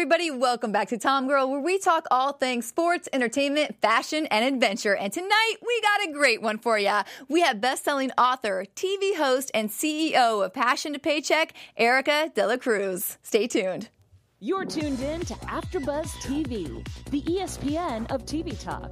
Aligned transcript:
everybody. 0.00 0.30
Welcome 0.30 0.72
back 0.72 0.88
to 0.88 0.96
Tom 0.96 1.28
Girl, 1.28 1.50
where 1.50 1.60
we 1.60 1.78
talk 1.78 2.06
all 2.10 2.32
things 2.32 2.64
sports, 2.64 3.06
entertainment, 3.12 3.76
fashion, 3.82 4.24
and 4.30 4.42
adventure. 4.46 4.96
And 4.96 5.12
tonight, 5.12 5.56
we 5.60 5.78
got 5.82 6.08
a 6.08 6.12
great 6.14 6.40
one 6.40 6.56
for 6.56 6.78
you. 6.78 7.00
We 7.28 7.42
have 7.42 7.60
best-selling 7.60 8.10
author, 8.16 8.64
TV 8.74 9.14
host, 9.14 9.50
and 9.52 9.68
CEO 9.68 10.42
of 10.42 10.54
Passion 10.54 10.94
to 10.94 10.98
Paycheck, 10.98 11.52
Erika 11.76 12.32
De 12.34 12.46
La 12.46 12.56
Cruz. 12.56 13.18
Stay 13.22 13.46
tuned. 13.46 13.90
You're 14.38 14.64
tuned 14.64 15.00
in 15.00 15.20
to 15.20 15.34
AfterBuzz 15.34 16.06
TV, 16.22 16.82
the 17.10 17.20
ESPN 17.20 18.10
of 18.10 18.24
TV 18.24 18.58
talk. 18.58 18.90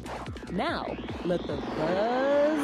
Now, 0.53 0.95
let 1.25 1.41
the 1.47 1.57
buzz 1.57 2.59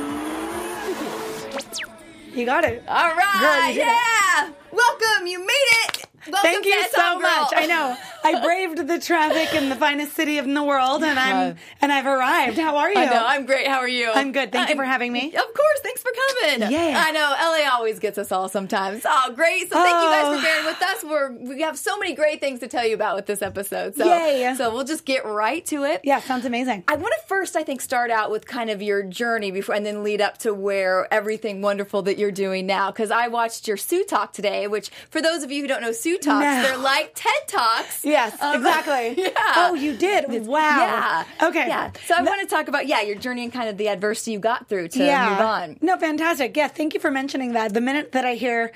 begin. 1.81 2.39
You 2.39 2.45
got 2.45 2.65
it. 2.65 2.83
All 2.89 3.15
right, 3.17 3.39
Girl, 3.41 3.69
you 3.69 3.75
did 3.75 3.81
it. 3.81 3.87
yeah. 3.87 4.51
Welcome, 4.71 5.29
you 5.29 5.39
made 5.39 5.49
it. 5.49 6.04
Welcome 6.31 6.51
Thank 6.51 6.65
you 6.67 6.83
so 6.91 7.01
Girl. 7.19 7.21
much. 7.21 7.53
I 7.55 7.67
know. 7.67 7.97
I 8.25 8.41
braved 8.45 8.89
the 8.89 8.99
traffic 8.99 9.55
in 9.55 9.69
the 9.69 9.77
finest 9.77 10.15
city 10.15 10.39
in 10.39 10.55
the 10.55 10.63
world, 10.63 11.03
and 11.05 11.19
I'm 11.19 11.57
and 11.83 11.93
I've 11.93 12.07
arrived. 12.07 12.57
How 12.59 12.77
are 12.79 12.91
you? 12.91 12.99
I 12.99 13.05
know. 13.07 13.23
I'm 13.27 13.45
great. 13.47 13.67
How 13.67 13.79
are 13.81 13.89
you? 13.89 14.11
I'm 14.13 14.33
good. 14.33 14.51
Thank 14.51 14.71
you 14.71 14.77
for 14.77 14.85
having 14.85 15.13
me. 15.13 15.27
Of 15.29 15.35
course. 15.55 15.81
Thanks 15.83 16.03
for 16.03 16.11
coming. 16.41 16.71
Yeah. 16.73 17.03
I 17.07 17.11
know. 17.13 17.35
LA 17.39 17.71
always 17.77 17.99
gets 17.99 18.17
us 18.17 18.33
all 18.33 18.49
sometimes. 18.49 19.03
Oh, 19.05 19.33
great. 19.35 19.69
So 19.71 19.77
thank 19.77 19.89
you 19.89 20.11
guys 20.11 20.25
Oh. 20.25 20.37
for 20.37 20.43
bearing 20.43 20.65
with 20.65 20.83
us. 20.83 21.05
We're 21.05 21.33
we 21.57 21.61
have 21.63 21.79
so 21.79 21.99
many 21.99 22.15
great 22.15 22.41
things 22.41 22.61
to 22.61 22.69
tell 22.69 22.87
you 22.87 22.95
about 22.95 23.17
with 23.17 23.27
this 23.27 23.43
episode. 23.43 23.97
So 23.97 24.05
Yay. 24.07 24.55
so 24.57 24.73
we'll 24.73 24.85
just 24.85 25.05
get 25.05 25.27
right 25.27 25.65
to 25.67 25.85
it. 25.85 26.01
yeah, 26.05 26.21
sounds 26.21 26.47
amazing. 26.47 26.85
I 26.89 26.97
want 26.97 27.13
to 27.21 27.27
first, 27.29 27.57
I 27.57 27.63
think, 27.65 27.81
start 27.83 28.11
out 28.11 28.31
with 28.31 28.47
kind 28.47 28.71
of 28.71 28.81
your 28.81 29.03
journey 29.03 29.51
before, 29.51 29.75
and 29.75 29.85
then 29.85 30.03
lead 30.03 30.21
up 30.23 30.39
to 30.39 30.55
where 30.55 31.13
everything 31.13 31.61
wonderful 31.61 32.01
that 32.03 32.17
you're 32.19 32.31
doing 32.33 32.65
now. 32.67 32.91
Because 32.91 33.11
I 33.11 33.29
watched 33.29 33.69
your 33.69 33.77
Sue 33.77 34.05
Talk 34.05 34.33
today, 34.33 34.67
which 34.67 34.89
for 35.11 35.21
those 35.21 35.43
of 35.43 35.51
you 35.53 35.61
who 35.63 35.69
don't 35.69 35.83
know 35.83 35.93
Sue 35.93 36.14
Talks, 36.19 36.45
No. 36.45 36.63
they're 36.63 36.77
like 36.77 37.13
TED 37.15 37.33
Talks. 37.49 38.05
Yes, 38.05 38.41
Um, 38.41 38.57
exactly. 38.57 39.15
yeah. 39.23 39.31
Oh, 39.57 39.75
you 39.75 39.97
did. 39.97 40.47
Wow. 40.47 41.25
Yeah. 41.41 41.49
Okay. 41.49 41.69
Yeah. 41.69 41.91
So 42.07 42.15
I 42.17 42.23
want 42.23 42.41
to 42.41 42.47
talk 42.47 42.69
about 42.69 42.87
yeah 42.87 43.01
your 43.03 43.17
journey 43.17 43.45
and 43.45 43.53
kind 43.53 43.69
of 43.69 43.77
the 43.77 43.89
adversity 43.89 44.33
you 44.33 44.39
got 44.39 44.69
through 44.69 44.89
to 44.89 44.99
move 44.99 45.41
on. 45.41 45.79
No, 45.81 45.97
fantastic. 45.99 46.57
Yeah, 46.57 46.69
thank 46.69 46.95
you 46.95 47.01
for 47.01 47.11
mentioning 47.11 47.53
that. 47.53 47.75
The 47.75 47.81
minute 47.81 48.13
that 48.13 48.25
I 48.25 48.35
hear 48.35 48.73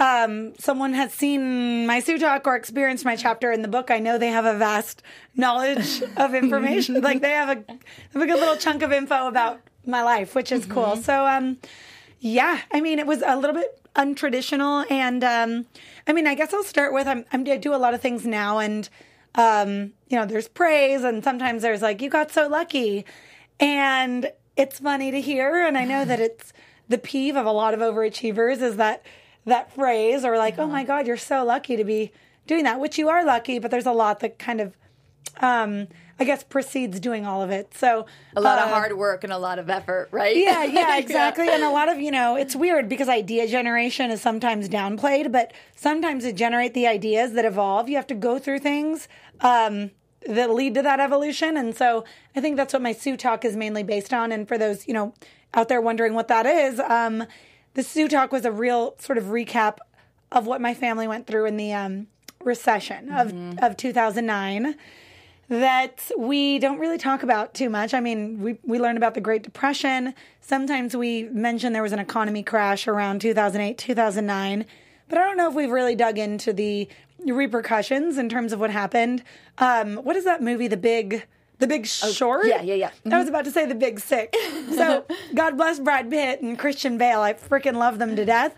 um, 0.00 0.54
someone 0.58 0.94
has 0.94 1.12
seen 1.12 1.86
my 1.86 2.00
Sue 2.00 2.18
Talk 2.18 2.46
or 2.46 2.56
experienced 2.56 3.04
my 3.04 3.16
chapter 3.16 3.52
in 3.52 3.62
the 3.62 3.68
book, 3.68 3.90
I 3.90 3.98
know 3.98 4.16
they 4.18 4.28
have 4.28 4.44
a 4.46 4.56
vast 4.56 5.02
knowledge 5.36 6.02
of 6.16 6.34
information. 6.34 7.00
like 7.02 7.20
they 7.20 7.32
have 7.32 7.48
a, 7.50 7.72
have 8.12 8.22
a 8.22 8.26
good 8.26 8.38
little 8.38 8.56
chunk 8.56 8.82
of 8.82 8.92
info 8.92 9.26
about 9.26 9.60
my 9.84 10.02
life, 10.02 10.34
which 10.34 10.52
is 10.52 10.64
cool. 10.64 10.96
So, 10.96 11.26
um, 11.26 11.58
yeah, 12.20 12.60
I 12.72 12.80
mean, 12.80 12.98
it 12.98 13.06
was 13.06 13.22
a 13.26 13.36
little 13.36 13.54
bit 13.56 13.79
untraditional, 13.96 14.90
and 14.90 15.24
um, 15.24 15.66
I 16.06 16.12
mean, 16.12 16.26
I 16.26 16.34
guess 16.34 16.52
I'll 16.54 16.62
start 16.64 16.92
with 16.92 17.06
I'm, 17.06 17.24
I'm 17.32 17.46
I 17.48 17.56
do 17.56 17.74
a 17.74 17.76
lot 17.76 17.94
of 17.94 18.00
things 18.00 18.26
now, 18.26 18.58
and 18.58 18.88
um, 19.34 19.92
you 20.08 20.16
know, 20.18 20.26
there's 20.26 20.48
praise, 20.48 21.04
and 21.04 21.22
sometimes 21.22 21.62
there's 21.62 21.82
like, 21.82 22.02
you 22.02 22.10
got 22.10 22.30
so 22.30 22.48
lucky, 22.48 23.04
and 23.58 24.32
it's 24.56 24.78
funny 24.80 25.10
to 25.10 25.20
hear, 25.20 25.64
and 25.64 25.78
I 25.78 25.84
know 25.84 26.04
that 26.04 26.20
it's 26.20 26.52
the 26.88 26.98
peeve 26.98 27.36
of 27.36 27.46
a 27.46 27.52
lot 27.52 27.72
of 27.72 27.80
overachievers 27.80 28.60
is 28.60 28.76
that 28.76 29.04
that 29.46 29.72
phrase, 29.72 30.24
or 30.24 30.36
like, 30.36 30.58
oh 30.58 30.66
my 30.66 30.84
God, 30.84 31.06
you're 31.06 31.16
so 31.16 31.44
lucky 31.44 31.76
to 31.76 31.84
be 31.84 32.12
doing 32.46 32.64
that, 32.64 32.80
which 32.80 32.98
you 32.98 33.08
are 33.08 33.24
lucky, 33.24 33.58
but 33.58 33.70
there's 33.70 33.86
a 33.86 33.92
lot 33.92 34.20
that 34.20 34.38
kind 34.38 34.60
of 34.60 34.76
um, 35.40 35.86
I 36.20 36.24
guess 36.24 36.44
precedes 36.44 37.00
doing 37.00 37.24
all 37.24 37.40
of 37.40 37.50
it. 37.50 37.72
So 37.74 38.04
A 38.36 38.40
lot 38.42 38.58
of 38.58 38.66
uh, 38.66 38.74
hard 38.74 38.96
work 38.98 39.24
and 39.24 39.32
a 39.32 39.38
lot 39.38 39.58
of 39.58 39.70
effort, 39.70 40.08
right? 40.12 40.36
yeah, 40.36 40.64
yeah, 40.64 40.96
exactly. 40.98 41.48
And 41.48 41.64
a 41.64 41.70
lot 41.70 41.88
of, 41.88 41.98
you 41.98 42.10
know, 42.10 42.36
it's 42.36 42.54
weird 42.54 42.90
because 42.90 43.08
idea 43.08 43.48
generation 43.48 44.10
is 44.10 44.20
sometimes 44.20 44.68
downplayed, 44.68 45.32
but 45.32 45.54
sometimes 45.74 46.24
to 46.24 46.32
generate 46.34 46.74
the 46.74 46.86
ideas 46.86 47.32
that 47.32 47.46
evolve, 47.46 47.88
you 47.88 47.96
have 47.96 48.06
to 48.08 48.14
go 48.14 48.38
through 48.38 48.58
things 48.58 49.08
um, 49.40 49.92
that 50.28 50.50
lead 50.50 50.74
to 50.74 50.82
that 50.82 51.00
evolution. 51.00 51.56
And 51.56 51.74
so 51.74 52.04
I 52.36 52.42
think 52.42 52.56
that's 52.58 52.74
what 52.74 52.82
my 52.82 52.92
Sue 52.92 53.16
Talk 53.16 53.46
is 53.46 53.56
mainly 53.56 53.82
based 53.82 54.12
on. 54.12 54.30
And 54.30 54.46
for 54.46 54.58
those, 54.58 54.86
you 54.86 54.92
know, 54.92 55.14
out 55.54 55.68
there 55.70 55.80
wondering 55.80 56.12
what 56.12 56.28
that 56.28 56.44
is, 56.44 56.78
um, 56.80 57.24
the 57.72 57.82
Sue 57.82 58.08
Talk 58.08 58.30
was 58.30 58.44
a 58.44 58.52
real 58.52 58.94
sort 58.98 59.16
of 59.16 59.24
recap 59.24 59.78
of 60.30 60.46
what 60.46 60.60
my 60.60 60.74
family 60.74 61.08
went 61.08 61.26
through 61.26 61.46
in 61.46 61.56
the 61.56 61.72
um, 61.72 62.08
recession 62.44 63.10
of, 63.10 63.32
of 63.62 63.78
2009 63.78 64.76
that 65.50 66.08
we 66.16 66.60
don't 66.60 66.78
really 66.78 66.96
talk 66.96 67.24
about 67.24 67.54
too 67.54 67.68
much. 67.68 67.92
I 67.92 67.98
mean, 67.98 68.40
we, 68.40 68.58
we 68.62 68.78
learned 68.78 68.96
about 68.96 69.14
the 69.14 69.20
Great 69.20 69.42
Depression. 69.42 70.14
Sometimes 70.40 70.96
we 70.96 71.24
mention 71.24 71.72
there 71.72 71.82
was 71.82 71.92
an 71.92 71.98
economy 71.98 72.44
crash 72.44 72.86
around 72.86 73.20
2008, 73.20 73.76
2009. 73.76 74.64
But 75.08 75.18
I 75.18 75.24
don't 75.24 75.36
know 75.36 75.48
if 75.48 75.54
we've 75.54 75.70
really 75.70 75.96
dug 75.96 76.18
into 76.18 76.52
the 76.52 76.88
repercussions 77.26 78.16
in 78.16 78.28
terms 78.28 78.52
of 78.52 78.60
what 78.60 78.70
happened. 78.70 79.24
Um, 79.58 79.96
what 79.96 80.14
is 80.14 80.24
that 80.24 80.40
movie, 80.40 80.68
The 80.68 80.76
Big... 80.76 81.26
The 81.58 81.66
Big 81.66 81.86
Short? 81.86 82.44
Oh, 82.44 82.48
yeah, 82.48 82.62
yeah, 82.62 82.74
yeah. 82.74 82.90
I 83.12 83.18
was 83.18 83.28
about 83.28 83.44
to 83.44 83.50
say 83.50 83.66
The 83.66 83.74
Big 83.74 84.00
Sick. 84.00 84.34
So, 84.70 85.04
God 85.34 85.58
bless 85.58 85.78
Brad 85.78 86.08
Pitt 86.08 86.40
and 86.40 86.58
Christian 86.58 86.96
Bale. 86.96 87.20
I 87.20 87.34
freaking 87.34 87.74
love 87.74 87.98
them 87.98 88.16
to 88.16 88.24
death. 88.24 88.56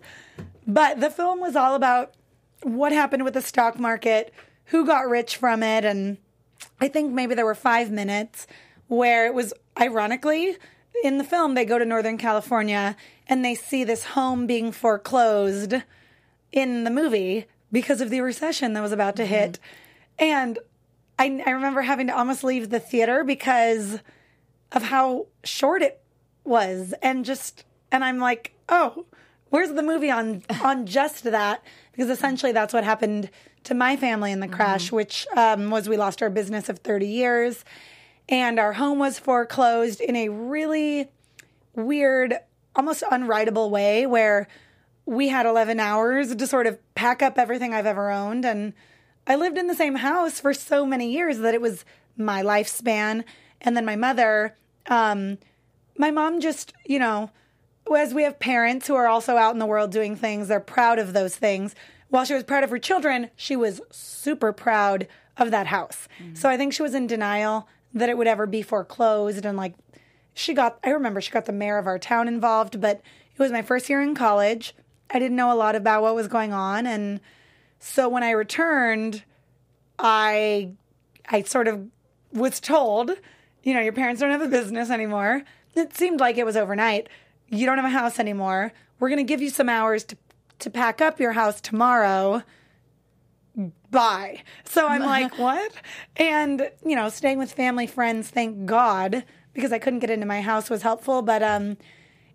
But 0.68 1.00
the 1.00 1.10
film 1.10 1.40
was 1.40 1.56
all 1.56 1.74
about 1.74 2.14
what 2.62 2.92
happened 2.92 3.24
with 3.24 3.34
the 3.34 3.42
stock 3.42 3.80
market, 3.80 4.32
who 4.66 4.86
got 4.86 5.08
rich 5.08 5.36
from 5.36 5.64
it, 5.64 5.84
and 5.84 6.16
I 6.82 6.88
think 6.88 7.12
maybe 7.12 7.36
there 7.36 7.44
were 7.44 7.54
five 7.54 7.92
minutes 7.92 8.48
where 8.88 9.24
it 9.26 9.34
was 9.34 9.54
ironically 9.80 10.56
in 11.04 11.18
the 11.18 11.22
film 11.22 11.54
they 11.54 11.64
go 11.64 11.78
to 11.78 11.84
Northern 11.84 12.18
California 12.18 12.96
and 13.28 13.44
they 13.44 13.54
see 13.54 13.84
this 13.84 14.02
home 14.04 14.48
being 14.48 14.72
foreclosed 14.72 15.74
in 16.50 16.82
the 16.82 16.90
movie 16.90 17.46
because 17.70 18.00
of 18.00 18.10
the 18.10 18.20
recession 18.20 18.72
that 18.72 18.80
was 18.80 18.90
about 18.90 19.14
to 19.14 19.22
mm-hmm. 19.22 19.32
hit. 19.32 19.60
And 20.18 20.58
I, 21.20 21.44
I 21.46 21.50
remember 21.50 21.82
having 21.82 22.08
to 22.08 22.16
almost 22.18 22.42
leave 22.42 22.70
the 22.70 22.80
theater 22.80 23.22
because 23.22 24.00
of 24.72 24.82
how 24.82 25.28
short 25.44 25.82
it 25.82 26.02
was 26.42 26.94
and 27.00 27.24
just 27.24 27.64
and 27.92 28.02
I'm 28.02 28.18
like, 28.18 28.54
"Oh, 28.68 29.06
where's 29.50 29.70
the 29.70 29.84
movie 29.84 30.10
on 30.10 30.42
on 30.64 30.86
just 30.86 31.22
that?" 31.22 31.62
Because 31.92 32.10
essentially 32.10 32.50
that's 32.50 32.74
what 32.74 32.82
happened 32.82 33.30
to 33.64 33.74
my 33.74 33.96
family 33.96 34.32
in 34.32 34.40
the 34.40 34.48
crash, 34.48 34.90
which 34.90 35.26
um, 35.36 35.70
was 35.70 35.88
we 35.88 35.96
lost 35.96 36.22
our 36.22 36.30
business 36.30 36.68
of 36.68 36.78
30 36.80 37.06
years 37.06 37.64
and 38.28 38.58
our 38.58 38.72
home 38.72 38.98
was 38.98 39.18
foreclosed 39.18 40.00
in 40.00 40.16
a 40.16 40.28
really 40.28 41.08
weird, 41.74 42.34
almost 42.74 43.02
unwritable 43.02 43.70
way 43.70 44.06
where 44.06 44.48
we 45.04 45.28
had 45.28 45.46
11 45.46 45.80
hours 45.80 46.34
to 46.34 46.46
sort 46.46 46.66
of 46.66 46.78
pack 46.94 47.22
up 47.22 47.38
everything 47.38 47.74
I've 47.74 47.86
ever 47.86 48.10
owned. 48.10 48.44
And 48.44 48.72
I 49.26 49.36
lived 49.36 49.58
in 49.58 49.66
the 49.66 49.74
same 49.74 49.96
house 49.96 50.40
for 50.40 50.54
so 50.54 50.86
many 50.86 51.12
years 51.12 51.38
that 51.38 51.54
it 51.54 51.60
was 51.60 51.84
my 52.16 52.42
lifespan. 52.42 53.24
And 53.60 53.76
then 53.76 53.84
my 53.84 53.96
mother, 53.96 54.56
um, 54.86 55.38
my 55.98 56.10
mom 56.10 56.40
just, 56.40 56.72
you 56.84 56.98
know, 56.98 57.30
as 57.94 58.14
we 58.14 58.22
have 58.22 58.38
parents 58.38 58.86
who 58.86 58.94
are 58.94 59.08
also 59.08 59.36
out 59.36 59.52
in 59.52 59.58
the 59.58 59.66
world 59.66 59.90
doing 59.90 60.16
things, 60.16 60.48
they're 60.48 60.60
proud 60.60 60.98
of 60.98 61.12
those 61.12 61.36
things. 61.36 61.74
While 62.12 62.26
she 62.26 62.34
was 62.34 62.44
proud 62.44 62.62
of 62.62 62.68
her 62.68 62.78
children, 62.78 63.30
she 63.36 63.56
was 63.56 63.80
super 63.90 64.52
proud 64.52 65.08
of 65.38 65.50
that 65.50 65.68
house. 65.68 66.08
Mm-hmm. 66.22 66.34
So 66.34 66.50
I 66.50 66.58
think 66.58 66.74
she 66.74 66.82
was 66.82 66.94
in 66.94 67.06
denial 67.06 67.66
that 67.94 68.10
it 68.10 68.18
would 68.18 68.26
ever 68.26 68.46
be 68.46 68.60
foreclosed. 68.60 69.46
And 69.46 69.56
like, 69.56 69.72
she 70.34 70.52
got, 70.52 70.78
I 70.84 70.90
remember 70.90 71.22
she 71.22 71.30
got 71.30 71.46
the 71.46 71.52
mayor 71.52 71.78
of 71.78 71.86
our 71.86 71.98
town 71.98 72.28
involved, 72.28 72.82
but 72.82 73.00
it 73.32 73.38
was 73.38 73.50
my 73.50 73.62
first 73.62 73.88
year 73.88 74.02
in 74.02 74.14
college. 74.14 74.74
I 75.08 75.18
didn't 75.18 75.38
know 75.38 75.50
a 75.50 75.56
lot 75.56 75.74
about 75.74 76.02
what 76.02 76.14
was 76.14 76.28
going 76.28 76.52
on. 76.52 76.86
And 76.86 77.18
so 77.78 78.10
when 78.10 78.22
I 78.22 78.32
returned, 78.32 79.22
I, 79.98 80.72
I 81.26 81.40
sort 81.44 81.66
of 81.66 81.86
was 82.30 82.60
told, 82.60 83.12
you 83.62 83.72
know, 83.72 83.80
your 83.80 83.94
parents 83.94 84.20
don't 84.20 84.32
have 84.32 84.42
a 84.42 84.48
business 84.48 84.90
anymore. 84.90 85.44
It 85.74 85.96
seemed 85.96 86.20
like 86.20 86.36
it 86.36 86.44
was 86.44 86.58
overnight. 86.58 87.08
You 87.48 87.64
don't 87.64 87.78
have 87.78 87.86
a 87.86 87.88
house 87.88 88.18
anymore. 88.18 88.74
We're 89.00 89.08
going 89.08 89.16
to 89.16 89.24
give 89.24 89.40
you 89.40 89.48
some 89.48 89.70
hours 89.70 90.04
to 90.04 90.16
to 90.62 90.70
pack 90.70 91.00
up 91.00 91.20
your 91.20 91.32
house 91.32 91.60
tomorrow. 91.60 92.42
Bye. 93.90 94.42
So 94.64 94.86
I'm 94.86 95.02
like, 95.14 95.38
what? 95.38 95.72
And 96.16 96.70
you 96.84 96.96
know, 96.96 97.08
staying 97.08 97.38
with 97.38 97.52
family 97.52 97.86
friends, 97.86 98.30
thank 98.30 98.66
God, 98.66 99.24
because 99.52 99.72
I 99.72 99.78
couldn't 99.78 100.00
get 100.00 100.10
into 100.10 100.26
my 100.26 100.40
house 100.40 100.70
was 100.70 100.82
helpful, 100.82 101.22
but 101.22 101.42
um 101.42 101.76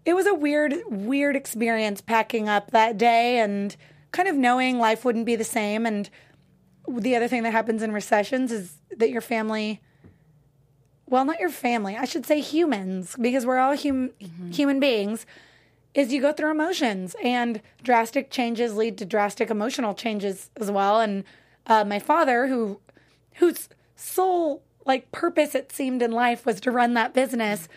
it 0.06 0.14
was 0.14 0.26
a 0.26 0.34
weird 0.34 0.76
weird 0.88 1.36
experience 1.36 2.00
packing 2.02 2.48
up 2.48 2.72
that 2.72 2.98
day 2.98 3.40
and 3.40 3.76
kind 4.12 4.30
of 4.30 4.36
knowing 4.36 4.80
life 4.80 5.04
wouldn't 5.04 5.26
be 5.26 5.36
the 5.36 5.44
same 5.44 5.86
and 5.86 6.10
the 6.88 7.16
other 7.18 7.28
thing 7.28 7.44
that 7.44 7.52
happens 7.52 7.84
in 7.84 7.92
recessions 7.92 8.50
is 8.52 8.76
that 8.96 9.10
your 9.10 9.20
family 9.20 9.82
well, 11.10 11.24
not 11.24 11.40
your 11.40 11.50
family. 11.50 11.96
I 11.96 12.06
should 12.06 12.26
say 12.26 12.42
humans, 12.42 13.16
because 13.20 13.46
we're 13.46 13.60
all 13.60 13.78
hum- 13.78 14.12
human 14.52 14.80
beings. 14.80 15.26
Is 15.98 16.14
you 16.14 16.22
go 16.22 16.32
through 16.32 16.52
emotions, 16.52 17.16
and 17.24 17.60
drastic 17.82 18.30
changes 18.30 18.76
lead 18.76 19.00
to 19.00 19.06
drastic 19.06 19.50
emotional 19.50 19.96
changes 19.96 20.52
as 20.56 20.70
well. 20.70 21.02
And 21.02 21.24
uh, 21.66 21.86
my 21.86 21.98
father, 21.98 22.46
who 22.46 22.80
whose 23.38 23.68
sole 23.96 24.62
like 24.86 25.12
purpose 25.12 25.56
it 25.56 25.72
seemed 25.72 26.04
in 26.04 26.12
life 26.12 26.46
was 26.46 26.62
to 26.62 26.72
run 26.72 26.94
that 26.94 27.16
business, 27.16 27.68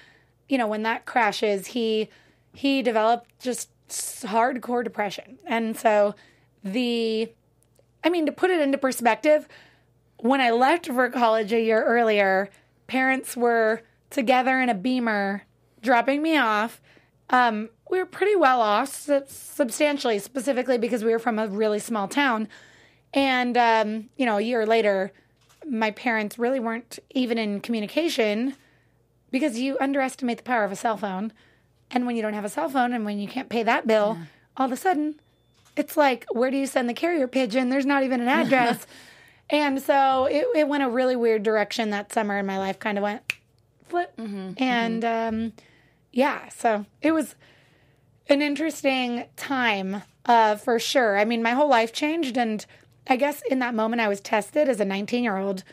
you 0.50 0.58
know, 0.58 0.67
when 0.67 0.82
that 0.82 1.06
crashes, 1.06 1.69
he 1.69 2.11
he 2.52 2.82
developed 2.82 3.31
just 3.40 3.70
hardcore 3.88 4.84
depression, 4.84 5.38
and 5.46 5.75
so 5.75 6.14
the 6.62 7.32
I 8.05 8.11
mean, 8.11 8.26
to 8.26 8.32
put 8.32 8.50
it 8.50 8.61
into 8.61 8.76
perspective, 8.76 9.49
when 10.19 10.43
I 10.43 10.50
left 10.50 10.88
for 10.88 11.08
college 11.08 11.55
a 11.55 11.61
year 11.62 11.82
earlier, 11.82 12.50
parents 12.87 13.34
were 13.34 13.81
together 14.11 14.61
in 14.61 14.69
a 14.69 14.75
beamer 14.75 15.44
dropping 15.81 16.20
me 16.20 16.37
off. 16.37 16.82
Um, 17.31 17.70
we 17.90 17.98
were 17.98 18.06
pretty 18.06 18.37
well 18.37 18.60
off, 18.60 18.88
substantially, 19.28 20.19
specifically 20.19 20.78
because 20.78 21.02
we 21.04 21.10
were 21.12 21.19
from 21.19 21.38
a 21.38 21.48
really 21.48 21.78
small 21.81 22.06
town. 22.08 22.48
And, 23.12 23.56
um, 23.56 24.08
you 24.16 24.25
know, 24.25 24.38
a 24.38 24.42
year 24.42 24.64
later, 24.64 25.12
my 25.69 25.90
parents 25.90 26.38
really 26.38 26.60
weren't 26.60 26.98
even 27.10 27.37
in 27.38 27.60
communication 27.60 28.54
because 29.31 29.58
you 29.58 29.76
underestimate 29.81 30.38
the 30.38 30.44
power 30.44 30.64
of 30.64 30.72
a 30.72 30.76
cell 30.76 30.96
phone. 30.96 31.32
And 31.90 32.06
when 32.06 32.14
you 32.14 32.22
don't 32.22 32.34
have 32.34 32.44
a 32.44 32.48
cell 32.48 32.69
phone 32.69 32.92
and 32.92 33.04
when 33.04 33.19
you 33.19 33.26
can't 33.26 33.48
pay 33.48 33.64
that 33.64 33.87
bill, 33.87 34.16
all 34.56 34.66
of 34.66 34.72
a 34.72 34.76
sudden, 34.76 35.20
it's 35.76 35.96
like, 35.96 36.25
where 36.31 36.50
do 36.50 36.56
you 36.56 36.66
send 36.66 36.88
the 36.88 36.94
carrier 36.94 37.26
pigeon? 37.26 37.69
There's 37.69 37.86
not 37.86 38.04
even 38.04 38.20
an 38.20 38.28
address. 38.40 38.86
and 39.50 39.82
so 39.82 40.26
it, 40.26 40.46
it 40.54 40.69
went 40.69 40.84
a 40.84 40.88
really 40.88 41.16
weird 41.16 41.43
direction 41.43 41.90
that 41.90 42.12
summer 42.12 42.38
in 42.38 42.46
my 42.46 42.58
life, 42.58 42.78
kind 42.78 42.96
of 42.98 43.02
went 43.02 43.22
flip. 43.88 44.12
and 44.58 45.04
Um, 45.04 45.52
yeah, 46.12 46.48
so 46.50 46.86
it 47.02 47.10
was 47.12 47.34
an 48.31 48.43
interesting 48.43 49.27
time 49.37 50.03
uh, 50.25 50.56
for 50.56 50.79
sure. 50.79 51.19
I 51.19 51.25
mean, 51.25 51.43
my 51.43 51.50
whole 51.50 51.69
life 51.69 51.93
changed. 51.93 52.37
And 52.37 52.65
I 53.09 53.17
guess 53.17 53.43
in 53.50 53.59
that 53.59 53.75
moment, 53.75 54.00
I 54.00 54.09
was 54.09 54.21
tested 54.21 54.69
as 54.69 54.81
a 54.81 54.85
19 54.85 55.25
year 55.25 55.37
old. 55.37 55.65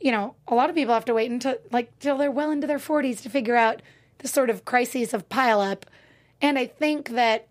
You 0.00 0.12
know, 0.12 0.34
a 0.46 0.54
lot 0.54 0.68
of 0.68 0.76
people 0.76 0.94
have 0.94 1.06
to 1.06 1.14
wait 1.14 1.30
until 1.30 1.56
like 1.72 1.98
till 1.98 2.18
they're 2.18 2.30
well 2.30 2.50
into 2.50 2.66
their 2.66 2.78
40s 2.78 3.22
to 3.22 3.30
figure 3.30 3.56
out 3.56 3.80
the 4.18 4.28
sort 4.28 4.50
of 4.50 4.64
crises 4.64 5.14
of 5.14 5.28
pileup. 5.28 5.84
And 6.42 6.58
I 6.58 6.66
think 6.66 7.10
that 7.10 7.48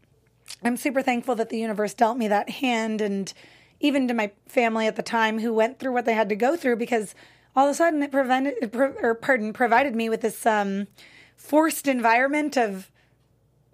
I'm 0.64 0.78
super 0.78 1.02
thankful 1.02 1.36
that 1.36 1.50
the 1.50 1.58
universe 1.58 1.94
dealt 1.94 2.18
me 2.18 2.28
that 2.28 2.50
hand 2.50 3.02
and 3.02 3.34
even 3.80 4.08
to 4.08 4.14
my 4.14 4.32
family 4.48 4.88
at 4.88 4.96
the 4.96 5.02
time 5.04 5.40
who 5.40 5.54
went 5.54 5.80
through 5.80 5.94
what 5.94 6.06
they 6.06 6.14
had 6.14 6.30
to 6.30 6.36
go 6.36 6.56
through 6.56 6.76
because 6.78 7.16
all 7.56 7.68
of 7.68 7.72
a 7.72 7.76
sudden 7.76 8.04
it 8.04 8.12
prevented 8.12 8.76
or 9.02 9.16
pardon 9.16 9.52
provided 9.52 9.96
me 9.96 10.10
with 10.10 10.22
this 10.22 10.46
um, 10.46 10.88
forced 11.36 11.88
environment 11.88 12.56
of 12.56 12.92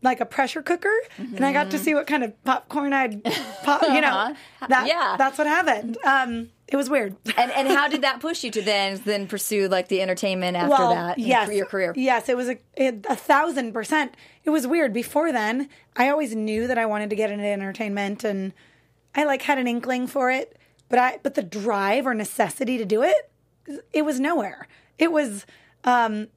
like 0.02 0.22
a 0.22 0.26
pressure 0.26 0.62
cooker 0.62 0.94
and 1.18 1.44
I 1.46 1.52
got 1.54 1.72
to 1.72 1.78
see 1.80 1.94
what 1.94 2.08
kind 2.08 2.24
of 2.24 2.44
popcorn 2.44 2.94
I'd 2.94 3.24
pop 3.64 3.82
you 3.84 4.02
know 4.02 4.34
that 4.68 4.88
Yeah. 4.88 5.16
that's 5.18 5.38
what 5.38 5.46
happened 5.48 5.98
um 6.06 6.50
it 6.68 6.76
was 6.78 6.90
weird 6.90 7.16
And 7.38 7.52
and 7.52 7.68
how 7.68 7.88
did 7.88 8.02
that 8.08 8.20
push 8.22 8.44
you 8.44 8.52
to 8.52 8.62
then 8.62 9.02
then 9.06 9.28
pursue 9.28 9.68
like 9.68 9.88
the 9.90 10.02
entertainment 10.02 10.56
after 10.56 10.78
that? 10.96 11.18
and 11.18 11.26
yes, 11.26 11.52
your 11.52 11.66
career. 11.66 11.94
Yes, 11.98 12.30
it 12.30 12.38
was 12.38 12.48
a, 12.50 12.58
it, 12.76 13.06
a 13.10 13.16
thousand 13.16 13.74
percent. 13.74 14.16
It 14.44 14.52
was 14.52 14.66
weird. 14.68 14.94
Before 14.94 15.32
then, 15.32 15.68
I 15.96 16.10
always 16.10 16.36
knew 16.36 16.68
that 16.68 16.78
I 16.78 16.86
wanted 16.86 17.10
to 17.10 17.16
get 17.16 17.32
into 17.32 17.44
entertainment, 17.46 18.24
and 18.24 18.54
I 19.16 19.24
like 19.24 19.42
had 19.42 19.58
an 19.58 19.68
inkling 19.68 20.06
for 20.08 20.30
it. 20.32 20.58
But 20.90 21.00
I, 21.00 21.20
but 21.24 21.34
the 21.36 21.42
drive 21.44 22.06
or 22.08 22.14
necessity 22.14 22.78
to 22.78 22.86
do 22.86 23.02
it, 23.04 23.32
it 23.92 24.04
was 24.04 24.20
nowhere. 24.20 24.68
It 25.00 25.12
was, 25.12 25.46
um, 25.84 26.28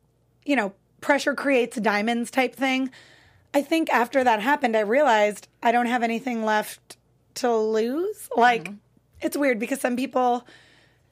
you 0.47 0.57
know, 0.57 0.73
pressure 1.03 1.35
creates 1.35 1.77
diamonds 1.77 2.31
type 2.31 2.55
thing. 2.57 2.91
I 3.55 3.63
think 3.63 3.91
after 3.91 4.25
that 4.25 4.41
happened, 4.41 4.77
I 4.77 4.81
realized 4.81 5.49
I 5.63 5.73
don't 5.73 5.87
have 5.87 6.03
anything 6.03 6.45
left 6.45 6.97
to 7.35 7.55
lose. 7.55 8.29
Like, 8.37 8.71
it's 9.21 9.37
weird 9.37 9.59
because 9.59 9.81
some 9.81 9.97
people 9.97 10.47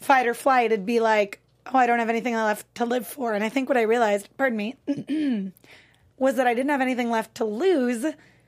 fight 0.00 0.26
or 0.26 0.34
flight, 0.34 0.72
it'd 0.72 0.86
be 0.86 1.00
like, 1.00 1.40
oh, 1.66 1.78
I 1.78 1.86
don't 1.86 1.98
have 1.98 2.08
anything 2.08 2.34
left 2.34 2.74
to 2.76 2.84
live 2.84 3.06
for. 3.06 3.34
And 3.34 3.44
I 3.44 3.48
think 3.48 3.68
what 3.68 3.78
I 3.78 3.82
realized, 3.82 4.28
pardon 4.36 4.56
me, 4.56 4.76
was 6.16 6.36
that 6.36 6.46
I 6.46 6.54
didn't 6.54 6.70
have 6.70 6.80
anything 6.80 7.10
left 7.10 7.34
to 7.36 7.44
lose. 7.44 8.06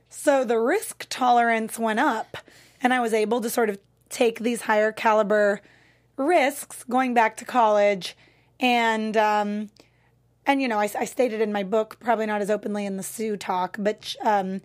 So 0.09 0.45
the 0.45 0.59
risk 0.59 1.07
tolerance 1.09 1.79
went 1.79 2.01
up, 2.01 2.39
and 2.83 2.93
I 2.93 3.01
was 3.01 3.13
able 3.13 3.41
to 3.43 3.51
sort 3.51 3.69
of 3.69 3.79
take 4.09 4.41
these 4.41 4.63
higher 4.63 4.93
caliber 4.93 5.61
risks 6.17 6.85
going 6.85 7.15
back 7.15 7.37
to 7.39 7.45
college. 7.45 8.17
And, 8.61 9.17
um, 9.17 9.71
and 10.47 10.61
you 10.61 10.69
know, 10.69 10.79
I, 10.79 10.91
I 10.99 11.05
stated 11.05 11.41
in 11.41 11.53
my 11.53 11.63
book, 11.63 11.99
probably 12.01 12.27
not 12.27 12.41
as 12.41 12.51
openly 12.51 12.87
in 12.87 12.97
the 12.97 13.03
Sue 13.03 13.37
talk, 13.37 13.77
but 13.79 14.15
um, 14.25 14.61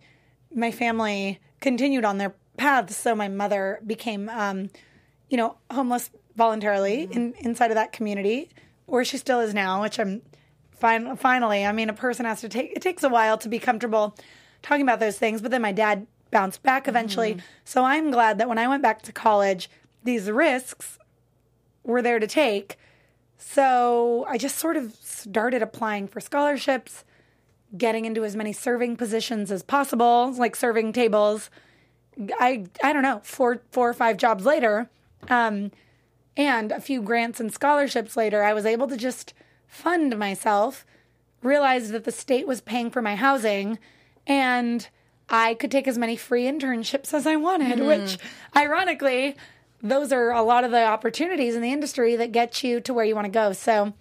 my 0.54 0.72
family 0.72 1.40
continued 1.60 2.06
on 2.06 2.18
their 2.18 2.34
paths. 2.58 2.96
So 2.98 3.16
my 3.16 3.28
mother 3.28 3.80
became, 3.86 4.30
um, 4.30 4.70
you 5.30 5.38
know, 5.38 5.58
homeless 5.72 6.10
voluntarily 6.36 7.08
in, 7.12 7.34
inside 7.40 7.72
of 7.72 7.76
that 7.76 7.92
community, 7.92 8.50
where 8.86 9.06
she 9.06 9.18
still 9.18 9.40
is 9.40 9.54
now, 9.54 9.82
which 9.82 10.00
I'm 10.00 10.22
fin- 10.72 11.16
finally. 11.18 11.66
I 11.66 11.72
mean, 11.72 11.90
a 11.90 11.94
person 11.94 12.26
has 12.26 12.42
to 12.42 12.50
take. 12.50 12.72
It 12.76 12.82
takes 12.82 13.04
a 13.04 13.10
while 13.10 13.38
to 13.40 13.50
be 13.50 13.60
comfortable 13.60 14.16
talking 14.62 14.82
about 14.84 15.00
those 15.00 15.18
things, 15.18 15.42
but 15.42 15.52
then 15.52 15.62
my 15.62 15.72
dad 15.72 16.08
bounced 16.32 16.64
back 16.64 16.88
eventually. 16.88 17.34
So 17.64 17.84
I'm 17.84 18.12
glad 18.12 18.38
that 18.38 18.50
when 18.50 18.58
I 18.58 18.68
went 18.68 18.84
back 18.84 19.02
to 19.04 19.12
college, 19.12 19.70
these 20.04 20.30
risks 20.30 20.98
were 21.84 22.02
there 22.02 22.20
to 22.20 22.28
take. 22.28 22.78
So 23.38 24.26
I 24.28 24.38
just 24.38 24.58
sort 24.58 24.78
of 24.78 24.96
started 25.30 25.62
applying 25.62 26.08
for 26.08 26.20
scholarships, 26.20 27.04
getting 27.78 28.06
into 28.06 28.24
as 28.24 28.36
many 28.36 28.54
serving 28.54 28.96
positions 28.98 29.52
as 29.52 29.64
possible, 29.64 30.32
like 30.34 30.56
serving 30.56 30.94
tables. 30.94 31.50
I 32.40 32.66
I 32.84 32.94
don't 32.94 33.04
know, 33.04 33.22
four 33.24 33.62
four 33.72 33.90
or 33.90 33.94
five 33.94 34.18
jobs 34.18 34.46
later, 34.46 34.90
um, 35.30 35.72
and 36.36 36.72
a 36.72 36.82
few 36.82 37.02
grants 37.02 37.40
and 37.40 37.54
scholarships 37.54 38.18
later, 38.18 38.44
I 38.44 38.54
was 38.54 38.66
able 38.66 38.88
to 38.88 38.98
just 38.98 39.34
fund 39.68 40.18
myself. 40.18 40.86
Realized 41.44 41.92
that 41.92 42.04
the 42.04 42.12
state 42.12 42.48
was 42.48 42.62
paying 42.62 42.90
for 42.90 43.02
my 43.02 43.16
housing, 43.16 43.78
and 44.26 44.88
I 45.30 45.54
could 45.54 45.70
take 45.70 45.88
as 45.88 45.98
many 45.98 46.16
free 46.16 46.46
internships 46.46 47.14
as 47.14 47.28
I 47.28 47.36
wanted. 47.36 47.80
Which, 47.86 48.18
ironically, 48.56 49.36
those 49.82 50.12
are 50.12 50.32
a 50.32 50.42
lot 50.42 50.64
of 50.64 50.72
the 50.72 50.84
opportunities 50.84 51.56
in 51.56 51.62
the 51.62 51.72
industry 51.72 52.16
that 52.16 52.32
get 52.32 52.64
you 52.64 52.80
to 52.82 52.94
where 52.94 53.06
you 53.06 53.14
want 53.14 53.26
to 53.26 53.32
go. 53.32 53.54
So, 53.54 53.94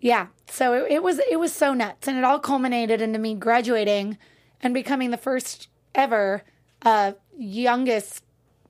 yeah, 0.00 0.28
so 0.48 0.72
it, 0.84 0.92
it 0.92 1.02
was 1.02 1.20
it 1.30 1.38
was 1.38 1.52
so 1.52 1.74
nuts, 1.74 2.06
and 2.08 2.16
it 2.16 2.24
all 2.24 2.38
culminated 2.38 3.00
into 3.00 3.18
me 3.18 3.34
graduating 3.34 4.18
and 4.60 4.74
becoming 4.74 5.10
the 5.10 5.16
first 5.16 5.68
ever 5.94 6.42
uh, 6.82 7.12
youngest, 7.36 8.24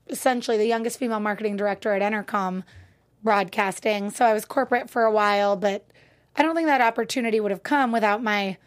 essentially 0.07 0.57
the 0.57 0.65
youngest 0.67 0.99
female 0.99 1.19
marketing 1.19 1.57
director 1.57 1.93
at 1.93 2.01
Entercom 2.01 2.63
Broadcasting. 3.23 4.09
So 4.11 4.25
I 4.25 4.33
was 4.33 4.45
corporate 4.45 4.89
for 4.89 5.03
a 5.03 5.11
while, 5.11 5.55
but 5.55 5.85
I 6.35 6.41
don't 6.41 6.55
think 6.55 6.67
that 6.67 6.81
opportunity 6.81 7.39
would 7.39 7.51
have 7.51 7.63
come 7.63 7.91
without 7.91 8.23
my 8.23 8.57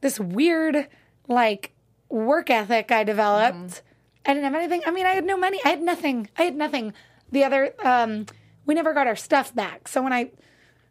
this 0.00 0.20
weird 0.20 0.88
like 1.28 1.72
work 2.08 2.50
ethic 2.50 2.92
I 2.92 3.04
developed. 3.04 3.82
I 4.26 4.34
didn't 4.34 4.44
have 4.44 4.54
anything. 4.54 4.82
I 4.86 4.90
mean, 4.90 5.06
I 5.06 5.14
had 5.14 5.24
no 5.24 5.36
money. 5.36 5.58
I 5.64 5.70
had 5.70 5.82
nothing. 5.82 6.28
I 6.36 6.42
had 6.42 6.54
nothing. 6.54 6.92
The 7.30 7.44
other, 7.44 7.74
um, 7.82 8.26
we 8.66 8.74
never 8.74 8.92
got 8.92 9.06
our 9.06 9.16
stuff 9.16 9.54
back. 9.54 9.88
So 9.88 10.02
when 10.02 10.12
I, 10.12 10.30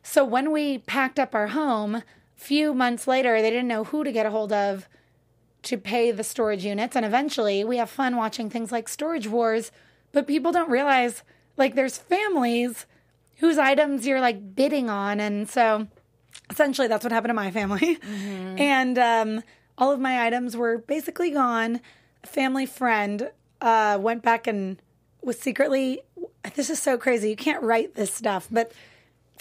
so 0.03 0.25
when 0.25 0.51
we 0.51 0.79
packed 0.79 1.19
up 1.19 1.35
our 1.35 1.47
home, 1.47 2.03
few 2.35 2.73
months 2.73 3.07
later, 3.07 3.41
they 3.41 3.49
didn't 3.49 3.67
know 3.67 3.83
who 3.83 4.03
to 4.03 4.11
get 4.11 4.25
a 4.25 4.31
hold 4.31 4.51
of 4.51 4.87
to 5.63 5.77
pay 5.77 6.11
the 6.11 6.23
storage 6.23 6.65
units. 6.65 6.95
And 6.95 7.05
eventually, 7.05 7.63
we 7.63 7.77
have 7.77 7.89
fun 7.89 8.15
watching 8.15 8.49
things 8.49 8.71
like 8.71 8.89
Storage 8.89 9.27
Wars, 9.27 9.71
but 10.11 10.27
people 10.27 10.51
don't 10.51 10.69
realize 10.69 11.23
like 11.55 11.75
there's 11.75 11.97
families 11.97 12.85
whose 13.37 13.57
items 13.57 14.07
you're 14.07 14.21
like 14.21 14.55
bidding 14.55 14.89
on, 14.89 15.19
and 15.19 15.49
so 15.49 15.87
essentially 16.49 16.87
that's 16.87 17.03
what 17.03 17.11
happened 17.11 17.29
to 17.29 17.33
my 17.33 17.51
family. 17.51 17.99
And 18.57 18.97
um, 18.97 19.43
all 19.77 19.91
of 19.91 19.99
my 19.99 20.25
items 20.25 20.55
were 20.55 20.79
basically 20.79 21.31
gone. 21.31 21.79
A 22.23 22.27
family 22.27 22.65
friend 22.65 23.31
uh, 23.61 23.97
went 23.99 24.21
back 24.21 24.45
and 24.45 24.79
was 25.23 25.39
secretly, 25.39 26.01
this 26.55 26.69
is 26.69 26.79
so 26.79 26.97
crazy. 26.97 27.29
You 27.29 27.35
can't 27.35 27.63
write 27.63 27.95
this 27.95 28.13
stuff, 28.13 28.47
but 28.51 28.71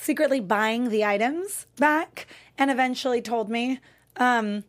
secretly 0.00 0.40
buying 0.40 0.88
the 0.88 1.04
items 1.04 1.66
back 1.78 2.26
and 2.56 2.70
eventually 2.70 3.20
told 3.20 3.50
me. 3.50 3.78
Um, 4.16 4.64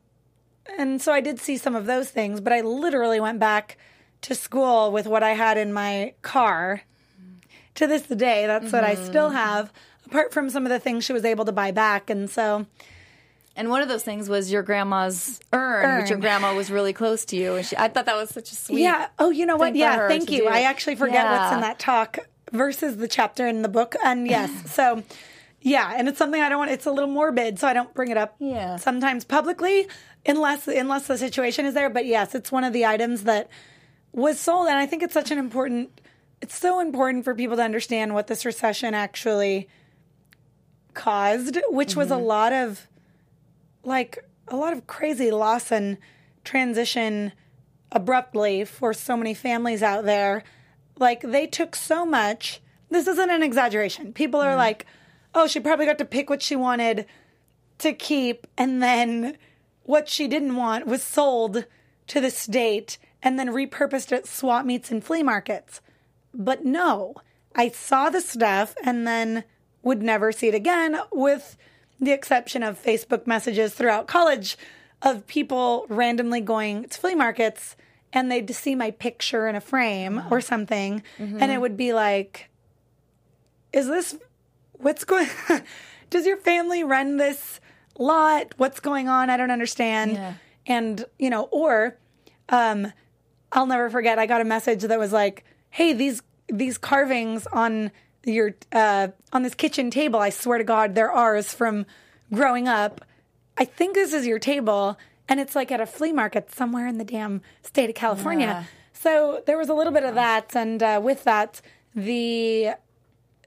and 0.78 1.02
so 1.02 1.12
I 1.14 1.22
did 1.22 1.40
see 1.40 1.58
some 1.58 1.76
of 1.76 1.86
those 1.86 2.10
things, 2.10 2.42
but 2.42 2.54
I 2.54 2.62
literally 2.62 3.20
went 3.20 3.40
back 3.40 3.78
to 4.22 4.36
school 4.36 4.92
with 4.92 5.08
what 5.08 5.24
I 5.24 5.32
had 5.32 5.58
in 5.58 5.74
my 5.74 6.14
car. 6.22 6.84
To 7.76 7.88
this 7.88 8.04
day, 8.04 8.46
that's 8.48 8.72
what 8.74 8.84
I 8.84 8.96
still 8.96 9.30
have, 9.30 9.72
apart 10.06 10.34
from 10.34 10.50
some 10.50 10.66
of 10.66 10.70
the 10.70 10.80
things 10.80 11.06
she 11.06 11.14
was 11.14 11.24
able 11.24 11.46
to 11.46 11.54
buy 11.54 11.72
back. 11.72 12.10
And 12.10 12.30
so, 12.30 12.66
And 13.56 13.70
one 13.70 13.82
of 13.82 13.88
those 13.88 14.04
things 14.04 14.28
was 14.28 14.52
your 14.52 14.62
grandma's 14.62 15.40
urn, 15.54 16.02
which 16.02 16.10
your 16.10 16.20
grandma 16.20 16.54
was 16.54 16.70
really 16.70 16.92
close 16.92 17.24
to 17.26 17.38
you, 17.38 17.56
and 17.56 17.66
she, 17.66 17.78
I 17.78 17.88
thought 17.88 18.06
that 18.08 18.18
was 18.18 18.30
such 18.30 18.52
a 18.52 18.56
sweet. 18.56 18.82
yeah. 18.82 19.08
Oh, 19.18 19.30
you 19.30 19.46
know 19.46 19.56
what? 19.56 19.74
Yeah. 19.76 20.10
Thank 20.10 20.30
you. 20.32 20.40
do. 20.40 20.48
I 20.48 20.64
actually 20.64 20.96
forget 20.96 21.26
what's 21.26 21.54
in 21.54 21.62
that 21.62 21.80
talk 21.80 22.20
versus 22.52 22.98
the 22.98 23.08
chapter 23.08 23.48
in 23.48 23.62
the 23.62 23.70
book. 23.70 23.96
And 24.04 24.28
yes, 24.28 24.52
so 24.72 25.04
yeah, 25.62 25.94
and 25.96 26.08
it's 26.08 26.18
something 26.18 26.42
I 26.42 26.50
don't 26.50 26.58
want. 26.58 26.72
It's 26.72 26.86
a 26.86 26.92
little 26.92 27.10
morbid, 27.10 27.60
so 27.60 27.68
I 27.68 27.74
don't 27.74 27.94
bring 27.94 28.10
it 28.10 28.18
up. 28.18 28.36
Yeah. 28.40 28.78
Sometimes 28.78 29.24
publicly, 29.26 29.88
unless 30.26 30.68
unless 30.68 31.08
the 31.08 31.18
situation 31.18 31.66
is 31.66 31.74
there. 31.74 31.90
But 31.90 32.06
yes, 32.06 32.34
it's 32.34 32.52
one 32.52 32.64
of 32.64 32.74
the 32.74 32.86
items 32.86 33.24
that 33.24 33.50
was 34.12 34.40
sold, 34.40 34.68
and 34.68 34.78
I 34.78 34.86
think 34.86 35.04
it's 35.04 35.14
such 35.14 35.32
an 35.32 35.38
important. 35.38 36.02
It's 36.42 36.58
so 36.58 36.80
important 36.80 37.24
for 37.24 37.36
people 37.36 37.56
to 37.58 37.62
understand 37.62 38.16
what 38.16 38.26
this 38.26 38.46
recession 38.46 38.96
actually 38.96 39.68
caused, 40.96 41.60
which 41.70 41.96
was 41.96 42.10
a 42.10 42.16
mm-hmm. 42.16 42.26
lot 42.26 42.54
of 42.54 42.88
like 43.84 44.26
a 44.48 44.56
lot 44.56 44.74
of 44.74 44.88
crazy 44.88 45.32
loss 45.32 45.72
and 45.72 45.98
transition 46.44 47.32
abruptly 47.92 48.66
for 48.66 48.94
so 48.94 49.16
many 49.16 49.34
families 49.34 49.84
out 49.84 50.06
there. 50.06 50.44
Like 51.02 51.22
they 51.22 51.48
took 51.48 51.76
so 51.76 52.06
much 52.06 52.62
this 52.92 53.08
isn't 53.08 53.30
an 53.30 53.42
exaggeration. 53.42 54.14
People 54.14 54.42
are 54.42 54.54
mm. 54.54 54.58
like, 54.58 54.86
oh, 55.34 55.48
she 55.48 55.60
probably 55.60 55.86
got 55.86 55.98
to 55.98 56.06
pick 56.06 56.30
what 56.30 56.44
she 56.44 56.56
wanted 56.56 57.06
to 57.80 57.94
keep, 57.94 58.46
and 58.58 58.84
then 58.84 59.38
what 59.84 60.08
she 60.08 60.28
didn't 60.28 60.56
want 60.56 60.86
was 60.86 61.02
sold 61.02 61.66
to 62.08 62.22
the 62.22 62.30
state 62.30 62.98
and 63.24 63.40
then 63.40 63.48
repurposed 63.48 64.12
at 64.12 64.28
swap 64.28 64.66
meets 64.66 64.92
and 64.92 65.04
flea 65.04 65.24
markets. 65.24 65.82
But 66.34 66.66
no, 66.66 67.16
I 67.56 67.70
saw 67.70 68.10
the 68.10 68.22
stuff 68.22 68.76
and 68.84 69.08
then 69.08 69.46
would 69.84 70.04
never 70.04 70.32
see 70.32 70.50
it 70.50 70.56
again, 70.56 71.00
with 71.12 71.58
the 72.00 72.12
exception 72.12 72.62
of 72.62 72.82
Facebook 72.82 73.26
messages 73.26 73.74
throughout 73.74 74.08
college 74.08 74.58
of 75.02 75.26
people 75.28 75.86
randomly 75.88 76.42
going 76.42 76.90
to 76.90 77.00
flea 77.00 77.16
markets 77.16 77.76
and 78.14 78.32
they'd 78.32 78.54
see 78.54 78.76
my 78.76 78.92
picture 78.92 79.48
in 79.48 79.56
a 79.56 79.62
frame 79.62 80.22
or 80.32 80.42
something, 80.42 81.04
and 81.18 81.52
it 81.52 81.60
would 81.62 81.78
be 81.78 81.94
like, 81.94 82.50
is 83.74 83.88
this 83.88 84.16
what's 84.74 85.04
going 85.04 85.28
does 86.10 86.26
your 86.26 86.38
family 86.38 86.84
run 86.84 87.18
this 87.18 87.60
lot? 87.98 88.54
What's 88.58 88.80
going 88.80 89.08
on? 89.08 89.30
I 89.30 89.38
don't 89.38 89.52
understand. 89.52 90.14
Yeah. 90.14 90.34
and 90.68 91.06
you 91.18 91.30
know 91.30 91.44
or 91.52 91.98
um 92.50 92.92
i'll 93.52 93.66
never 93.66 93.90
forget 93.90 94.20
i 94.20 94.26
got 94.28 94.42
a 94.42 94.44
message 94.46 94.82
that 94.84 95.00
was 95.00 95.12
like 95.12 95.44
hey 95.72 95.92
these 95.94 96.22
these 96.48 96.78
carvings 96.78 97.48
on 97.48 97.90
your 98.26 98.54
uh 98.74 99.08
on 99.34 99.42
this 99.42 99.56
kitchen 99.56 99.90
table 99.90 100.20
i 100.20 100.30
swear 100.30 100.58
to 100.60 100.64
god 100.64 100.94
they're 100.94 101.12
ours 101.12 101.54
from 101.54 101.86
growing 102.34 102.68
up. 102.68 103.04
I 103.58 103.66
think 103.66 103.94
this 103.96 104.14
is 104.14 104.26
your 104.28 104.40
table 104.40 104.98
and 105.32 105.40
it's 105.40 105.56
like 105.56 105.72
at 105.72 105.80
a 105.82 105.86
flea 105.86 106.12
market 106.12 106.54
somewhere 106.54 106.86
in 106.88 106.98
the 106.98 107.06
damn 107.16 107.42
state 107.64 107.90
of 107.90 107.96
california 107.96 108.48
Yeah. 108.48 108.64
so 108.94 109.42
there 109.48 109.58
was 109.58 109.70
a 109.70 109.74
little 109.74 109.94
bit 109.94 110.04
of 110.04 110.14
that 110.16 110.56
and 110.56 110.84
uh, 110.84 111.00
with 111.04 111.24
that 111.24 111.62
the 111.96 112.72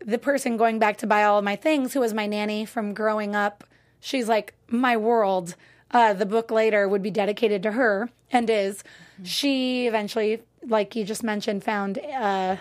the 0.04 0.18
person 0.18 0.56
going 0.56 0.78
back 0.78 0.96
to 0.98 1.06
buy 1.06 1.22
all 1.24 1.38
of 1.38 1.44
my 1.44 1.56
things, 1.56 1.94
who 1.94 2.00
was 2.00 2.12
my 2.12 2.26
nanny 2.26 2.66
from 2.66 2.92
growing 2.92 3.34
up, 3.34 3.64
she's 4.00 4.28
like 4.28 4.52
my 4.68 4.96
world. 4.98 5.54
Uh, 5.92 6.12
the 6.12 6.26
book 6.26 6.50
later 6.50 6.86
would 6.86 7.02
be 7.02 7.10
dedicated 7.10 7.62
to 7.62 7.72
her 7.72 8.10
and 8.30 8.50
is. 8.50 8.84
She 9.22 9.86
eventually, 9.86 10.42
like 10.66 10.94
you 10.96 11.04
just 11.04 11.22
mentioned, 11.22 11.64
found 11.64 11.98
uh, 11.98 12.56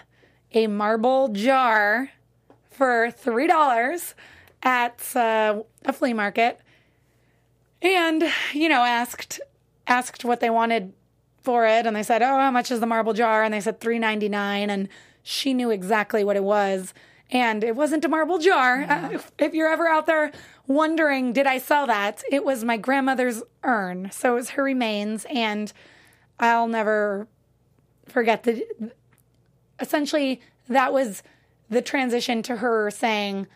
a 0.53 0.68
marble 0.68 1.27
jar 1.30 2.12
for 2.72 3.12
three 3.12 3.48
dollars 3.48 4.15
at 4.62 5.01
uh, 5.15 5.63
a 5.84 5.92
flea 5.92 6.13
market, 6.13 6.62
and 7.83 8.23
you 8.53 8.69
know 8.69 8.83
asked 8.83 9.39
asked 9.85 10.25
what 10.25 10.39
they 10.39 10.49
wanted 10.49 10.93
for 11.43 11.67
it. 11.67 11.85
And 11.85 11.95
they 11.95 12.03
said 12.03 12.21
oh 12.21 12.39
how 12.39 12.51
much 12.51 12.71
is 12.71 12.79
the 12.79 12.87
marble 12.87 13.13
jar? 13.13 13.43
And 13.43 13.53
they 13.53 13.61
said 13.61 13.79
3.99 13.79 14.33
and 14.69 14.89
she 15.21 15.53
knew 15.53 15.69
exactly 15.69 16.23
what 16.23 16.35
it 16.35 16.43
was. 16.43 16.93
And 17.31 17.63
it 17.63 17.75
wasn't 17.75 18.05
a 18.05 18.09
marble 18.09 18.37
jar. 18.37 18.83
Uh, 18.83 19.09
if, 19.13 19.31
if 19.39 19.53
you're 19.53 19.69
ever 19.69 19.87
out 19.87 20.05
there 20.05 20.31
wondering 20.67 21.33
did 21.33 21.45
i 21.45 21.57
sell 21.57 21.85
that? 21.87 22.23
It 22.31 22.45
was 22.45 22.63
my 22.63 22.77
grandmother's 22.77 23.43
urn. 23.63 24.09
So 24.11 24.33
it 24.33 24.35
was 24.35 24.49
her 24.51 24.63
remains. 24.63 25.25
And 25.29 25.71
i'll 26.39 26.67
never 26.67 27.27
forget 28.07 28.43
that 28.43 28.61
essentially 29.79 30.41
that 30.67 30.93
was 30.93 31.23
the 31.69 31.81
transition 31.81 32.41
to 32.43 32.57
her 32.57 32.89
saying 32.91 33.47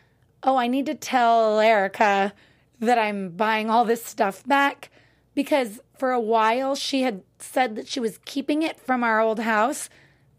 oh 0.43 0.57
i 0.57 0.67
need 0.67 0.85
to 0.85 0.95
tell 0.95 1.59
erika 1.59 2.33
that 2.79 2.97
i'm 2.97 3.29
buying 3.29 3.69
all 3.69 3.85
this 3.85 4.03
stuff 4.03 4.43
back 4.45 4.89
because 5.35 5.79
for 5.97 6.11
a 6.11 6.19
while 6.19 6.75
she 6.75 7.01
had 7.01 7.21
said 7.39 7.75
that 7.75 7.87
she 7.87 7.99
was 7.99 8.19
keeping 8.25 8.63
it 8.63 8.79
from 8.79 9.03
our 9.03 9.19
old 9.19 9.39
house 9.39 9.89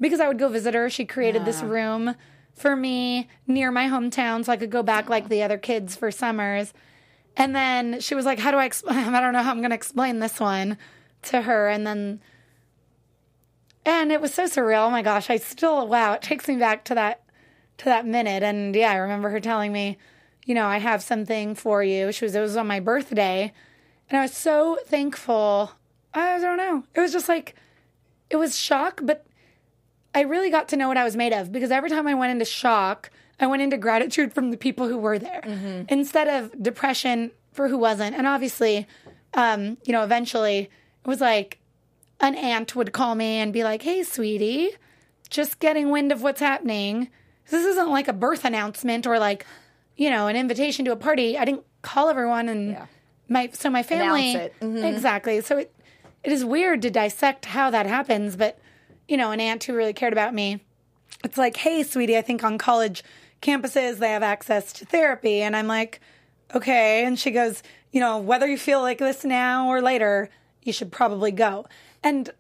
because 0.00 0.21
I 0.21 0.28
would 0.28 0.38
go 0.38 0.49
visit 0.49 0.75
her. 0.75 0.88
She 0.90 1.04
created 1.04 1.45
this 1.45 1.62
room 1.62 2.14
for 2.54 2.76
me 2.76 3.28
near 3.47 3.71
my 3.71 3.87
hometown 3.87 4.45
so 4.45 4.52
I 4.52 4.57
could 4.57 4.71
go 4.71 4.83
back 4.83 5.09
like 5.09 5.28
the 5.28 5.42
other 5.42 5.59
kids 5.59 5.97
for 5.97 6.11
summers. 6.11 6.73
And 7.37 7.54
then 7.54 8.00
she 8.00 8.14
was 8.14 8.25
like, 8.25 8.38
How 8.38 8.50
do 8.50 8.57
I 8.57 8.64
explain? 8.64 8.99
I 9.14 9.21
don't 9.21 9.33
know 9.33 9.42
how 9.42 9.50
I'm 9.50 9.59
going 9.59 9.71
to 9.71 9.76
explain 9.76 10.18
this 10.18 10.40
one 10.40 10.76
to 11.23 11.42
her. 11.42 11.68
And 11.68 11.87
then, 11.87 12.21
and 13.85 14.12
it 14.12 14.21
was 14.21 14.35
so 14.35 14.45
surreal. 14.45 14.87
Oh 14.87 14.90
my 14.90 15.02
gosh. 15.02 15.30
I 15.30 15.37
still, 15.37 15.87
wow, 15.87 16.12
it 16.12 16.23
takes 16.23 16.49
me 16.49 16.57
back 16.57 16.85
to 16.87 16.95
that, 16.95 17.23
to 17.78 17.85
that 17.87 18.07
minute. 18.07 18.42
And 18.42 18.75
yeah, 18.75 18.90
I 18.90 18.97
remember 18.97 19.30
her 19.30 19.40
telling 19.40 19.73
me, 19.73 19.99
you 20.49 20.55
know, 20.55 20.64
I 20.64 20.78
have 20.78 21.02
something 21.02 21.55
for 21.55 21.85
you. 21.85 22.11
She 22.11 22.25
was, 22.25 22.35
it 22.35 22.40
was 22.40 22.57
on 22.57 22.67
my 22.67 22.81
birthday. 22.81 23.52
And 24.09 24.19
I 24.19 24.23
was 24.23 24.33
so 24.33 24.78
thankful. 24.87 25.73
I 26.14 26.38
don't 26.38 26.57
know. 26.57 26.85
It 26.95 27.00
was 27.00 27.12
just 27.12 27.28
like, 27.28 27.55
it 28.31 28.37
was 28.37 28.59
shock, 28.59 29.00
but 29.02 29.26
I 30.14 30.23
really 30.23 30.49
got 30.49 30.67
to 30.71 30.76
know 30.76 30.88
what 30.88 30.97
I 30.97 31.05
was 31.05 31.17
made 31.17 31.35
of 31.35 31.52
because 31.52 31.71
every 31.71 31.90
time 31.90 32.07
I 32.07 32.14
went 32.14 32.33
into 32.33 32.47
shock, 32.47 33.11
I 33.38 33.47
went 33.47 33.61
into 33.61 33.76
gratitude 33.76 34.33
from 34.33 34.50
the 34.50 34.57
people 34.57 34.88
who 34.88 34.97
were 34.97 35.19
there 35.19 35.43
instead 35.90 36.28
of 36.28 36.62
depression 36.62 37.31
for 37.52 37.69
who 37.69 37.76
wasn't. 37.76 38.17
And 38.17 38.26
obviously, 38.26 38.87
um, 39.35 39.76
you 39.85 39.93
know, 39.93 40.02
eventually 40.02 40.61
it 40.61 41.07
was 41.07 41.21
like 41.21 41.59
an 42.21 42.35
aunt 42.35 42.75
would 42.75 42.95
call 42.95 43.14
me 43.14 43.37
and 43.37 43.52
be 43.52 43.64
like, 43.64 43.83
hey, 43.83 44.02
sweetie, 44.02 44.71
just 45.28 45.59
getting 45.59 45.90
wind 45.90 46.11
of 46.11 46.23
what's 46.23 46.40
happening. 46.40 47.11
This 47.50 47.67
isn't 47.67 47.90
like 47.90 48.09
a 48.09 48.14
birth 48.14 48.47
announcement 48.47 49.07
or 49.07 49.19
like, 49.19 49.45
you 49.99 50.09
know, 50.09 50.28
an 50.28 50.37
invitation 50.37 50.87
to 50.87 50.93
a 50.93 50.97
party. 50.97 51.37
I 51.37 51.45
didn't 51.45 51.64
call 51.83 52.09
everyone 52.09 52.49
and 52.49 52.71
Yeah. 52.71 52.87
my 53.28 53.50
so 53.52 53.69
my 53.69 53.83
family. 53.83 54.35
Mhm. 54.62 54.85
exactly. 54.85 55.43
So 55.43 55.59
it 55.59 55.75
it 56.25 56.33
is 56.33 56.45
weird 56.45 56.81
to 56.83 56.90
dissect 56.90 57.45
how 57.47 57.69
that 57.71 57.85
happens, 57.87 58.37
but 58.37 58.59
you 59.09 59.17
know, 59.17 59.31
an 59.33 59.40
aunt 59.40 59.64
who 59.64 59.75
really 59.75 59.93
cared 59.93 60.12
about 60.12 60.33
me. 60.35 60.61
It's 61.25 61.37
like, 61.37 61.57
hey, 61.57 61.83
sweetie, 61.83 62.17
I 62.17 62.23
think 62.23 62.43
on 62.45 62.59
college 62.59 63.02
campuses 63.43 63.99
they 63.99 64.11
have 64.11 64.23
access 64.23 64.73
to 64.75 64.85
therapy, 64.87 65.43
and 65.43 65.55
I'm 65.57 65.67
like, 65.67 66.00
okay. 66.55 67.05
And 67.05 67.19
she 67.19 67.31
goes, 67.31 67.62
you 67.93 68.00
know, 68.00 68.19
whether 68.19 68.47
you 68.47 68.59
feel 68.59 68.81
like 68.83 68.99
this 68.99 69.25
now 69.25 69.69
or 69.69 69.81
later, 69.83 70.28
you 70.62 70.73
should 70.73 70.93
probably 70.93 71.31
go. 71.33 71.67
And 72.05 72.31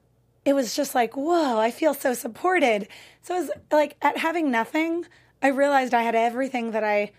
it 0.44 0.52
was 0.52 0.74
just 0.76 0.94
like, 0.94 1.16
whoa, 1.16 1.58
I 1.58 1.70
feel 1.70 1.94
so 1.94 2.14
supported. 2.14 2.86
So 3.22 3.34
it 3.36 3.40
was 3.40 3.50
like 3.72 3.96
at 4.02 4.16
having 4.18 4.50
nothing, 4.50 5.06
I 5.42 5.48
realized 5.48 5.92
I 5.94 6.02
had 6.02 6.14
everything 6.14 6.70
that 6.72 6.84
I 6.84 7.10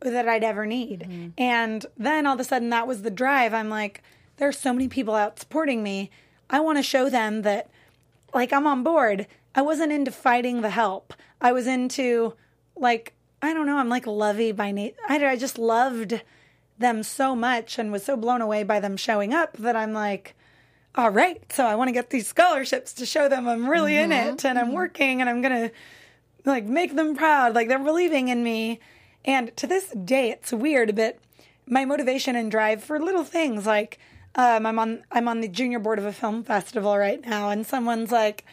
that 0.00 0.28
I'd 0.28 0.44
ever 0.44 0.66
need. 0.66 1.00
Mm-hmm. 1.00 1.28
And 1.38 1.86
then 1.96 2.26
all 2.26 2.34
of 2.34 2.40
a 2.40 2.44
sudden 2.44 2.70
that 2.70 2.86
was 2.86 3.02
the 3.02 3.10
drive. 3.10 3.54
I'm 3.54 3.68
like, 3.68 4.02
there 4.36 4.48
are 4.48 4.52
so 4.52 4.72
many 4.72 4.88
people 4.88 5.14
out 5.14 5.38
supporting 5.38 5.82
me. 5.82 6.10
I 6.50 6.60
want 6.60 6.78
to 6.78 6.82
show 6.82 7.10
them 7.10 7.42
that 7.42 7.70
like 8.32 8.52
I'm 8.52 8.66
on 8.66 8.82
board. 8.82 9.26
I 9.54 9.62
wasn't 9.62 9.92
into 9.92 10.10
fighting 10.10 10.60
the 10.60 10.70
help. 10.70 11.14
I 11.40 11.52
was 11.52 11.66
into 11.66 12.34
like 12.76 13.14
I 13.40 13.54
don't 13.54 13.66
know, 13.66 13.78
I'm 13.78 13.88
like 13.88 14.06
lovey 14.06 14.52
by 14.52 14.72
nature. 14.72 14.96
I, 15.08 15.24
I 15.24 15.36
just 15.36 15.58
loved 15.58 16.22
them 16.78 17.02
so 17.02 17.34
much 17.34 17.78
and 17.78 17.92
was 17.92 18.04
so 18.04 18.16
blown 18.16 18.40
away 18.40 18.62
by 18.62 18.80
them 18.80 18.96
showing 18.96 19.32
up 19.32 19.56
that 19.58 19.76
I'm 19.76 19.92
like, 19.92 20.34
all 20.94 21.10
right, 21.10 21.40
so 21.52 21.64
I 21.64 21.74
want 21.74 21.88
to 21.88 21.92
get 21.92 22.10
these 22.10 22.26
scholarships 22.26 22.92
to 22.94 23.06
show 23.06 23.28
them 23.28 23.46
I'm 23.46 23.68
really 23.68 23.96
in 23.96 24.10
mm-hmm. 24.10 24.30
it 24.30 24.44
and 24.44 24.58
I'm 24.58 24.66
mm-hmm. 24.66 24.74
working 24.74 25.20
and 25.20 25.30
I'm 25.30 25.40
going 25.40 25.68
to 25.68 25.74
like 26.44 26.64
make 26.64 26.96
them 26.96 27.14
proud. 27.14 27.54
Like 27.54 27.68
they're 27.68 27.78
believing 27.78 28.28
in 28.28 28.42
me. 28.42 28.80
And 29.28 29.54
to 29.58 29.66
this 29.66 29.90
day, 29.90 30.30
it's 30.30 30.54
weird, 30.54 30.96
but 30.96 31.18
my 31.66 31.84
motivation 31.84 32.34
and 32.34 32.50
drive 32.50 32.82
for 32.82 32.98
little 32.98 33.24
things 33.24 33.66
like 33.66 33.98
um, 34.34 34.64
I'm 34.64 34.78
on 34.78 35.02
I'm 35.12 35.28
on 35.28 35.42
the 35.42 35.48
junior 35.48 35.78
board 35.78 35.98
of 35.98 36.06
a 36.06 36.12
film 36.14 36.42
festival 36.42 36.96
right 36.96 37.20
now, 37.24 37.50
and 37.50 37.66
someone's 37.66 38.10
like, 38.10 38.46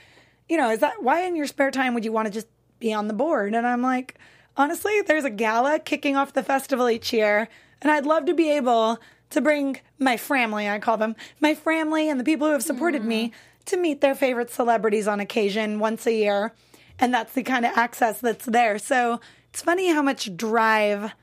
you 0.49 0.57
know, 0.57 0.69
is 0.69 0.79
that 0.79 1.01
why 1.01 1.21
in 1.21 1.37
your 1.37 1.47
spare 1.47 1.71
time 1.71 1.93
would 1.93 2.03
you 2.03 2.11
want 2.11 2.27
to 2.27 2.33
just 2.33 2.47
be 2.79 2.93
on 2.93 3.07
the 3.07 3.13
board? 3.13 3.55
And 3.55 3.65
I'm 3.65 3.81
like, 3.81 4.15
honestly, 4.57 5.01
there's 5.01 5.23
a 5.23 5.29
gala 5.29 5.79
kicking 5.79 6.17
off 6.17 6.33
the 6.33 6.43
festival 6.43 6.89
each 6.89 7.13
year, 7.13 7.47
and 7.81 7.89
I'd 7.89 8.05
love 8.05 8.25
to 8.25 8.33
be 8.33 8.51
able 8.51 8.99
to 9.29 9.39
bring 9.39 9.79
my 9.97 10.17
family, 10.17 10.67
I 10.67 10.79
call 10.79 10.97
them 10.97 11.15
my 11.39 11.55
family, 11.55 12.09
and 12.09 12.19
the 12.19 12.25
people 12.25 12.47
who 12.47 12.53
have 12.53 12.63
supported 12.63 13.05
me 13.05 13.31
to 13.65 13.77
meet 13.77 14.01
their 14.01 14.13
favorite 14.13 14.49
celebrities 14.49 15.07
on 15.07 15.21
occasion 15.21 15.79
once 15.79 16.05
a 16.05 16.13
year. 16.13 16.53
And 16.99 17.13
that's 17.13 17.33
the 17.33 17.43
kind 17.43 17.65
of 17.65 17.77
access 17.77 18.19
that's 18.19 18.45
there. 18.45 18.77
So 18.77 19.19
it's 19.55 19.61
funny 19.61 19.87
how 19.89 20.01
much 20.01 20.35
drive 20.35 21.13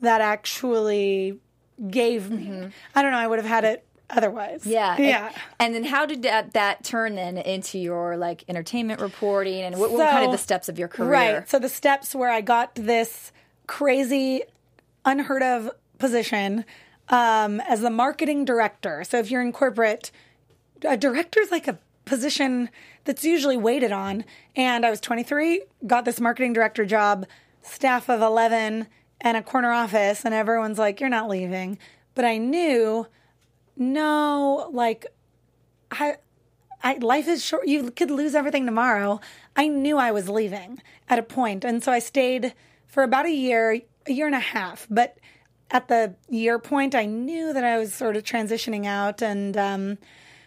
that 0.00 0.20
actually 0.20 1.40
gave 1.90 2.30
me. 2.30 2.68
I 2.94 3.02
don't 3.02 3.10
know, 3.10 3.18
I 3.18 3.26
would 3.26 3.40
have 3.40 3.48
had 3.48 3.64
it 3.64 3.84
otherwise. 4.08 4.64
Yeah. 4.64 4.94
And- 4.94 5.04
Yeah. 5.04 5.32
And, 5.58 5.74
then 5.74 5.82
how 5.82 6.06
did 6.06 6.22
that, 6.22 6.52
that 6.52 6.84
turn 6.84 7.16
then 7.16 7.36
into 7.36 7.80
your 7.80 8.16
like 8.16 8.44
entertainment 8.46 9.00
reporting 9.00 9.62
and 9.62 9.76
what, 9.76 9.90
what 9.90 9.98
were 9.98 10.04
kind 10.04 10.24
of 10.26 10.30
the 10.30 10.38
steps 10.38 10.68
of 10.68 10.78
your 10.78 10.86
career? 10.86 11.10
Right. 11.10 11.48
So 11.48 11.58
the 11.58 11.68
steps 11.68 12.14
where 12.14 12.30
I 12.30 12.42
got 12.42 12.76
this 12.76 13.32
crazy, 13.66 14.44
unheard 15.04 15.42
of 15.42 15.72
position 15.98 16.64
um, 17.08 17.58
as 17.62 17.80
the 17.80 17.90
marketing 17.90 18.44
director. 18.44 19.02
So 19.02 19.18
if 19.18 19.32
you're 19.32 19.42
in 19.42 19.50
corporate, 19.50 20.12
a 20.84 20.96
director 20.96 21.40
is 21.40 21.50
like 21.50 21.66
a 21.66 21.76
position 22.04 22.70
that's 23.02 23.24
usually 23.24 23.56
waited 23.56 23.90
on. 23.90 24.24
And 24.54 24.86
I 24.86 24.90
was 24.90 25.00
23, 25.00 25.62
got 25.88 26.04
this 26.04 26.20
marketing 26.20 26.52
director 26.52 26.84
job, 26.86 27.26
staff 27.62 28.08
of 28.08 28.22
11, 28.22 28.86
and 29.20 29.36
a 29.36 29.42
corner 29.42 29.70
office, 29.70 30.24
and 30.24 30.34
everyone's 30.34 30.78
like, 30.78 31.00
"You're 31.00 31.10
not 31.10 31.28
leaving." 31.28 31.78
But 32.14 32.24
I 32.24 32.38
knew, 32.38 33.06
no, 33.76 34.68
like 34.72 35.06
I 35.90 36.16
I, 36.82 36.94
life 36.94 37.28
is 37.28 37.44
short. 37.44 37.66
You 37.66 37.90
could 37.90 38.10
lose 38.10 38.34
everything 38.34 38.64
tomorrow. 38.64 39.20
I 39.54 39.68
knew 39.68 39.98
I 39.98 40.12
was 40.12 40.28
leaving 40.28 40.80
at 41.08 41.18
a 41.18 41.22
point, 41.22 41.64
and 41.64 41.82
so 41.82 41.92
I 41.92 41.98
stayed 41.98 42.54
for 42.86 43.02
about 43.02 43.26
a 43.26 43.30
year, 43.30 43.82
a 44.06 44.12
year 44.12 44.26
and 44.26 44.34
a 44.34 44.40
half. 44.40 44.86
But 44.90 45.18
at 45.70 45.88
the 45.88 46.14
year 46.28 46.58
point, 46.58 46.94
I 46.94 47.04
knew 47.04 47.52
that 47.52 47.64
I 47.64 47.78
was 47.78 47.92
sort 47.92 48.16
of 48.16 48.24
transitioning 48.24 48.86
out, 48.86 49.22
and 49.22 49.56
um, 49.56 49.98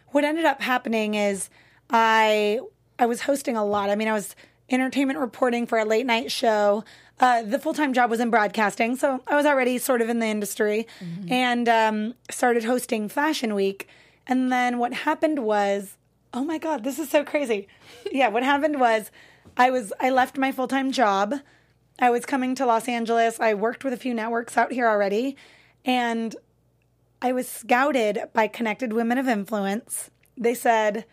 what 0.07 0.23
ended 0.23 0.45
up 0.45 0.61
happening 0.61 1.15
is 1.15 1.49
I 1.89 2.59
I 2.97 3.05
was 3.05 3.21
hosting 3.21 3.55
a 3.55 3.65
lot. 3.65 3.89
I 3.89 3.95
mean, 3.95 4.07
I 4.07 4.13
was 4.13 4.35
entertainment 4.69 5.19
reporting 5.19 5.67
for 5.67 5.77
a 5.77 5.85
late 5.85 6.05
night 6.05 6.31
show. 6.31 6.83
Uh, 7.19 7.43
the 7.43 7.59
full 7.59 7.73
time 7.73 7.93
job 7.93 8.09
was 8.09 8.19
in 8.19 8.29
broadcasting, 8.29 8.95
so 8.95 9.21
I 9.27 9.35
was 9.35 9.45
already 9.45 9.77
sort 9.77 10.01
of 10.01 10.09
in 10.09 10.19
the 10.19 10.25
industry, 10.25 10.87
and 11.29 11.69
um, 11.69 12.15
started 12.29 12.63
hosting 12.63 13.07
Fashion 13.07 13.53
Week. 13.55 13.87
And 14.25 14.51
then 14.51 14.77
what 14.79 14.93
happened 14.93 15.39
was, 15.39 15.97
oh 16.33 16.43
my 16.43 16.57
god, 16.57 16.83
this 16.83 16.97
is 16.97 17.09
so 17.09 17.23
crazy. 17.23 17.67
yeah, 18.11 18.29
what 18.29 18.43
happened 18.43 18.79
was, 18.79 19.11
I 19.55 19.69
was 19.69 19.93
I 19.99 20.09
left 20.09 20.37
my 20.37 20.51
full 20.51 20.67
time 20.67 20.91
job. 20.91 21.35
I 21.99 22.09
was 22.09 22.25
coming 22.25 22.55
to 22.55 22.65
Los 22.65 22.87
Angeles. 22.87 23.39
I 23.39 23.53
worked 23.53 23.83
with 23.83 23.93
a 23.93 23.97
few 23.97 24.13
networks 24.13 24.57
out 24.57 24.71
here 24.71 24.87
already, 24.87 25.37
and 25.85 26.35
I 27.21 27.31
was 27.31 27.47
scouted 27.47 28.19
by 28.33 28.47
Connected 28.47 28.91
Women 28.91 29.17
of 29.17 29.27
Influence. 29.27 30.09
They 30.35 30.55
said, 30.55 31.05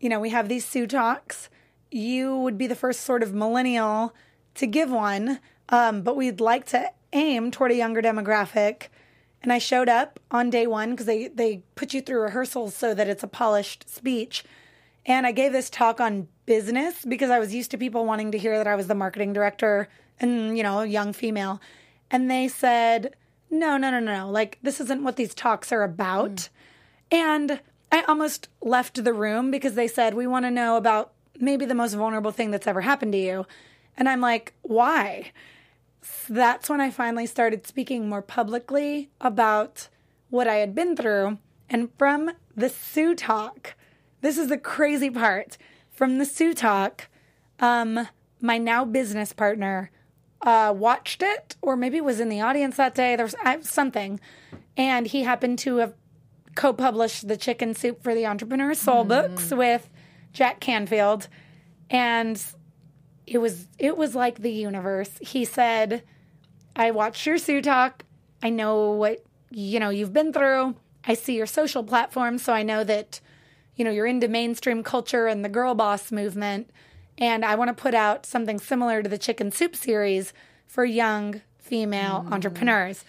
you 0.00 0.08
know, 0.08 0.18
we 0.18 0.30
have 0.30 0.48
these 0.48 0.64
Sue 0.64 0.86
talks. 0.86 1.50
You 1.90 2.36
would 2.38 2.58
be 2.58 2.66
the 2.66 2.74
first 2.74 3.00
sort 3.00 3.22
of 3.22 3.34
millennial 3.34 4.14
to 4.54 4.66
give 4.66 4.90
one, 4.90 5.40
um, 5.68 6.02
but 6.02 6.16
we'd 6.16 6.40
like 6.40 6.66
to 6.66 6.90
aim 7.12 7.50
toward 7.50 7.70
a 7.70 7.76
younger 7.76 8.02
demographic. 8.02 8.88
And 9.42 9.52
I 9.52 9.58
showed 9.58 9.88
up 9.88 10.18
on 10.30 10.50
day 10.50 10.66
one 10.66 10.90
because 10.90 11.06
they, 11.06 11.28
they 11.28 11.62
put 11.74 11.94
you 11.94 12.00
through 12.00 12.22
rehearsals 12.22 12.74
so 12.74 12.94
that 12.94 13.08
it's 13.08 13.22
a 13.22 13.28
polished 13.28 13.88
speech. 13.88 14.44
And 15.06 15.26
I 15.26 15.32
gave 15.32 15.52
this 15.52 15.70
talk 15.70 16.00
on 16.00 16.28
business 16.44 17.04
because 17.04 17.30
I 17.30 17.38
was 17.38 17.54
used 17.54 17.70
to 17.70 17.78
people 17.78 18.04
wanting 18.04 18.32
to 18.32 18.38
hear 18.38 18.58
that 18.58 18.66
I 18.66 18.74
was 18.74 18.88
the 18.88 18.94
marketing 18.94 19.32
director 19.32 19.88
and, 20.20 20.56
you 20.56 20.62
know, 20.62 20.80
a 20.80 20.86
young 20.86 21.12
female. 21.12 21.60
And 22.10 22.30
they 22.30 22.48
said, 22.48 23.14
no, 23.50 23.76
no, 23.76 23.90
no, 23.90 24.00
no, 24.00 24.24
no. 24.24 24.30
Like, 24.30 24.58
this 24.62 24.80
isn't 24.80 25.02
what 25.02 25.16
these 25.16 25.34
talks 25.34 25.72
are 25.72 25.82
about. 25.82 26.48
And 27.10 27.60
I 27.90 28.02
almost 28.02 28.48
left 28.60 29.02
the 29.02 29.14
room 29.14 29.50
because 29.50 29.74
they 29.74 29.88
said, 29.88 30.14
we 30.14 30.26
want 30.26 30.44
to 30.44 30.50
know 30.50 30.76
about 30.76 31.12
maybe 31.38 31.64
the 31.64 31.74
most 31.74 31.94
vulnerable 31.94 32.30
thing 32.32 32.50
that's 32.50 32.66
ever 32.66 32.80
happened 32.80 33.12
to 33.12 33.18
you. 33.18 33.46
And 33.96 34.08
I'm 34.08 34.20
like, 34.20 34.54
why? 34.62 35.32
So 36.02 36.34
that's 36.34 36.70
when 36.70 36.80
I 36.80 36.90
finally 36.90 37.26
started 37.26 37.66
speaking 37.66 38.08
more 38.08 38.22
publicly 38.22 39.10
about 39.20 39.88
what 40.30 40.46
I 40.46 40.56
had 40.56 40.74
been 40.74 40.96
through. 40.96 41.38
And 41.68 41.90
from 41.98 42.30
the 42.54 42.68
Sue 42.68 43.14
talk, 43.14 43.74
this 44.20 44.38
is 44.38 44.48
the 44.48 44.58
crazy 44.58 45.10
part. 45.10 45.58
From 45.90 46.18
the 46.18 46.24
Sue 46.24 46.54
talk, 46.54 47.08
um, 47.60 48.08
my 48.40 48.58
now 48.58 48.84
business 48.84 49.32
partner 49.32 49.90
uh, 50.42 50.72
watched 50.76 51.22
it, 51.22 51.56
or 51.60 51.76
maybe 51.76 52.00
was 52.00 52.20
in 52.20 52.28
the 52.28 52.40
audience 52.40 52.76
that 52.76 52.94
day. 52.94 53.16
There 53.16 53.26
was 53.26 53.34
uh, 53.44 53.58
something, 53.62 54.20
and 54.76 55.08
he 55.08 55.22
happened 55.24 55.58
to 55.60 55.76
have 55.78 55.94
co-published 56.54 57.26
the 57.26 57.36
Chicken 57.36 57.74
Soup 57.74 58.02
for 58.02 58.14
the 58.14 58.26
Entrepreneur 58.26 58.74
Soul 58.74 59.04
books 59.04 59.50
with 59.50 59.88
Jack 60.32 60.60
Canfield, 60.60 61.28
and 61.90 62.42
it 63.26 63.38
was 63.38 63.68
it 63.78 63.96
was 63.96 64.14
like 64.14 64.40
the 64.40 64.52
universe. 64.52 65.10
He 65.20 65.44
said, 65.44 66.02
"I 66.76 66.90
watched 66.90 67.26
your 67.26 67.38
Sue 67.38 67.62
talk. 67.62 68.04
I 68.42 68.50
know 68.50 68.90
what 68.92 69.24
you 69.50 69.80
know 69.80 69.90
you've 69.90 70.12
been 70.12 70.32
through. 70.32 70.76
I 71.04 71.14
see 71.14 71.36
your 71.36 71.46
social 71.46 71.82
platform, 71.82 72.38
so 72.38 72.52
I 72.52 72.62
know 72.62 72.84
that 72.84 73.20
you 73.76 73.84
know 73.84 73.90
you're 73.90 74.06
into 74.06 74.28
mainstream 74.28 74.82
culture 74.82 75.26
and 75.26 75.44
the 75.44 75.48
girl 75.48 75.74
boss 75.74 76.12
movement." 76.12 76.70
And 77.20 77.44
I 77.44 77.56
want 77.56 77.68
to 77.68 77.74
put 77.74 77.94
out 77.94 78.24
something 78.24 78.60
similar 78.60 79.02
to 79.02 79.08
the 79.08 79.18
Chicken 79.18 79.50
Soup 79.50 79.74
series 79.74 80.32
for 80.68 80.84
young 80.84 81.42
female 81.58 82.26
entrepreneurs. 82.30 83.04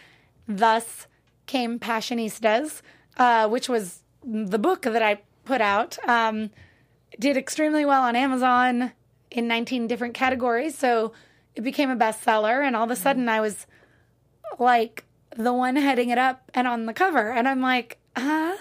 Thus 0.48 1.06
came 1.46 1.80
Passionistas, 1.80 2.82
uh, 3.18 3.48
which 3.48 3.70
was 3.70 4.02
the 4.24 4.58
book 4.58 4.82
that 4.82 5.04
I 5.04 5.22
put 5.46 5.62
out. 5.62 5.98
Um, 6.08 6.50
did 7.20 7.38
extremely 7.38 7.86
well 7.86 8.04
on 8.04 8.16
Amazon 8.16 8.94
in 9.30 9.48
19 9.48 9.88
different 9.88 10.14
categories. 10.14 10.78
So 10.78 11.12
it 11.56 11.62
became 11.62 11.90
a 11.90 11.96
bestseller. 11.96 12.66
And 12.66 12.76
all 12.76 12.86
of 12.86 12.90
a 12.90 12.94
mm-hmm. 12.94 13.04
sudden, 13.04 13.30
I 13.30 13.42
was 13.42 13.68
like 14.58 15.06
the 15.36 15.54
one 15.54 15.76
heading 15.76 16.10
it 16.10 16.18
up 16.18 16.50
and 16.54 16.68
on 16.68 16.86
the 16.86 16.94
cover. 16.94 17.32
And 17.32 17.48
I'm 17.48 17.62
like, 17.62 17.98
huh? 18.16 18.58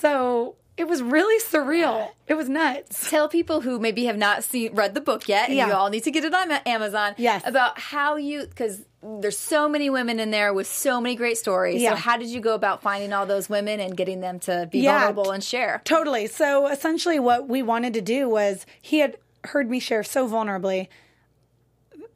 So 0.00 0.56
it 0.80 0.88
was 0.88 1.02
really 1.02 1.38
surreal. 1.44 2.08
It 2.26 2.34
was 2.34 2.48
nuts. 2.48 3.10
Tell 3.10 3.28
people 3.28 3.60
who 3.60 3.78
maybe 3.78 4.06
have 4.06 4.16
not 4.16 4.42
seen 4.42 4.74
read 4.74 4.94
the 4.94 5.00
book 5.02 5.28
yet, 5.28 5.48
and 5.48 5.56
Yeah. 5.58 5.66
you 5.66 5.72
all 5.74 5.90
need 5.90 6.04
to 6.04 6.10
get 6.10 6.24
it 6.24 6.32
on 6.32 6.50
Amazon. 6.50 7.14
Yes. 7.18 7.42
About 7.44 7.78
how 7.78 8.16
you 8.16 8.46
because 8.46 8.80
there's 9.02 9.38
so 9.38 9.68
many 9.68 9.90
women 9.90 10.18
in 10.18 10.30
there 10.30 10.52
with 10.54 10.66
so 10.66 11.00
many 11.00 11.14
great 11.16 11.36
stories. 11.36 11.82
Yeah. 11.82 11.90
So 11.90 11.96
how 11.96 12.16
did 12.16 12.28
you 12.28 12.40
go 12.40 12.54
about 12.54 12.80
finding 12.82 13.12
all 13.12 13.26
those 13.26 13.48
women 13.48 13.78
and 13.80 13.96
getting 13.96 14.20
them 14.20 14.38
to 14.40 14.68
be 14.72 14.80
Yeah. 14.80 14.98
vulnerable 14.98 15.30
and 15.32 15.44
share? 15.44 15.82
Totally. 15.84 16.26
So 16.26 16.66
essentially, 16.66 17.18
what 17.18 17.46
we 17.48 17.62
wanted 17.62 17.92
to 17.94 18.00
do 18.00 18.28
was 18.28 18.64
he 18.80 18.98
had 19.00 19.18
heard 19.44 19.68
me 19.70 19.80
share 19.80 20.02
so 20.02 20.26
vulnerably 20.28 20.88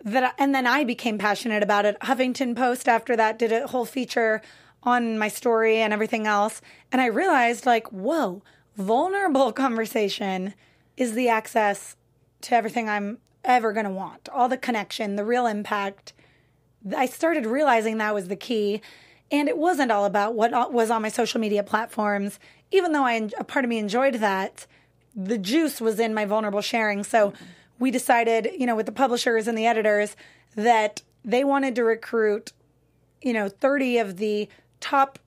that, 0.05 0.35
and 0.39 0.55
then 0.55 0.67
I 0.67 0.85
became 0.85 1.19
passionate 1.19 1.63
about 1.63 1.85
it. 1.87 1.99
Huffington 2.01 2.55
Post 2.57 2.89
after 2.89 3.17
that 3.17 3.39
did 3.39 3.53
a 3.53 3.67
whole 3.67 3.85
feature 3.87 4.43
on 4.85 5.19
my 5.19 5.29
story 5.29 5.79
and 5.79 5.93
everything 5.93 6.27
else, 6.27 6.61
and 6.93 7.01
I 7.01 7.07
realized 7.07 7.67
like, 7.67 7.89
whoa, 7.89 8.43
vulnerable 8.77 9.53
conversation 9.65 10.55
is 10.97 11.15
the 11.15 11.29
access 11.29 11.97
to 12.43 12.55
everything 12.55 12.89
I'm 12.89 13.19
ever 13.45 13.73
going 13.73 13.87
to 13.87 13.93
want. 13.93 14.29
All 14.33 14.49
the 14.49 14.57
connection, 14.57 15.17
the 15.17 15.25
real 15.25 15.47
impact. 15.47 16.13
I 16.97 17.07
started 17.07 17.47
realizing 17.47 17.99
that 17.99 18.15
was 18.15 18.29
the 18.29 18.37
key. 18.37 18.81
And 19.31 19.49
it 19.49 19.57
wasn't 19.57 19.91
all 19.91 20.05
about 20.05 20.35
what 20.35 20.73
was 20.73 20.91
on 20.91 21.03
my 21.03 21.09
social 21.09 21.41
media 21.41 21.63
platforms, 21.63 22.39
even 22.71 22.93
though 22.93 23.05
I, 23.05 23.31
a 23.39 23.45
part 23.45 23.65
of 23.65 23.69
me 23.69 23.79
enjoyed 23.79 24.15
that. 24.17 24.67
The 25.17 25.39
juice 25.39 25.81
was 25.81 25.99
in 25.99 26.13
my 26.13 26.25
vulnerable 26.25 26.61
sharing. 26.61 27.05
So 27.05 27.33
we 27.79 27.91
decided, 27.91 28.51
you 28.57 28.67
know, 28.67 28.77
with 28.77 28.87
the 28.87 28.93
publishers 28.93 29.49
and 29.49 29.57
the 29.57 29.67
editors 29.67 30.17
that 30.57 31.03
they 31.25 31.43
wanted 31.43 31.75
to 31.77 31.85
recruit, 31.85 32.53
you 33.23 33.33
know, 33.33 33.49
30 33.49 33.99
of 33.99 34.17
the 34.19 34.49
top 34.85 35.19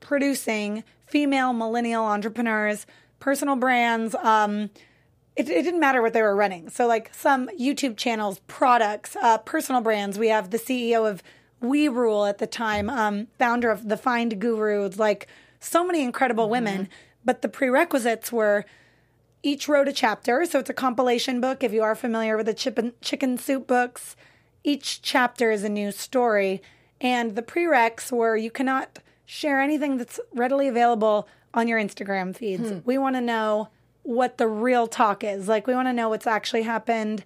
producing 0.00 0.84
female 1.06 1.54
millennial 1.54 2.04
entrepreneurs, 2.04 2.86
personal 3.18 3.56
brands, 3.56 4.14
um, 4.16 4.68
it, 5.36 5.48
it 5.48 5.62
didn't 5.62 5.80
matter 5.80 6.02
what 6.02 6.12
they 6.12 6.20
were 6.20 6.36
running. 6.36 6.68
So, 6.68 6.86
like 6.86 7.14
some 7.14 7.48
YouTube 7.58 7.96
channels, 7.96 8.40
products, 8.46 9.16
uh, 9.16 9.38
personal 9.38 9.80
brands. 9.80 10.18
We 10.18 10.28
have 10.28 10.50
the 10.50 10.58
CEO 10.58 11.08
of 11.08 11.22
We 11.60 11.88
Rule 11.88 12.26
at 12.26 12.38
the 12.38 12.46
time, 12.46 12.90
um, 12.90 13.28
founder 13.38 13.70
of 13.70 13.88
the 13.88 13.96
Find 13.96 14.38
Guru, 14.38 14.90
like 14.96 15.28
so 15.58 15.84
many 15.84 16.02
incredible 16.02 16.50
women. 16.50 16.88
But 17.24 17.40
the 17.42 17.48
prerequisites 17.48 18.30
were 18.30 18.66
each 19.42 19.66
wrote 19.66 19.88
a 19.88 19.92
chapter. 19.92 20.44
So, 20.44 20.58
it's 20.58 20.68
a 20.68 20.74
compilation 20.74 21.40
book. 21.40 21.64
If 21.64 21.72
you 21.72 21.82
are 21.82 21.94
familiar 21.94 22.36
with 22.36 22.46
the 22.46 22.54
chicken, 22.54 22.92
chicken 23.00 23.38
soup 23.38 23.66
books, 23.66 24.16
each 24.62 25.00
chapter 25.00 25.50
is 25.50 25.64
a 25.64 25.70
new 25.70 25.90
story. 25.90 26.60
And 27.00 27.34
the 27.36 27.42
prereqs 27.42 28.12
were 28.12 28.36
you 28.36 28.50
cannot 28.50 28.98
share 29.24 29.60
anything 29.60 29.96
that's 29.96 30.20
readily 30.34 30.68
available 30.68 31.28
on 31.54 31.68
your 31.68 31.78
Instagram 31.80 32.34
feeds. 32.36 32.62
We 32.84 32.98
want 32.98 33.16
to 33.16 33.20
know 33.20 33.68
what 34.02 34.38
the 34.38 34.48
real 34.48 34.86
talk 34.86 35.24
is. 35.24 35.48
Like, 35.48 35.66
we 35.66 35.74
want 35.74 35.88
to 35.88 35.92
know 35.92 36.08
what's 36.08 36.26
actually 36.26 36.62
happened, 36.62 37.24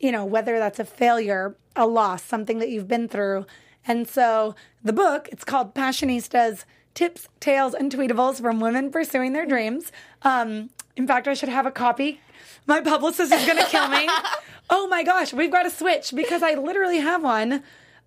you 0.00 0.12
know, 0.12 0.24
whether 0.24 0.58
that's 0.58 0.78
a 0.78 0.84
failure, 0.84 1.56
a 1.76 1.86
loss, 1.86 2.22
something 2.22 2.58
that 2.58 2.68
you've 2.68 2.88
been 2.88 3.08
through. 3.08 3.46
And 3.86 4.06
so 4.06 4.54
the 4.82 4.92
book, 4.92 5.28
it's 5.32 5.44
called 5.44 5.74
Passionistas 5.74 6.64
Tips, 6.94 7.28
Tales, 7.40 7.74
and 7.74 7.90
Tweetables 7.90 8.40
from 8.40 8.60
Women 8.60 8.90
Pursuing 8.90 9.32
Their 9.32 9.46
Dreams. 9.46 9.90
Um, 10.22 10.70
in 10.96 11.06
fact, 11.06 11.26
I 11.26 11.34
should 11.34 11.48
have 11.48 11.66
a 11.66 11.70
copy. 11.70 12.20
My 12.66 12.80
publicist 12.80 13.32
is 13.32 13.46
going 13.46 13.58
to 13.58 13.64
kill 13.64 13.88
me. 13.88 14.08
oh 14.70 14.86
my 14.88 15.02
gosh, 15.02 15.32
we've 15.32 15.50
got 15.50 15.62
to 15.64 15.70
switch 15.70 16.12
because 16.14 16.42
I 16.42 16.54
literally 16.54 16.98
have 16.98 17.22
one 17.22 17.62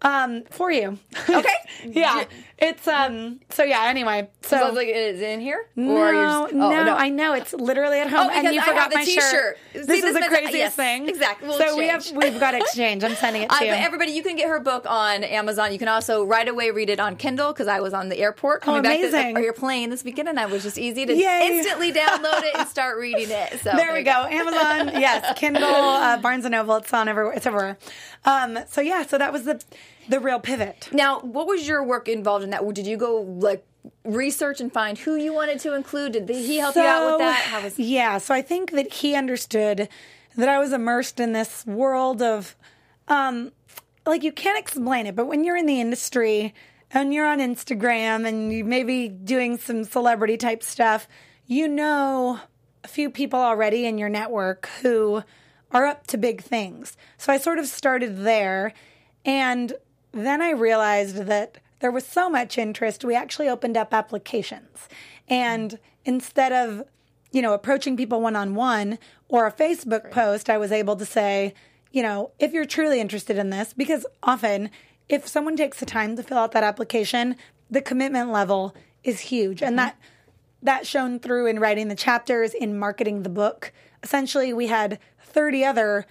um, 0.05 0.43
for 0.51 0.71
you. 0.71 0.97
Okay. 1.29 1.49
yeah. 1.85 2.23
It's, 2.57 2.87
um, 2.87 3.41
so 3.49 3.63
yeah, 3.63 3.87
anyway. 3.87 4.29
So, 4.43 4.57
So 4.57 4.67
I 4.67 4.69
like, 4.69 4.87
is 4.87 5.19
it 5.19 5.29
in 5.29 5.41
here? 5.41 5.67
no, 5.75 5.91
Or 5.97 6.13
you're 6.13 6.23
just- 6.23 6.53
oh, 6.53 6.83
no, 6.85 6.95
I 6.95 7.09
know 7.09 7.33
it's 7.33 7.51
literally 7.53 7.99
at 7.99 8.09
home, 8.09 8.27
Oh, 8.27 8.33
and 8.33 8.43
because 8.43 8.55
you 8.55 8.61
I 8.61 8.65
forgot 8.65 8.81
have 8.83 8.91
the 8.91 8.97
my 8.99 9.03
t-shirt. 9.03 9.23
shirt. 9.31 9.57
See, 9.73 9.79
This 9.79 9.87
this 9.87 10.03
is 10.05 10.13
the 10.13 10.19
meant- 10.21 10.31
craziest 10.31 10.55
yes, 10.55 10.75
thing. 10.75 11.09
exactly. 11.09 11.49
We'll 11.49 11.57
so 11.57 11.75
we 11.77 11.87
have 11.89 11.99
exchange. 11.99 12.23
we've 12.23 12.39
got 12.39 12.51
to 12.51 12.57
exchange. 12.65 13.03
I'm 13.03 13.15
sending 13.15 13.41
it 13.41 13.51
Uh, 13.51 13.59
to 13.59 13.65
you. 13.65 13.71
but 13.71 13.79
everybody, 13.81 14.11
you 14.13 14.23
can 14.23 14.37
get 14.37 14.47
her 14.47 14.59
book 14.61 14.85
on 14.87 15.25
Amazon. 15.25 15.73
You 15.73 15.79
can 15.79 15.89
also 15.89 16.23
right 16.23 16.47
away 16.47 16.71
read 16.71 16.89
it 16.89 16.99
on 17.01 17.17
Kindle 17.17 17.51
because 17.51 17.67
I 17.67 17.81
was 17.81 17.93
on 17.93 18.07
the 18.07 18.17
airport 18.19 18.61
coming 18.61 18.83
back 18.83 18.99
to, 19.01 19.11
Oh, 19.17 19.33
or 19.33 19.41
your 19.41 19.53
plane 19.53 19.89
this 19.89 20.03
weekend, 20.05 20.29
and 20.29 20.39
I 20.39 20.45
was 20.45 20.63
just 20.63 20.77
easy 20.77 21.05
to 21.05 21.13
Yay. 21.13 21.49
instantly 21.57 21.91
download 21.91 22.43
it 22.43 22.55
and 22.57 22.67
start 22.69 22.97
reading 22.99 23.29
it. 23.31 23.59
So 23.61 23.71
there 23.75 23.91
we 23.91 23.99
you 23.99 24.05
go. 24.05 24.11
Amazon, 24.29 25.01
yes, 25.01 25.33
Kindle, 25.39 25.65
uh, 25.65 26.17
Barnes 26.19 26.45
and 26.45 26.53
Noble. 26.53 26.75
It's 26.77 26.93
on 26.93 27.09
everywhere. 27.09 27.33
It's 27.33 27.45
everywhere. 27.45 27.77
Um, 28.23 28.59
so 28.69 28.79
yeah, 28.79 29.05
so 29.05 29.17
that 29.17 29.33
was 29.33 29.43
the 29.43 29.61
the 30.09 30.19
real 30.19 30.39
pivot. 30.39 30.89
Now, 30.91 31.19
what 31.19 31.47
was 31.47 31.67
your 31.67 31.83
work 31.83 32.07
involved 32.07 32.43
in 32.43 32.51
that? 32.51 32.73
Did 32.73 32.87
you 32.87 32.97
go 32.97 33.21
like 33.21 33.65
research 34.03 34.61
and 34.61 34.71
find 34.71 34.97
who 34.97 35.15
you 35.15 35.33
wanted 35.33 35.59
to 35.61 35.73
include? 35.73 36.13
Did 36.13 36.29
he 36.29 36.57
help 36.57 36.75
you 36.75 36.81
out 36.81 37.11
with 37.11 37.19
that? 37.19 37.45
How 37.45 37.61
was 37.61 37.77
yeah, 37.77 38.17
so 38.17 38.33
I 38.33 38.41
think 38.41 38.71
that 38.71 38.91
he 38.91 39.15
understood 39.15 39.89
that 40.35 40.49
I 40.49 40.59
was 40.59 40.73
immersed 40.73 41.19
in 41.19 41.33
this 41.33 41.65
world 41.65 42.21
of, 42.21 42.55
um, 43.07 43.51
like 44.05 44.23
you 44.23 44.31
can't 44.31 44.59
explain 44.59 45.07
it, 45.07 45.15
but 45.15 45.27
when 45.27 45.43
you're 45.43 45.57
in 45.57 45.65
the 45.65 45.79
industry 45.79 46.53
and 46.91 47.13
you're 47.13 47.27
on 47.27 47.39
Instagram 47.39 48.27
and 48.27 48.51
you 48.51 48.63
may 48.63 48.83
be 48.83 49.07
doing 49.07 49.57
some 49.57 49.83
celebrity 49.83 50.37
type 50.37 50.61
stuff, 50.61 51.07
you 51.47 51.67
know 51.67 52.39
a 52.83 52.87
few 52.87 53.09
people 53.09 53.39
already 53.39 53.85
in 53.85 53.97
your 53.97 54.09
network 54.09 54.69
who 54.81 55.23
are 55.71 55.85
up 55.85 56.07
to 56.07 56.17
big 56.17 56.41
things. 56.41 56.95
So 57.17 57.33
I 57.33 57.37
sort 57.37 57.59
of 57.59 57.65
started 57.65 58.23
there. 58.23 58.73
And 59.25 59.73
then 60.15 60.41
I 60.41 60.51
realized 60.51 61.17
that 61.25 61.57
there 61.79 61.91
was 61.91 62.05
so 62.05 62.29
much 62.29 62.57
interest, 62.57 63.03
we 63.03 63.15
actually 63.15 63.49
opened 63.49 63.77
up 63.77 63.93
applications. 63.93 64.87
And 65.27 65.77
instead 66.05 66.51
of, 66.51 66.83
you 67.31 67.41
know, 67.41 67.53
approaching 67.53 67.97
people 67.97 68.21
one 68.21 68.35
on 68.35 68.55
one 68.55 68.97
or 69.27 69.45
a 69.45 69.51
Facebook 69.51 70.11
post, 70.11 70.49
I 70.49 70.57
was 70.57 70.71
able 70.71 70.95
to 70.95 71.05
say, 71.05 71.53
you 71.91 72.01
know, 72.01 72.31
if 72.39 72.53
you're 72.53 72.65
truly 72.65 72.99
interested 72.99 73.37
in 73.37 73.49
this, 73.49 73.73
because 73.73 74.05
often 74.23 74.69
if 75.09 75.27
someone 75.27 75.55
takes 75.55 75.79
the 75.79 75.85
time 75.85 76.15
to 76.15 76.23
fill 76.23 76.37
out 76.37 76.53
that 76.53 76.63
application, 76.63 77.35
the 77.69 77.81
commitment 77.81 78.31
level 78.31 78.73
is 79.03 79.19
huge. 79.19 79.61
And 79.61 79.77
mm-hmm. 79.77 79.87
that 79.87 79.97
that 80.63 80.87
shone 80.87 81.19
through 81.19 81.45
in 81.45 81.59
writing 81.59 81.89
the 81.89 81.95
chapters, 81.95 82.53
in 82.53 82.77
marketing 82.77 83.21
the 83.21 83.29
book. 83.29 83.71
Essentially, 84.01 84.51
we 84.51 84.67
had 84.67 84.97
30 85.19 85.63
other 85.63 86.07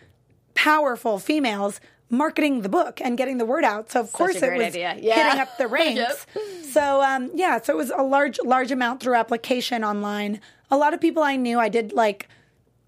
powerful 0.55 1.19
females 1.19 1.81
marketing 2.11 2.63
the 2.63 2.69
book 2.69 3.01
and 3.01 3.17
getting 3.17 3.39
the 3.39 3.45
word 3.45 3.65
out. 3.65 3.91
So 3.91 4.01
of 4.01 4.13
course 4.13 4.37
it 4.37 4.53
was 4.53 4.67
idea. 4.69 4.97
Yeah. 5.01 5.25
hitting 5.25 5.41
up 5.41 5.57
the 5.59 5.67
ranks. 5.69 6.27
So 6.71 7.03
um, 7.03 7.31
yeah, 7.35 7.61
so 7.61 7.73
it 7.73 7.77
was 7.77 7.91
a 7.91 8.03
large 8.03 8.39
large 8.45 8.71
amount 8.71 9.01
through 9.01 9.15
application 9.15 9.85
online. 9.85 10.41
A 10.71 10.77
lot 10.77 10.95
of 10.95 11.01
people 11.01 11.23
I 11.23 11.37
knew. 11.37 11.59
I 11.59 11.69
did 11.69 11.93
like 11.93 12.29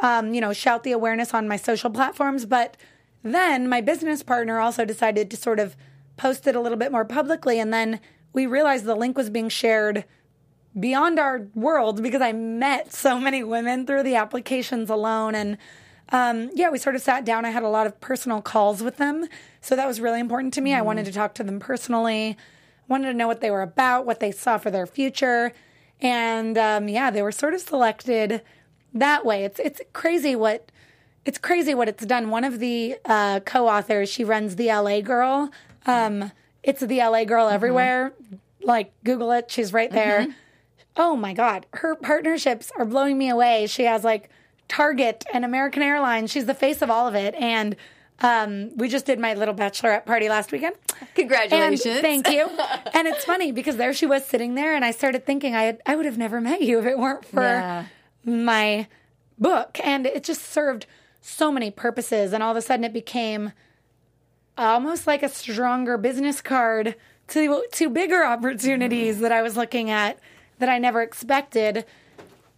um, 0.01 0.35
you 0.35 0.41
know 0.41 0.53
shout 0.53 0.83
the 0.83 0.93
awareness 0.93 1.35
on 1.35 1.49
my 1.49 1.57
social 1.57 1.91
platforms, 1.91 2.47
but 2.47 2.77
then 3.23 3.69
my 3.69 3.81
business 3.81 4.23
partner 4.23 4.59
also 4.59 4.85
decided 4.85 5.31
to 5.31 5.37
sort 5.37 5.59
of 5.59 5.77
post 6.17 6.47
it 6.47 6.57
a 6.57 6.61
little 6.61 6.79
bit 6.79 6.93
more 6.93 7.05
publicly, 7.05 7.59
and 7.59 7.73
then 7.73 8.01
we 8.33 8.47
realized 8.47 8.85
the 8.85 8.95
link 8.95 9.17
was 9.17 9.31
being 9.31 9.49
shared 9.49 10.05
beyond 10.79 11.19
our 11.19 11.47
world 11.55 12.03
because 12.03 12.21
I 12.21 12.33
met 12.33 12.93
so 12.93 13.19
many 13.19 13.43
women 13.43 13.87
through 13.87 14.03
the 14.03 14.17
applications 14.17 14.91
alone. 14.91 15.35
And 15.35 15.57
um, 16.11 16.51
yeah, 16.55 16.71
we 16.71 16.79
sort 16.79 16.95
of 16.95 17.03
sat 17.03 17.25
down. 17.25 17.45
I 17.45 17.51
had 17.51 17.63
a 17.63 17.69
lot 17.69 17.87
of 17.87 18.01
personal 18.01 18.41
calls 18.41 18.83
with 18.83 18.97
them. 18.97 19.27
So 19.61 19.75
that 19.75 19.87
was 19.87 20.01
really 20.01 20.21
important 20.21 20.55
to 20.55 20.61
me. 20.61 20.75
I 20.75 20.83
wanted 20.83 21.05
to 21.07 21.13
talk 21.13 21.35
to 21.35 21.45
them 21.45 21.59
personally, 21.59 22.37
wanted 22.89 23.09
to 23.09 23.15
know 23.15 23.27
what 23.27 23.41
they 23.41 23.51
were 23.51 23.63
about, 23.63 24.07
what 24.07 24.21
they 24.21 24.31
saw 24.31 24.59
for 24.59 24.71
their 24.71 24.87
future. 24.87 25.53
And 26.01 26.57
um, 26.57 26.89
yeah, 26.89 27.11
they 27.11 27.23
were 27.23 27.33
sort 27.33 27.55
of 27.55 27.61
selected 27.61 28.43
that 28.95 29.25
way. 29.25 29.45
It's, 29.45 29.59
it's 29.59 29.81
crazy 29.93 30.37
what. 30.37 30.71
It's 31.25 31.39
crazy 31.39 31.75
what 31.75 31.89
it's 31.89 32.07
done. 32.07 32.31
One 32.31 32.45
of 32.45 32.61
the 32.61 32.99
uh, 33.05 33.41
co-authors, 33.41 34.09
she 34.09 34.23
runs 34.23 34.55
the 34.55 34.69
LA 34.69 35.01
Girl. 35.01 35.51
Um, 35.85 36.31
it's 36.63 36.81
the 36.81 36.99
LA 36.99 37.25
Girl 37.25 37.49
everywhere. 37.49 38.13
Like 38.63 38.93
Google 39.03 39.33
it, 39.33 39.51
she's 39.51 39.73
right 39.73 39.91
there 39.91 40.29
oh 40.97 41.17
my 41.17 41.33
god 41.33 41.67
her 41.75 41.95
partnerships 41.95 42.73
are 42.77 42.85
blowing 42.85 43.19
me 43.19 43.29
away 43.29 43.67
she 43.67 43.85
has 43.85 44.03
like 44.03 44.31
target 44.69 45.25
and 45.33 45.45
american 45.45 45.83
airlines 45.83 46.31
she's 46.31 46.47
the 46.47 46.55
face 46.55 46.83
of 46.83 46.91
all 46.91 47.07
of 47.07 47.15
it 47.15 47.35
and 47.37 47.77
um, 48.21 48.75
we 48.77 48.89
just 48.89 49.05
did 49.05 49.19
my 49.19 49.35
little 49.35 49.55
bachelorette 49.55 50.07
party 50.07 50.29
last 50.31 50.51
weekend 50.51 50.75
and 51.01 51.09
Congratulations. 51.15 52.01
thank 52.01 52.29
you 52.31 52.49
and 52.95 53.07
it's 53.07 53.25
funny 53.25 53.53
because 53.53 53.77
there 53.77 53.93
she 53.93 54.07
was 54.07 54.25
sitting 54.25 54.55
there 54.55 54.75
and 54.75 54.85
i 54.85 54.91
started 54.91 55.27
thinking 55.27 55.55
i, 55.55 55.65
had, 55.65 55.83
I 55.85 55.97
would 55.97 56.07
have 56.07 56.17
never 56.19 56.41
met 56.41 56.63
you 56.63 56.79
if 56.79 56.87
it 56.87 56.99
weren't 56.99 57.25
for 57.27 57.43
Yeah. 57.43 57.85
my 58.25 58.87
book 59.39 59.79
and 59.85 60.07
it 60.07 60.25
just 60.25 60.43
served 60.43 60.87
so 61.21 61.53
many 61.53 61.71
purposes 61.71 62.33
and 62.33 62.43
all 62.43 62.53
of 62.53 62.57
a 62.57 62.63
sudden 62.63 62.85
it 62.85 62.93
became 62.95 63.53
almost 64.57 65.07
like 65.07 65.23
a 65.23 65.29
stronger 65.29 65.99
business 65.99 66.41
card 66.41 66.95
to 67.29 67.65
to 67.73 67.91
bigger 67.91 68.25
opportunities 68.25 69.19
that 69.21 69.33
I 69.33 69.43
was 69.43 69.57
looking 69.57 69.91
at 69.91 70.19
that 70.59 70.69
I 70.69 70.79
never 70.79 71.03
expected. 71.03 71.85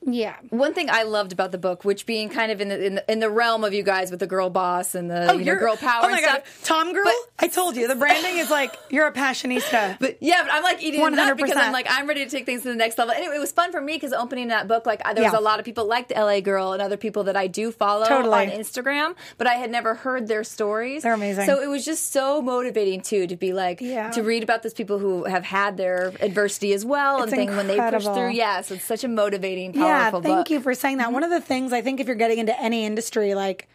Yeah. 0.06 0.36
One 0.50 0.74
thing 0.74 0.88
I 0.90 1.02
loved 1.02 1.32
about 1.32 1.50
the 1.52 1.58
book, 1.58 1.84
which 1.84 2.06
being 2.06 2.28
kind 2.28 2.50
of 2.52 2.60
in 2.60 2.68
the 2.68 2.86
in 2.86 2.94
the, 2.96 3.12
in 3.12 3.18
the 3.20 3.28
realm 3.28 3.64
of 3.64 3.74
you 3.74 3.82
guys 3.82 4.10
with 4.10 4.20
the 4.20 4.26
girl 4.26 4.48
boss 4.48 4.94
and 4.94 5.10
the 5.10 5.30
oh, 5.32 5.36
you 5.36 5.44
know, 5.44 5.56
girl 5.56 5.76
power 5.76 6.04
Oh 6.04 6.08
my 6.10 6.20
god, 6.20 6.42
stuff. 6.46 6.64
Tom 6.64 6.92
girl. 6.92 7.04
But- 7.04 7.14
I 7.40 7.46
told 7.48 7.76
you 7.76 7.86
the 7.86 7.94
branding 7.94 8.38
is 8.38 8.50
like 8.50 8.74
you're 8.90 9.06
a 9.06 9.12
passionista. 9.12 9.96
But 10.00 10.18
yeah, 10.20 10.42
but 10.42 10.52
I'm 10.52 10.62
like 10.62 10.82
eating 10.82 11.00
it 11.00 11.18
up 11.18 11.36
because 11.36 11.52
100%. 11.52 11.56
I'm 11.56 11.72
like 11.72 11.86
I'm 11.90 12.06
ready 12.08 12.24
to 12.24 12.30
take 12.30 12.46
things 12.46 12.62
to 12.62 12.68
the 12.68 12.74
next 12.76 12.96
level. 12.98 13.12
Anyway, 13.14 13.36
it 13.36 13.40
was 13.40 13.52
fun 13.52 13.70
for 13.72 13.80
me 13.80 13.94
because 13.94 14.12
opening 14.12 14.48
that 14.48 14.66
book, 14.68 14.86
like 14.86 15.02
there 15.04 15.24
was 15.24 15.32
Yeah. 15.32 15.38
a 15.38 15.40
lot 15.40 15.58
of 15.58 15.64
people 15.64 15.86
like 15.86 16.08
the 16.08 16.14
LA 16.14 16.40
Girl 16.40 16.72
and 16.72 16.80
other 16.82 16.96
people 16.96 17.24
that 17.24 17.36
I 17.36 17.46
do 17.46 17.70
follow 17.70 18.06
Totally. 18.06 18.46
on 18.46 18.48
Instagram, 18.50 19.14
but 19.36 19.46
I 19.46 19.54
had 19.54 19.70
never 19.70 19.94
heard 19.94 20.26
their 20.28 20.44
stories. 20.44 21.02
They're 21.02 21.12
amazing. 21.14 21.46
So 21.46 21.60
it 21.60 21.68
was 21.68 21.84
just 21.84 22.12
so 22.12 22.40
motivating 22.42 23.02
too 23.02 23.26
to 23.26 23.36
be 23.36 23.52
like 23.52 23.80
Yeah. 23.80 24.10
to 24.12 24.22
read 24.22 24.42
about 24.42 24.62
those 24.62 24.74
people 24.74 24.98
who 24.98 25.24
have 25.24 25.44
had 25.44 25.76
their 25.76 26.12
adversity 26.20 26.72
as 26.72 26.84
well 26.84 27.22
It's 27.22 27.32
and 27.32 27.40
things 27.40 27.54
when 27.56 27.66
they 27.66 27.78
push 27.90 28.04
through. 28.04 28.30
Yes, 28.30 28.70
it's 28.70 28.84
such 28.84 29.04
a 29.04 29.08
motivating, 29.08 29.74
yeah, 29.74 29.87
powerful 29.88 30.22
thank 30.22 30.38
book. 30.38 30.50
you 30.50 30.60
for 30.60 30.74
saying 30.74 30.98
that. 30.98 31.12
One 31.12 31.24
of 31.24 31.30
the 31.30 31.40
things 31.40 31.72
I 31.72 31.80
think 31.80 32.00
if 32.00 32.06
you're 32.06 32.16
getting 32.16 32.38
into 32.38 32.58
any 32.60 32.84
industry, 32.84 33.34
like 33.34 33.68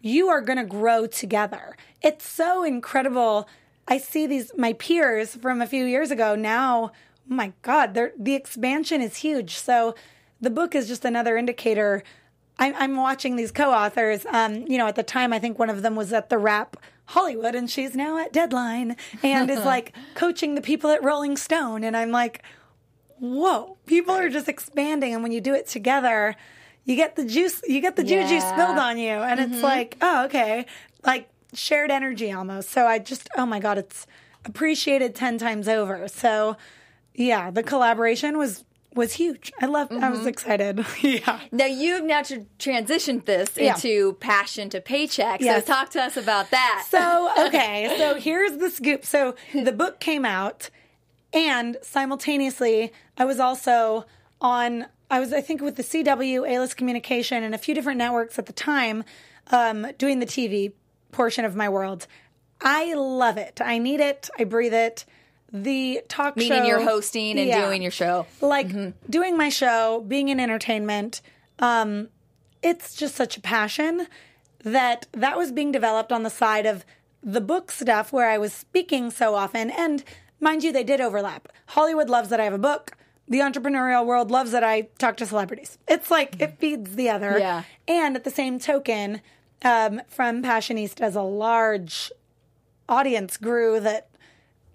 you 0.00 0.28
are 0.28 0.40
going 0.40 0.58
to 0.58 0.64
grow 0.64 1.06
together. 1.06 1.76
It's 2.02 2.26
so 2.26 2.64
incredible. 2.64 3.48
I 3.86 3.98
see 3.98 4.26
these 4.26 4.52
my 4.56 4.72
peers 4.74 5.34
from 5.36 5.60
a 5.60 5.66
few 5.66 5.84
years 5.84 6.10
ago 6.10 6.34
now. 6.34 6.92
Oh 7.30 7.34
my 7.34 7.52
God, 7.62 7.94
they're, 7.94 8.12
the 8.18 8.34
expansion 8.34 9.00
is 9.00 9.16
huge. 9.16 9.56
So 9.56 9.94
the 10.40 10.50
book 10.50 10.74
is 10.74 10.88
just 10.88 11.04
another 11.04 11.36
indicator. 11.36 12.02
I'm, 12.58 12.74
I'm 12.76 12.96
watching 12.96 13.36
these 13.36 13.52
co-authors. 13.52 14.26
Um, 14.26 14.66
you 14.66 14.78
know, 14.78 14.86
at 14.86 14.96
the 14.96 15.02
time, 15.02 15.32
I 15.32 15.38
think 15.38 15.58
one 15.58 15.70
of 15.70 15.82
them 15.82 15.96
was 15.96 16.12
at 16.12 16.28
the 16.28 16.38
Wrap 16.38 16.76
Hollywood, 17.06 17.54
and 17.54 17.68
she's 17.68 17.94
now 17.94 18.18
at 18.18 18.32
Deadline, 18.32 18.96
and 19.22 19.50
is 19.50 19.58
like 19.64 19.94
coaching 20.14 20.54
the 20.54 20.60
people 20.60 20.90
at 20.90 21.02
Rolling 21.02 21.36
Stone. 21.36 21.84
And 21.84 21.96
I'm 21.96 22.10
like, 22.10 22.42
whoa, 23.20 23.76
people 23.86 24.14
are 24.14 24.28
just 24.28 24.48
expanding. 24.48 25.14
And 25.14 25.22
when 25.22 25.32
you 25.32 25.40
do 25.40 25.54
it 25.54 25.66
together, 25.66 26.34
you 26.84 26.96
get 26.96 27.16
the 27.16 27.24
juice, 27.24 27.62
you 27.68 27.80
get 27.80 27.96
the 27.96 28.02
juju 28.02 28.40
spilled 28.40 28.78
on 28.78 28.98
you. 28.98 29.10
And 29.10 29.38
it's 29.38 29.52
mm-hmm. 29.54 29.62
like, 29.62 29.96
oh, 30.00 30.24
okay. 30.24 30.66
Like 31.04 31.28
shared 31.52 31.90
energy 31.90 32.32
almost. 32.32 32.70
So 32.70 32.86
I 32.86 32.98
just, 32.98 33.28
oh 33.36 33.46
my 33.46 33.60
God, 33.60 33.78
it's 33.78 34.06
appreciated 34.44 35.14
10 35.14 35.38
times 35.38 35.68
over. 35.68 36.08
So 36.08 36.56
yeah, 37.14 37.50
the 37.50 37.62
collaboration 37.62 38.38
was, 38.38 38.64
was 38.94 39.12
huge. 39.12 39.52
I 39.60 39.66
love, 39.66 39.92
I 39.92 40.08
was 40.08 40.20
mm-hmm. 40.20 40.28
excited. 40.28 40.86
yeah. 41.02 41.40
Now 41.52 41.66
you've 41.66 42.04
now 42.04 42.22
tr- 42.22 42.46
transitioned 42.58 43.26
this 43.26 43.50
Yeah. 43.56 43.74
into 43.74 44.14
passion 44.14 44.70
to 44.70 44.80
paycheck. 44.80 45.40
Yes. 45.40 45.66
So 45.66 45.74
talk 45.74 45.90
to 45.90 46.02
us 46.02 46.16
about 46.16 46.50
that. 46.50 46.86
So, 46.88 47.30
okay, 47.46 47.94
so 47.98 48.14
here's 48.14 48.56
the 48.56 48.70
scoop. 48.70 49.04
So 49.04 49.34
the 49.52 49.72
book 49.72 50.00
came 50.00 50.24
out, 50.24 50.70
and 51.32 51.76
simultaneously, 51.82 52.92
I 53.16 53.24
was 53.24 53.38
also 53.40 54.06
on, 54.40 54.86
I 55.10 55.20
was, 55.20 55.32
I 55.32 55.40
think, 55.40 55.60
with 55.60 55.76
the 55.76 55.82
CW, 55.82 56.48
A 56.48 56.58
List 56.58 56.76
Communication, 56.76 57.42
and 57.42 57.54
a 57.54 57.58
few 57.58 57.74
different 57.74 57.98
networks 57.98 58.38
at 58.38 58.46
the 58.46 58.52
time, 58.52 59.04
um, 59.50 59.86
doing 59.98 60.18
the 60.18 60.26
TV 60.26 60.72
portion 61.12 61.44
of 61.44 61.54
my 61.56 61.68
world. 61.68 62.06
I 62.60 62.94
love 62.94 63.36
it. 63.38 63.60
I 63.62 63.78
need 63.78 64.00
it. 64.00 64.28
I 64.38 64.44
breathe 64.44 64.74
it. 64.74 65.04
The 65.52 66.02
talk 66.08 66.36
Meaning 66.36 66.48
show. 66.50 66.54
Meaning 66.54 66.68
you're 66.68 66.84
hosting 66.84 67.38
and 67.38 67.48
Yeah. 67.48 67.64
doing 67.64 67.82
your 67.82 67.90
show. 67.90 68.26
like 68.40 68.68
Mm-hmm. 68.68 68.90
doing 69.10 69.36
my 69.36 69.48
show, 69.48 70.04
being 70.06 70.28
in 70.28 70.38
entertainment, 70.38 71.22
um, 71.58 72.08
it's 72.62 72.94
just 72.94 73.14
such 73.16 73.36
a 73.36 73.40
passion 73.40 74.06
that 74.62 75.06
that 75.12 75.36
was 75.38 75.50
being 75.50 75.72
developed 75.72 76.12
on 76.12 76.22
the 76.22 76.30
side 76.30 76.66
of 76.66 76.84
the 77.22 77.40
book 77.40 77.70
stuff 77.72 78.12
where 78.12 78.28
I 78.30 78.38
was 78.38 78.52
speaking 78.52 79.10
so 79.10 79.34
often. 79.34 79.70
And 79.70 80.04
mind 80.40 80.64
you, 80.64 80.72
they 80.72 80.84
did 80.84 81.00
overlap. 81.00 81.48
Hollywood 81.66 82.08
loves 82.08 82.28
that 82.30 82.40
I 82.40 82.44
have 82.44 82.52
a 82.52 82.58
book. 82.58 82.96
The 83.28 83.38
entrepreneurial 83.38 84.04
world 84.04 84.30
loves 84.30 84.50
that 84.50 84.64
I 84.64 84.88
talk 84.98 85.16
to 85.18 85.26
celebrities. 85.26 85.78
It's 85.86 86.10
like 86.10 86.40
it 86.40 86.58
feeds 86.58 86.96
the 86.96 87.08
other. 87.10 87.38
Yeah. 87.38 87.62
And 87.86 88.16
at 88.16 88.24
the 88.24 88.30
same 88.30 88.58
token, 88.58 89.20
um, 89.62 90.02
from 90.08 90.42
Passionista 90.42 91.02
as 91.02 91.14
a 91.14 91.22
large 91.22 92.10
audience 92.88 93.36
grew 93.36 93.78
that 93.80 94.08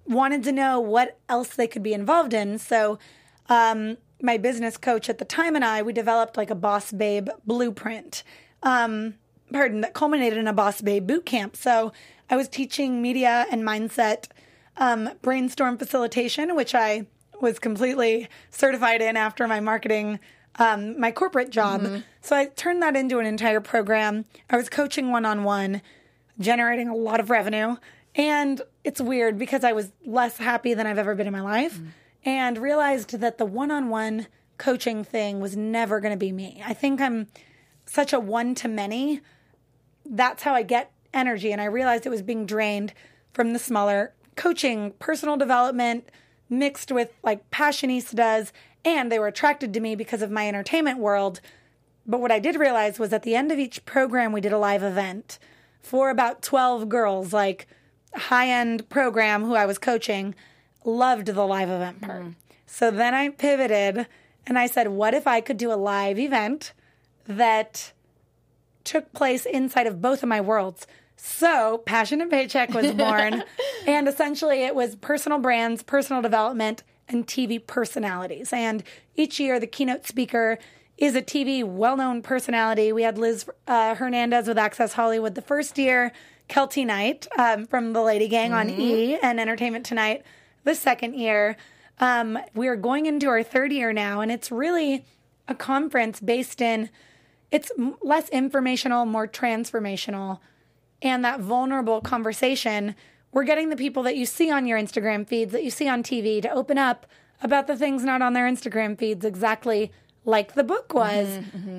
wanted 0.07 0.43
to 0.43 0.51
know 0.51 0.79
what 0.79 1.19
else 1.27 1.49
they 1.49 1.67
could 1.67 1.83
be 1.83 1.93
involved 1.93 2.33
in. 2.33 2.57
So, 2.59 2.99
um, 3.49 3.97
my 4.21 4.37
business 4.37 4.77
coach 4.77 5.09
at 5.09 5.17
the 5.17 5.25
time 5.25 5.55
and 5.55 5.65
I, 5.65 5.81
we 5.81 5.91
developed 5.91 6.37
like 6.37 6.49
a 6.49 6.55
Boss 6.55 6.91
Babe 6.91 7.29
blueprint. 7.45 8.23
Um, 8.63 9.15
pardon, 9.51 9.81
that 9.81 9.93
culminated 9.93 10.37
in 10.37 10.47
a 10.47 10.53
Boss 10.53 10.81
Babe 10.81 11.05
boot 11.05 11.25
camp. 11.25 11.55
So, 11.55 11.91
I 12.29 12.35
was 12.35 12.47
teaching 12.47 13.01
media 13.01 13.45
and 13.51 13.63
mindset 13.63 14.27
um, 14.77 15.09
brainstorm 15.21 15.77
facilitation, 15.77 16.55
which 16.55 16.75
I 16.75 17.07
was 17.41 17.59
completely 17.59 18.27
certified 18.49 19.01
in 19.01 19.17
after 19.17 19.47
my 19.47 19.59
marketing, 19.59 20.19
um, 20.57 20.99
my 20.99 21.11
corporate 21.11 21.49
job. 21.49 22.03
So, 22.21 22.35
I 22.35 22.45
turned 22.45 22.81
that 22.81 22.95
into 22.95 23.19
an 23.19 23.25
entire 23.25 23.61
program. 23.61 24.25
I 24.49 24.57
was 24.57 24.69
coaching 24.69 25.11
one 25.11 25.25
on 25.25 25.43
one 25.43 25.81
generating 26.39 26.87
a 26.89 26.95
lot 26.95 27.19
of 27.19 27.29
revenue. 27.29 27.75
And 28.15 28.61
it's 28.83 29.01
weird 29.01 29.37
because 29.37 29.63
I 29.63 29.73
was 29.73 29.91
less 30.05 30.37
happy 30.37 30.73
than 30.73 30.87
I've 30.87 30.97
ever 30.97 31.15
been 31.15 31.27
in 31.27 31.33
my 31.33 31.41
life. 31.41 31.79
and 32.25 32.57
realized 32.57 33.19
that 33.19 33.37
the 33.37 33.45
one 33.45 33.69
on 33.71 33.89
one 33.89 34.27
coaching 34.57 35.03
thing 35.03 35.39
was 35.39 35.55
never 35.55 35.99
going 35.99 36.13
to 36.13 36.17
be 36.17 36.31
me. 36.31 36.61
I 36.65 36.73
think 36.73 36.99
I'm 36.99 37.27
such 37.85 38.13
a 38.13 38.19
one 38.19 38.55
to 38.55 38.67
many. 38.67 39.21
That's 40.05 40.43
how 40.43 40.53
I 40.53 40.63
get 40.63 40.91
energy. 41.13 41.51
And 41.51 41.61
I 41.61 41.65
realized 41.65 42.05
it 42.05 42.09
was 42.09 42.23
being 42.23 42.45
drained 42.45 42.93
from 43.33 43.53
the 43.53 43.59
smaller 43.59 44.13
coaching, 44.35 44.91
personal 44.99 45.37
development 45.37 46.09
mixed 46.49 46.91
with 46.91 47.11
like 47.23 47.49
Passionistas. 47.51 48.51
And 48.83 49.11
they 49.11 49.19
were 49.19 49.27
attracted 49.27 49.73
to 49.73 49.79
me 49.79 49.95
because 49.95 50.21
of 50.21 50.29
my 50.29 50.47
entertainment 50.47 50.99
world. 50.99 51.41
But 52.05 52.21
what 52.21 52.31
I 52.31 52.39
did 52.39 52.55
realize 52.55 52.99
was 52.99 53.11
at 53.13 53.23
the 53.23 53.35
end 53.35 53.51
of 53.51 53.57
each 53.57 53.83
program, 53.85 54.31
we 54.31 54.41
did 54.41 54.53
a 54.53 54.59
live 54.59 54.83
event 54.83 55.39
for 55.81 56.09
about 56.09 56.41
12 56.41 56.87
girls, 56.87 57.33
like 57.33 57.67
high 58.15 58.49
end 58.49 58.87
program 58.89 59.43
who 59.43 59.55
I 59.55 59.65
was 59.65 59.77
coaching, 59.77 60.35
loved 60.83 61.27
the 61.27 61.45
live 61.45 61.69
event 61.69 62.01
part. 62.01 62.21
Mm-hmm. 62.21 62.31
So 62.65 62.91
then 62.91 63.13
I 63.13 63.29
pivoted 63.29 64.07
and 64.45 64.59
I 64.59 64.67
said, 64.67 64.89
what 64.89 65.13
if 65.13 65.27
I 65.27 65.41
could 65.41 65.57
do 65.57 65.71
a 65.71 65.75
live 65.75 66.19
event 66.19 66.73
that 67.27 67.91
took 68.83 69.11
place 69.13 69.45
inside 69.45 69.87
of 69.87 70.01
both 70.01 70.21
of 70.21 70.29
my 70.29 70.41
worlds? 70.41 70.85
So 71.15 71.79
Passion 71.79 72.21
and 72.21 72.29
Paycheck 72.29 72.73
was 72.73 72.91
born. 72.93 73.43
and 73.87 74.07
essentially 74.07 74.63
it 74.63 74.75
was 74.75 74.95
personal 74.95 75.39
brands, 75.39 75.83
personal 75.83 76.21
development, 76.21 76.83
and 77.07 77.25
TV 77.27 77.65
personalities. 77.65 78.51
And 78.51 78.83
each 79.15 79.39
year 79.39 79.59
the 79.59 79.67
keynote 79.67 80.07
speaker 80.07 80.57
is 80.97 81.15
a 81.15 81.21
TV 81.21 81.63
well 81.63 81.97
known 81.97 82.21
personality. 82.21 82.91
We 82.91 83.03
had 83.03 83.17
Liz 83.17 83.45
uh, 83.67 83.95
Hernandez 83.95 84.47
with 84.47 84.57
Access 84.57 84.93
Hollywood 84.93 85.35
the 85.35 85.41
first 85.41 85.77
year, 85.77 86.11
Keltie 86.49 86.85
Knight 86.85 87.27
um, 87.37 87.65
from 87.65 87.93
the 87.93 88.01
Lady 88.01 88.27
Gang 88.27 88.53
on 88.53 88.69
E 88.69 89.15
and 89.15 89.39
Entertainment 89.39 89.85
Tonight 89.85 90.23
the 90.63 90.75
second 90.75 91.15
year. 91.15 91.57
Um, 91.99 92.37
we 92.53 92.67
are 92.67 92.75
going 92.75 93.05
into 93.05 93.27
our 93.27 93.43
third 93.43 93.71
year 93.71 93.93
now, 93.93 94.21
and 94.21 94.31
it's 94.31 94.51
really 94.51 95.05
a 95.47 95.55
conference 95.55 96.19
based 96.19 96.61
in 96.61 96.89
it's 97.51 97.71
less 98.01 98.27
informational, 98.29 99.05
more 99.05 99.27
transformational, 99.27 100.39
and 101.05 101.23
that 101.23 101.39
vulnerable 101.39 102.01
conversation. 102.01 102.95
We're 103.31 103.43
getting 103.43 103.69
the 103.69 103.75
people 103.75 104.03
that 104.03 104.15
you 104.15 104.25
see 104.25 104.49
on 104.49 104.65
your 104.65 104.79
Instagram 104.79 105.27
feeds, 105.27 105.51
that 105.51 105.63
you 105.63 105.69
see 105.69 105.87
on 105.87 106.03
TV, 106.03 106.41
to 106.41 106.49
open 106.49 106.77
up 106.77 107.05
about 107.41 107.67
the 107.67 107.75
things 107.75 108.03
not 108.03 108.21
on 108.21 108.33
their 108.33 108.49
Instagram 108.49 108.97
feeds, 108.97 109.25
exactly 109.25 109.91
like 110.23 110.53
the 110.53 110.63
book 110.63 110.93
was. 110.93 111.27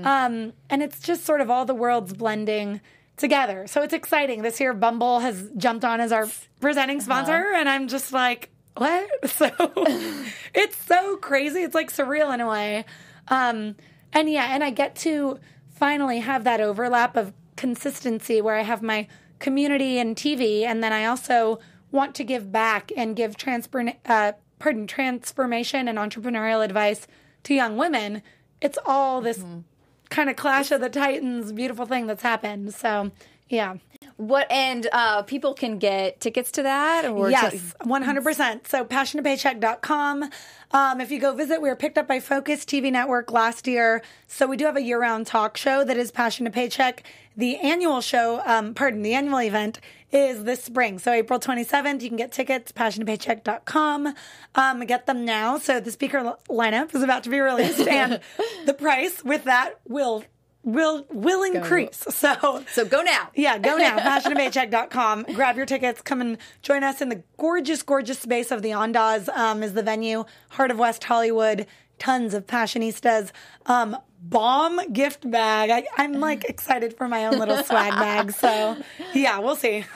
Um, 0.04 0.52
and 0.70 0.82
it's 0.82 1.00
just 1.00 1.24
sort 1.24 1.40
of 1.40 1.50
all 1.50 1.64
the 1.64 1.74
worlds 1.74 2.12
blending 2.12 2.80
together. 3.16 3.66
So 3.66 3.82
it's 3.82 3.94
exciting. 3.94 4.42
This 4.42 4.60
year, 4.60 4.74
Bumble 4.74 5.20
has 5.20 5.50
jumped 5.56 5.84
on 5.84 6.00
as 6.00 6.12
our 6.12 6.28
presenting 6.60 7.00
sponsor, 7.00 7.52
and 7.54 7.68
I'm 7.68 7.88
just 7.88 8.12
like, 8.12 8.50
what? 8.76 9.08
So 9.28 9.50
it's 10.54 10.76
so 10.86 11.16
crazy. 11.16 11.62
It's 11.62 11.74
like 11.74 11.90
surreal 11.90 12.32
in 12.32 12.40
a 12.40 12.48
way. 12.48 12.84
Um, 13.28 13.76
and 14.12 14.30
yeah, 14.30 14.54
and 14.54 14.62
I 14.62 14.70
get 14.70 14.94
to 14.96 15.38
finally 15.70 16.20
have 16.20 16.44
that 16.44 16.60
overlap 16.60 17.16
of 17.16 17.32
consistency 17.56 18.40
where 18.40 18.56
I 18.56 18.62
have 18.62 18.82
my 18.82 19.08
community 19.38 19.98
and 19.98 20.16
TV, 20.16 20.62
and 20.62 20.82
then 20.82 20.92
I 20.92 21.04
also 21.04 21.58
want 21.90 22.14
to 22.16 22.24
give 22.24 22.52
back 22.52 22.92
and 22.96 23.16
give 23.16 23.36
transfer, 23.36 23.92
uh, 24.06 24.32
pardon, 24.58 24.86
transformation 24.86 25.88
and 25.88 25.98
entrepreneurial 25.98 26.64
advice 26.64 27.06
to 27.44 27.54
young 27.54 27.76
women. 27.76 28.22
It's 28.60 28.78
all 28.86 29.20
this 29.20 29.44
kind 30.10 30.30
of 30.30 30.36
clash 30.36 30.70
of 30.70 30.80
the 30.80 30.88
titans, 30.88 31.52
beautiful 31.52 31.86
thing 31.86 32.06
that's 32.06 32.22
happened. 32.22 32.74
So 32.74 33.10
yeah. 33.48 33.76
What 34.16 34.50
and 34.50 34.86
uh, 34.92 35.22
people 35.22 35.52
can 35.52 35.78
get 35.78 36.20
tickets 36.20 36.52
to 36.52 36.62
that 36.62 37.04
or 37.04 37.30
Yes, 37.30 37.74
one 37.84 38.02
hundred 38.02 38.24
percent. 38.24 38.66
So 38.66 38.84
passiontopaycheck.com. 38.84 40.30
Um, 40.72 41.00
if 41.00 41.10
you 41.10 41.20
go 41.20 41.34
visit, 41.34 41.60
we 41.60 41.68
were 41.68 41.76
picked 41.76 41.98
up 41.98 42.08
by 42.08 42.20
Focus 42.20 42.64
TV 42.64 42.90
Network 42.90 43.30
last 43.30 43.66
year. 43.66 44.02
So 44.26 44.46
we 44.46 44.56
do 44.56 44.64
have 44.64 44.76
a 44.76 44.82
year-round 44.82 45.26
talk 45.26 45.56
show 45.56 45.84
that 45.84 45.96
is 45.96 46.10
Passion 46.10 46.44
to 46.46 46.50
Paycheck. 46.50 47.02
The 47.36 47.56
annual 47.58 48.00
show, 48.00 48.42
um, 48.44 48.74
pardon, 48.74 49.02
the 49.02 49.14
annual 49.14 49.40
event 49.40 49.80
is 50.10 50.44
this 50.44 50.64
spring. 50.64 50.98
So 50.98 51.12
April 51.12 51.38
27th, 51.38 52.00
you 52.00 52.08
can 52.08 52.16
get 52.16 52.32
tickets, 52.32 52.72
passiontopaycheck.com. 52.72 54.14
Um, 54.54 54.80
get 54.86 55.06
them 55.06 55.24
now. 55.24 55.58
So 55.58 55.78
the 55.78 55.90
speaker 55.90 56.34
lineup 56.48 56.94
is 56.94 57.02
about 57.02 57.24
to 57.24 57.30
be 57.30 57.40
released 57.40 57.80
and 57.88 58.20
the 58.64 58.74
price 58.74 59.22
with 59.22 59.44
that 59.44 59.74
will 59.86 60.24
will 60.66 61.06
will 61.10 61.42
increase. 61.42 62.04
So 62.16 62.64
so 62.72 62.84
go 62.84 63.02
now. 63.02 63.30
yeah, 63.34 63.56
go 63.58 63.76
now. 63.76 63.98
Passiontopaycheck.com. 64.20 65.26
Grab 65.34 65.56
your 65.56 65.66
tickets. 65.66 66.02
Come 66.02 66.20
and 66.20 66.38
join 66.62 66.82
us 66.82 67.00
in 67.00 67.08
the 67.08 67.22
gorgeous, 67.38 67.82
gorgeous 67.82 68.18
space 68.18 68.50
of 68.50 68.62
the 68.62 68.70
Andaz 68.70 69.28
um, 69.36 69.62
is 69.62 69.74
the 69.74 69.82
venue. 69.82 70.24
Heart 70.50 70.72
of 70.72 70.78
West 70.78 71.04
Hollywood. 71.04 71.66
Tons 71.98 72.34
of 72.34 72.46
passionistas. 72.46 73.30
Um, 73.66 73.96
bomb 74.28 74.80
gift 74.92 75.28
bag. 75.30 75.70
I, 75.70 76.02
I'm 76.02 76.14
like 76.14 76.44
excited 76.48 76.96
for 76.96 77.08
my 77.08 77.26
own 77.26 77.38
little 77.38 77.62
swag 77.62 77.92
bag. 77.92 78.32
So 78.32 78.76
yeah, 79.14 79.38
we'll 79.38 79.56
see. 79.56 79.84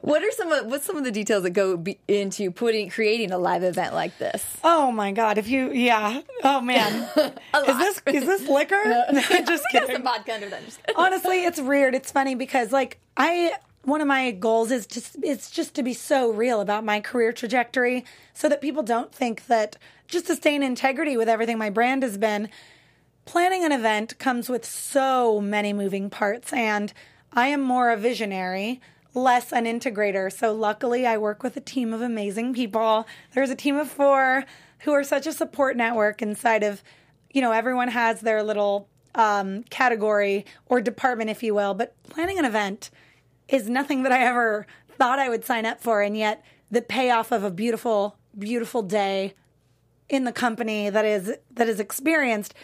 What 0.00 0.22
are 0.22 0.30
some 0.32 0.50
of 0.50 0.66
what's 0.66 0.84
some 0.84 0.96
of 0.96 1.04
the 1.04 1.10
details 1.10 1.44
that 1.44 1.50
go 1.50 1.76
be, 1.76 1.98
into 2.08 2.50
putting 2.50 2.90
creating 2.90 3.30
a 3.30 3.38
live 3.38 3.62
event 3.62 3.94
like 3.94 4.16
this? 4.18 4.44
oh 4.64 4.90
my 4.90 5.12
god! 5.12 5.38
If 5.38 5.48
you 5.48 5.72
yeah. 5.72 6.22
Oh 6.42 6.60
man. 6.60 7.08
is 7.16 7.78
this 7.78 8.02
is 8.06 8.24
this 8.24 8.48
liquor? 8.48 8.82
Just 9.46 9.64
kidding. 9.70 9.96
some 9.96 10.02
vodka 10.02 10.34
under 10.34 10.48
that. 10.48 10.64
Just 10.64 10.82
kidding. 10.82 10.96
honestly 11.00 11.44
it's 11.44 11.60
weird 11.60 11.94
it's 11.94 12.10
funny 12.10 12.34
because 12.34 12.72
like 12.72 12.98
i 13.16 13.52
one 13.84 14.00
of 14.00 14.06
my 14.06 14.30
goals 14.30 14.70
is 14.70 14.86
just 14.86 15.16
it's 15.22 15.50
just 15.50 15.74
to 15.74 15.82
be 15.82 15.92
so 15.92 16.30
real 16.30 16.60
about 16.60 16.84
my 16.84 17.00
career 17.00 17.32
trajectory 17.32 18.04
so 18.32 18.48
that 18.48 18.60
people 18.60 18.82
don't 18.82 19.12
think 19.12 19.46
that 19.46 19.76
just 20.06 20.26
to 20.26 20.36
stay 20.36 20.54
in 20.54 20.62
integrity 20.62 21.16
with 21.16 21.28
everything 21.28 21.58
my 21.58 21.70
brand 21.70 22.02
has 22.02 22.16
been 22.16 22.48
planning 23.24 23.64
an 23.64 23.72
event 23.72 24.18
comes 24.18 24.48
with 24.48 24.64
so 24.64 25.40
many 25.40 25.72
moving 25.72 26.10
parts. 26.10 26.52
And 26.52 26.92
i 27.32 27.48
am 27.48 27.60
more 27.60 27.90
a 27.90 27.96
visionary 27.96 28.80
less 29.14 29.52
an 29.52 29.64
integrator. 29.64 30.32
So 30.32 30.52
luckily 30.52 31.06
i 31.06 31.18
work 31.18 31.42
with 31.42 31.56
a 31.56 31.60
team 31.60 31.92
of 31.92 32.00
amazing 32.00 32.54
people. 32.54 33.06
There's 33.34 33.50
a 33.50 33.56
team 33.56 33.76
of 33.76 33.88
four 33.88 34.44
who 34.80 34.92
are 34.92 35.04
such 35.04 35.26
a 35.26 35.32
support 35.32 35.76
network 35.76 36.22
inside 36.22 36.62
of 36.62 36.82
you 37.32 37.40
know 37.40 37.52
everyone 37.52 37.88
has 37.88 38.20
their 38.20 38.42
little 38.42 38.88
um, 39.14 39.64
category 39.64 40.46
or 40.66 40.80
department 40.80 41.30
if 41.30 41.42
you 41.42 41.54
will. 41.54 41.74
But 41.74 41.94
planning 42.04 42.38
an 42.38 42.44
event 42.44 42.90
is 43.52 43.68
nothing 43.68 44.02
that 44.02 44.10
i 44.10 44.24
ever 44.24 44.66
thought 44.88 45.20
i 45.20 45.28
would 45.28 45.44
sign 45.44 45.64
up 45.64 45.80
for 45.80 46.02
and 46.02 46.16
yet 46.16 46.44
the 46.72 46.82
payoff 46.82 47.30
of 47.30 47.44
a 47.44 47.50
beautiful 47.50 48.16
beautiful 48.36 48.82
day 48.82 49.34
in 50.08 50.24
the 50.24 50.32
company 50.32 50.90
that 50.90 51.04
is 51.04 51.32
that 51.50 51.68
is 51.68 51.78
experienced 51.78 52.54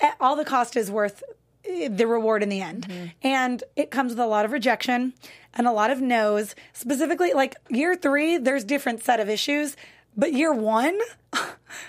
eh, 0.00 0.12
all 0.20 0.36
the 0.36 0.44
cost 0.44 0.76
is 0.76 0.90
worth 0.90 1.22
eh, 1.64 1.88
the 1.88 2.06
reward 2.06 2.42
in 2.42 2.48
the 2.48 2.60
end. 2.60 3.12
And 3.22 3.62
it 3.76 3.90
comes 3.90 4.12
with 4.12 4.18
a 4.18 4.26
lot 4.26 4.44
of 4.44 4.52
rejection 4.52 5.14
and 5.54 5.66
a 5.66 5.72
lot 5.72 5.90
of 5.90 6.00
no's. 6.00 6.54
Specifically 6.72 7.32
like 7.32 7.56
year 7.68 7.94
three 7.94 8.38
there's 8.38 8.64
different 8.64 9.02
set 9.02 9.20
of 9.20 9.28
issues 9.28 9.76
but 10.18 10.34
year 10.34 10.52
one 10.52 10.98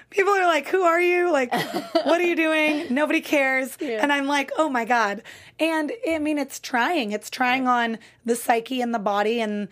people 0.10 0.32
are 0.32 0.46
like 0.46 0.68
who 0.68 0.84
are 0.84 1.02
you? 1.02 1.32
Like 1.32 1.52
what 1.52 2.22
are 2.22 2.26
you 2.26 2.36
doing? 2.36 2.86
Nobody 2.94 3.20
cares. 3.20 3.76
And 3.82 4.14
i'm 4.14 4.28
like 4.28 4.52
oh 4.58 4.70
my 4.70 4.86
god. 4.86 5.24
And 5.60 5.92
i 6.08 6.20
mean 6.20 6.38
it's 6.38 6.60
trying. 6.60 7.12
It's 7.12 7.30
trying 7.30 7.68
on 7.68 7.98
the 8.24 8.36
psyche 8.36 8.80
and 8.80 8.94
the 8.94 9.00
body. 9.00 9.42
And 9.42 9.68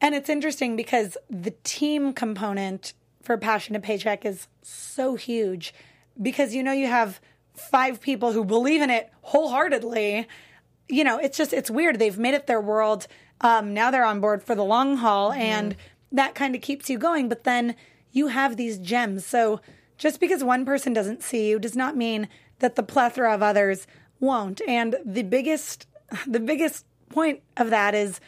and 0.00 0.14
it's 0.14 0.28
interesting 0.28 0.76
because 0.76 1.16
the 1.28 1.54
team 1.62 2.12
component 2.12 2.94
for 3.22 3.36
Passion 3.36 3.74
to 3.74 3.80
Paycheck 3.80 4.24
is 4.24 4.48
so 4.62 5.14
huge 5.14 5.74
because 6.20 6.54
you 6.54 6.62
know 6.62 6.72
you 6.72 6.86
have 6.86 7.20
five 7.54 8.00
people 8.00 8.32
who 8.32 8.44
believe 8.44 8.82
in 8.82 8.90
it 8.90 9.10
wholeheartedly. 9.22 10.26
You 10.88 11.04
know, 11.04 11.18
it's 11.18 11.36
just 11.36 11.52
it's 11.52 11.70
weird. 11.70 11.98
They've 11.98 12.18
made 12.18 12.34
it 12.34 12.46
their 12.46 12.60
world. 12.60 13.06
Um, 13.40 13.72
now 13.72 13.90
they're 13.90 14.04
on 14.04 14.20
board 14.20 14.42
for 14.42 14.54
the 14.54 14.64
long 14.64 14.96
haul, 14.96 15.32
and 15.32 15.76
that 16.12 16.34
kind 16.34 16.54
of 16.54 16.60
keeps 16.60 16.90
you 16.90 16.98
going. 16.98 17.28
But 17.28 17.44
then 17.44 17.76
you 18.12 18.28
have 18.28 18.56
these 18.56 18.78
gems. 18.78 19.24
So 19.24 19.60
just 19.98 20.20
because 20.20 20.42
one 20.42 20.64
person 20.64 20.92
doesn't 20.92 21.22
see 21.22 21.48
you 21.50 21.58
does 21.58 21.76
not 21.76 21.96
mean 21.96 22.28
that 22.60 22.76
the 22.76 22.82
plethora 22.82 23.34
of 23.34 23.42
others 23.42 23.86
won't. 24.18 24.60
And 24.66 24.96
the 25.04 25.22
biggest 25.22 25.86
the 26.26 26.40
biggest 26.40 26.84
point 27.08 27.42
of 27.56 27.70
that 27.70 27.94
is 27.94 28.20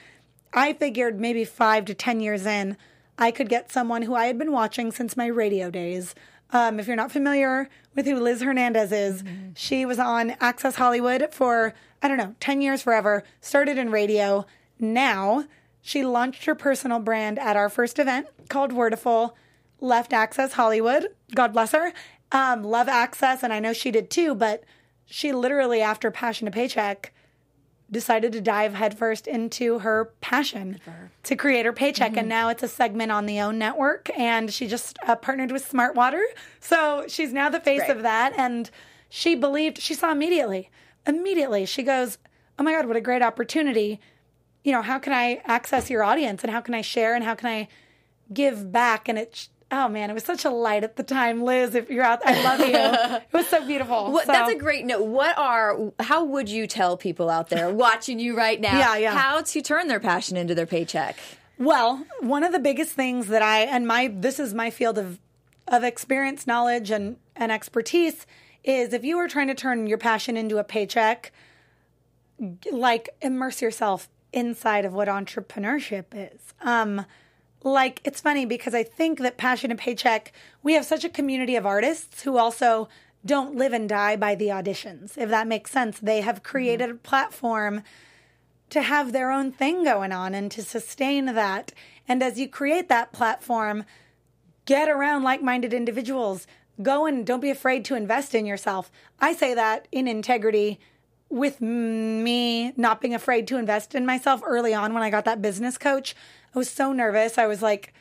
I 0.52 0.72
figured 0.74 1.20
maybe 1.20 1.44
five 1.44 1.84
to 1.86 1.94
10 1.94 2.20
years 2.20 2.46
in, 2.46 2.76
I 3.18 3.30
could 3.30 3.48
get 3.48 3.72
someone 3.72 4.02
who 4.02 4.14
I 4.14 4.26
had 4.26 4.38
been 4.38 4.52
watching 4.52 4.92
since 4.92 5.16
my 5.16 5.26
radio 5.26 5.70
days. 5.70 6.14
Um, 6.50 6.78
if 6.78 6.86
you're 6.86 6.96
not 6.96 7.10
familiar 7.12 7.68
with 7.94 8.06
who 8.06 8.20
Liz 8.20 8.42
Hernandez 8.42 8.92
is, 8.92 9.24
she 9.54 9.86
was 9.86 9.98
on 9.98 10.36
Access 10.40 10.76
Hollywood 10.76 11.28
for, 11.32 11.72
I 12.02 12.08
don't 12.08 12.18
know, 12.18 12.34
10 12.40 12.60
years 12.60 12.82
forever, 12.82 13.24
started 13.40 13.78
in 13.78 13.90
radio. 13.90 14.44
Now 14.78 15.46
she 15.80 16.04
launched 16.04 16.44
her 16.44 16.54
personal 16.54 16.98
brand 16.98 17.38
at 17.38 17.56
our 17.56 17.70
first 17.70 17.98
event 17.98 18.28
called 18.48 18.72
Wordiful, 18.72 19.32
left 19.82 20.12
Access 20.12 20.52
Hollywood. 20.54 21.08
God 21.34 21.52
bless 21.52 21.72
her. 21.72 21.92
Um, 22.30 22.62
love 22.62 22.88
Access, 22.88 23.42
and 23.42 23.52
I 23.52 23.60
know 23.60 23.72
she 23.72 23.90
did 23.90 24.08
too, 24.10 24.34
but 24.34 24.64
she 25.04 25.32
literally, 25.32 25.82
after 25.82 26.10
Passion 26.10 26.46
to 26.46 26.50
Paycheck, 26.50 27.12
decided 27.90 28.32
to 28.32 28.40
dive 28.40 28.72
headfirst 28.72 29.26
into 29.26 29.80
her 29.80 30.06
passion 30.22 30.80
to 31.24 31.36
create 31.36 31.66
her 31.66 31.74
paycheck. 31.74 32.12
Mm-hmm. 32.12 32.20
And 32.20 32.28
now 32.28 32.48
it's 32.48 32.62
a 32.62 32.68
segment 32.68 33.12
on 33.12 33.26
the 33.26 33.38
OWN 33.38 33.58
network. 33.58 34.08
And 34.18 34.50
she 34.50 34.66
just 34.66 34.98
uh, 35.06 35.14
partnered 35.14 35.52
with 35.52 35.68
Smart 35.68 35.94
Water. 35.94 36.24
So 36.58 37.04
she's 37.06 37.34
now 37.34 37.50
the 37.50 37.60
face 37.60 37.80
Right. 37.80 37.90
of 37.90 38.00
that. 38.02 38.32
And 38.38 38.70
she 39.10 39.34
believed, 39.34 39.76
she 39.78 39.92
saw 39.92 40.10
immediately, 40.10 40.70
immediately, 41.06 41.66
she 41.66 41.82
goes, 41.82 42.16
Oh 42.58 42.62
my 42.62 42.72
God, 42.72 42.86
what 42.86 42.96
a 42.96 43.00
great 43.02 43.20
opportunity. 43.20 44.00
You 44.64 44.72
know, 44.72 44.80
how 44.80 44.98
can 44.98 45.12
I 45.12 45.42
access 45.44 45.90
your 45.90 46.02
audience 46.02 46.42
and 46.42 46.50
how 46.50 46.62
can 46.62 46.72
I 46.72 46.80
share 46.80 47.14
and 47.14 47.22
how 47.22 47.34
can 47.34 47.50
I 47.50 47.68
give 48.32 48.72
back? 48.72 49.06
And 49.06 49.18
it, 49.18 49.48
oh 49.72 49.88
man, 49.88 50.10
it 50.10 50.12
was 50.12 50.22
such 50.24 50.44
a 50.44 50.50
light 50.50 50.84
at 50.84 50.96
the 50.96 51.02
time. 51.02 51.42
Liz, 51.42 51.74
if 51.74 51.90
you're 51.90 52.04
out, 52.04 52.22
there, 52.22 52.36
I 52.36 52.42
love 52.44 52.60
you. 52.60 53.16
it 53.16 53.32
was 53.32 53.48
so 53.48 53.66
beautiful. 53.66 54.12
What, 54.12 54.26
So- 54.26 54.32
That's 54.32 54.52
a 54.52 54.56
great 54.58 54.84
note. 54.84 55.04
What 55.04 55.36
are? 55.36 55.92
How 55.98 56.22
would 56.24 56.48
you 56.48 56.66
tell 56.66 56.96
people 56.96 57.30
out 57.30 57.48
there 57.48 57.70
watching 57.74 58.20
you 58.20 58.36
right 58.36 58.60
now? 58.60 58.78
Yeah, 58.78 58.96
yeah. 58.96 59.14
How 59.18 59.40
to 59.40 59.62
turn 59.62 59.88
their 59.88 60.00
passion 60.00 60.36
into 60.36 60.54
their 60.54 60.66
paycheck? 60.66 61.16
Well, 61.58 62.06
one 62.20 62.44
of 62.44 62.52
the 62.52 62.58
biggest 62.58 62.92
things 62.92 63.28
that 63.28 63.42
I 63.42 63.60
and 63.60 63.86
my 63.86 64.12
this 64.14 64.38
is 64.38 64.54
my 64.54 64.70
field 64.70 64.98
of 64.98 65.18
of 65.66 65.82
experience, 65.82 66.46
knowledge, 66.46 66.90
and 66.90 67.16
and 67.34 67.50
expertise 67.50 68.26
is 68.64 68.92
if 68.92 69.04
you 69.04 69.16
are 69.18 69.28
trying 69.28 69.48
to 69.48 69.54
turn 69.54 69.86
your 69.86 69.98
passion 69.98 70.36
into 70.36 70.58
a 70.58 70.64
paycheck, 70.64 71.32
like 72.70 73.08
immerse 73.20 73.62
yourself 73.62 74.08
inside 74.32 74.84
of 74.84 74.92
what 74.92 75.08
entrepreneurship 75.08 76.06
is. 76.12 76.54
Um, 76.60 77.04
like 77.64 78.00
it's 78.04 78.20
funny 78.20 78.44
because 78.44 78.74
I 78.74 78.82
think 78.82 79.18
that 79.20 79.36
passion 79.36 79.70
and 79.70 79.78
paycheck, 79.78 80.32
we 80.62 80.74
have 80.74 80.84
such 80.84 81.04
a 81.04 81.08
community 81.08 81.56
of 81.56 81.66
artists 81.66 82.22
who 82.22 82.36
also 82.36 82.88
don't 83.24 83.54
live 83.54 83.72
and 83.72 83.88
die 83.88 84.16
by 84.16 84.34
the 84.34 84.48
auditions. 84.48 85.16
If 85.16 85.28
that 85.30 85.46
makes 85.46 85.70
sense, 85.70 85.98
they 85.98 86.20
have 86.20 86.36
mm-hmm. 86.36 86.50
created 86.50 86.90
a 86.90 86.94
platform 86.94 87.82
to 88.70 88.82
have 88.82 89.12
their 89.12 89.30
own 89.30 89.52
thing 89.52 89.84
going 89.84 90.12
on 90.12 90.34
and 90.34 90.50
to 90.50 90.62
sustain 90.62 91.26
that. 91.26 91.72
And 92.08 92.22
as 92.22 92.38
you 92.38 92.48
create 92.48 92.88
that 92.88 93.12
platform, 93.12 93.84
get 94.64 94.88
around 94.88 95.22
like 95.22 95.42
minded 95.42 95.74
individuals. 95.74 96.46
Go 96.80 97.06
and 97.06 97.26
don't 97.26 97.40
be 97.40 97.50
afraid 97.50 97.84
to 97.86 97.94
invest 97.94 98.34
in 98.34 98.46
yourself. 98.46 98.90
I 99.20 99.34
say 99.34 99.54
that 99.54 99.88
in 99.92 100.08
integrity 100.08 100.80
with 101.28 101.60
me 101.60 102.72
not 102.76 103.00
being 103.00 103.14
afraid 103.14 103.46
to 103.48 103.56
invest 103.56 103.94
in 103.94 104.04
myself 104.04 104.42
early 104.44 104.74
on 104.74 104.94
when 104.94 105.02
I 105.02 105.10
got 105.10 105.24
that 105.26 105.42
business 105.42 105.78
coach. 105.78 106.14
I 106.54 106.58
was 106.58 106.70
so 106.70 106.92
nervous. 106.92 107.38
I 107.38 107.46
was 107.46 107.62
like, 107.62 107.92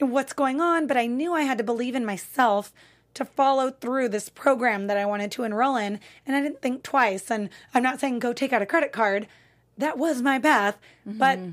what's 0.00 0.32
going 0.32 0.60
on? 0.60 0.86
But 0.86 0.96
I 0.96 1.06
knew 1.06 1.34
I 1.34 1.42
had 1.42 1.58
to 1.58 1.64
believe 1.64 1.94
in 1.94 2.04
myself 2.04 2.72
to 3.14 3.24
follow 3.24 3.70
through 3.70 4.08
this 4.08 4.28
program 4.28 4.86
that 4.86 4.96
I 4.96 5.06
wanted 5.06 5.32
to 5.32 5.44
enroll 5.44 5.76
in. 5.76 5.98
And 6.26 6.36
I 6.36 6.40
didn't 6.40 6.62
think 6.62 6.82
twice. 6.82 7.30
And 7.30 7.50
I'm 7.74 7.82
not 7.82 8.00
saying 8.00 8.20
go 8.20 8.32
take 8.32 8.52
out 8.52 8.62
a 8.62 8.66
credit 8.66 8.92
card. 8.92 9.26
That 9.76 9.98
was 9.98 10.22
my 10.22 10.38
path. 10.38 10.78
But 11.04 11.38
mm-hmm. 11.38 11.50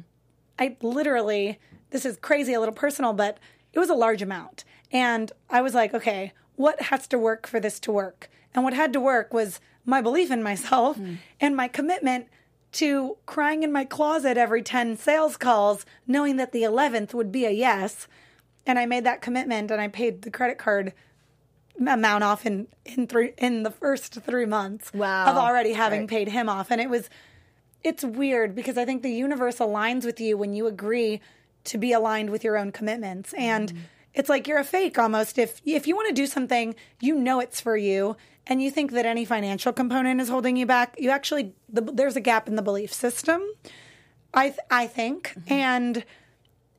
I 0.60 0.78
literally, 0.82 1.60
this 1.92 2.06
is 2.06 2.18
crazy, 2.18 2.54
a 2.54 2.60
little 2.60 2.76
personal, 2.76 3.14
but 3.14 3.38
it 3.74 3.80
was 3.80 3.90
a 3.90 3.96
large 3.96 4.22
amount. 4.22 4.64
And 4.92 5.32
I 5.50 5.62
was 5.62 5.74
like, 5.74 5.94
okay, 5.94 6.34
what 6.56 6.84
has 6.84 7.08
to 7.08 7.20
work 7.20 7.48
for 7.48 7.60
this 7.60 7.80
to 7.82 7.92
work? 7.92 8.30
And 8.54 8.64
what 8.64 8.74
had 8.74 8.94
to 8.94 9.02
work 9.02 9.34
was 9.34 9.60
my 9.86 10.02
belief 10.02 10.32
in 10.32 10.42
myself 10.42 10.98
hmm. 10.98 11.16
and 11.40 11.56
my 11.56 11.68
commitment 11.68 12.28
to 12.76 13.18
crying 13.26 13.64
in 13.64 13.72
my 13.72 13.86
closet 13.86 14.38
every 14.38 14.62
10 14.62 14.98
sales 14.98 15.38
calls, 15.38 15.86
knowing 16.06 16.36
that 16.38 16.52
the 16.52 16.64
11th 16.64 17.14
would 17.14 17.32
be 17.32 17.46
a 17.46 17.50
yes. 17.52 18.08
And 18.66 18.78
I 18.78 18.86
made 18.86 19.06
that 19.06 19.22
commitment 19.22 19.72
and 19.72 19.80
I 19.80 19.88
paid 19.88 20.24
the 20.24 20.32
credit 20.32 20.58
card 20.58 20.94
amount 21.80 22.24
off 22.24 22.46
in 22.46 22.68
in 22.86 23.06
three 23.06 23.34
in 23.38 23.64
the 23.64 23.72
first 23.72 24.14
three 24.22 24.46
months 24.46 24.94
Wow. 24.94 25.26
of 25.26 25.36
already 25.36 25.74
having 25.74 26.02
Right. 26.02 26.10
paid 26.10 26.30
him 26.30 26.48
off 26.48 26.72
and 26.72 26.80
it 26.80 26.90
was 26.90 27.10
it's 27.84 28.02
weird 28.04 28.56
because 28.56 28.78
I 28.78 28.86
think 28.86 29.04
the 29.04 29.12
universe 29.12 29.58
aligns 29.58 30.06
with 30.06 30.20
you 30.22 30.38
when 30.38 30.54
you 30.54 30.68
agree 30.68 31.20
to 31.66 31.78
be 31.78 31.92
aligned 31.92 32.30
with 32.30 32.44
your 32.46 32.58
own 32.58 32.72
commitments. 32.72 33.34
And 33.34 33.74
mm. 33.74 33.78
It's 34.16 34.30
like 34.30 34.48
you're 34.48 34.58
a 34.58 34.64
fake 34.64 34.98
almost. 34.98 35.38
If 35.38 35.62
if 35.66 35.86
you 35.86 35.96
want 35.96 36.08
to 36.08 36.14
do 36.14 36.26
something, 36.26 36.74
you 37.02 37.16
know 37.16 37.40
it's 37.40 37.60
for 37.60 37.78
you, 37.78 38.16
and 38.48 38.64
you 38.64 38.72
think 38.72 38.92
that 38.92 39.06
any 39.06 39.26
financial 39.26 39.74
component 39.74 40.22
is 40.22 40.30
holding 40.30 40.56
you 40.56 40.66
back. 40.66 40.96
You 40.98 41.10
actually 41.12 41.54
the, 41.70 41.82
there's 41.82 42.16
a 42.16 42.22
gap 42.22 42.48
in 42.48 42.56
the 42.56 42.62
belief 42.62 42.94
system. 42.94 43.44
I 44.34 44.50
th- 44.50 44.60
I 44.72 44.88
think, 44.88 45.36
and 45.48 46.04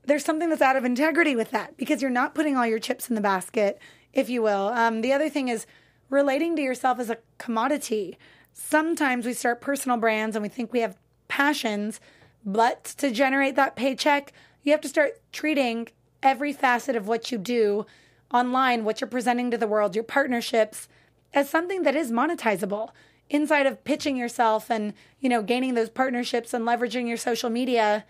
there's 0.05 0.25
something 0.25 0.49
that's 0.49 0.63
out 0.63 0.77
of 0.77 0.85
integrity 0.85 1.37
with 1.37 1.51
that 1.51 1.77
because 1.77 2.01
you're 2.01 2.11
not 2.11 2.35
putting 2.35 2.57
all 2.57 2.67
your 2.67 2.79
chips 2.79 3.09
in 3.09 3.15
the 3.15 3.21
basket, 3.21 3.79
if 4.13 4.29
you 4.29 4.43
will. 4.43 4.69
Um, 4.69 5.03
the 5.03 5.13
other 5.13 5.29
thing 5.29 5.49
is 5.49 5.67
relating 6.09 6.57
to 6.57 6.63
yourself 6.63 6.99
as 6.99 7.11
a 7.11 7.19
commodity. 7.39 8.19
Sometimes 8.53 9.27
we 9.27 9.35
start 9.35 9.61
personal 9.61 9.99
brands 9.99 10.37
and 10.37 10.43
we 10.43 10.49
think 10.49 10.73
we 10.73 10.81
have 10.81 10.97
passions, 11.29 12.01
but 12.45 12.85
to 12.85 13.11
generate 13.11 13.57
that 13.57 13.75
paycheck, 13.75 14.33
you 14.63 14.73
have 14.73 14.81
to 14.83 14.89
start 14.89 15.21
treating 15.33 15.89
every 16.27 16.53
facet 16.53 16.97
of 16.97 17.09
what 17.09 17.33
you 17.33 17.39
do 17.39 17.87
online, 18.33 18.85
what 18.85 19.01
you're 19.01 19.09
presenting 19.09 19.51
to 19.51 19.59
the 19.59 19.69
world, 19.69 19.95
your 19.95 20.05
partnerships, 20.05 20.89
as 21.33 21.49
something 21.49 21.83
that 21.85 21.97
is 21.97 22.11
monetizable 22.11 22.91
inside 23.31 23.67
of 23.67 23.83
pitching 23.85 24.17
yourself 24.17 24.71
and 24.71 24.93
you 25.21 25.29
know 25.29 25.43
gaining 25.43 25.75
those 25.75 25.91
partnerships 25.91 26.55
and 26.55 26.65
leveraging 26.65 27.09
your 27.09 27.17
social 27.17 27.51
media 27.51 28.05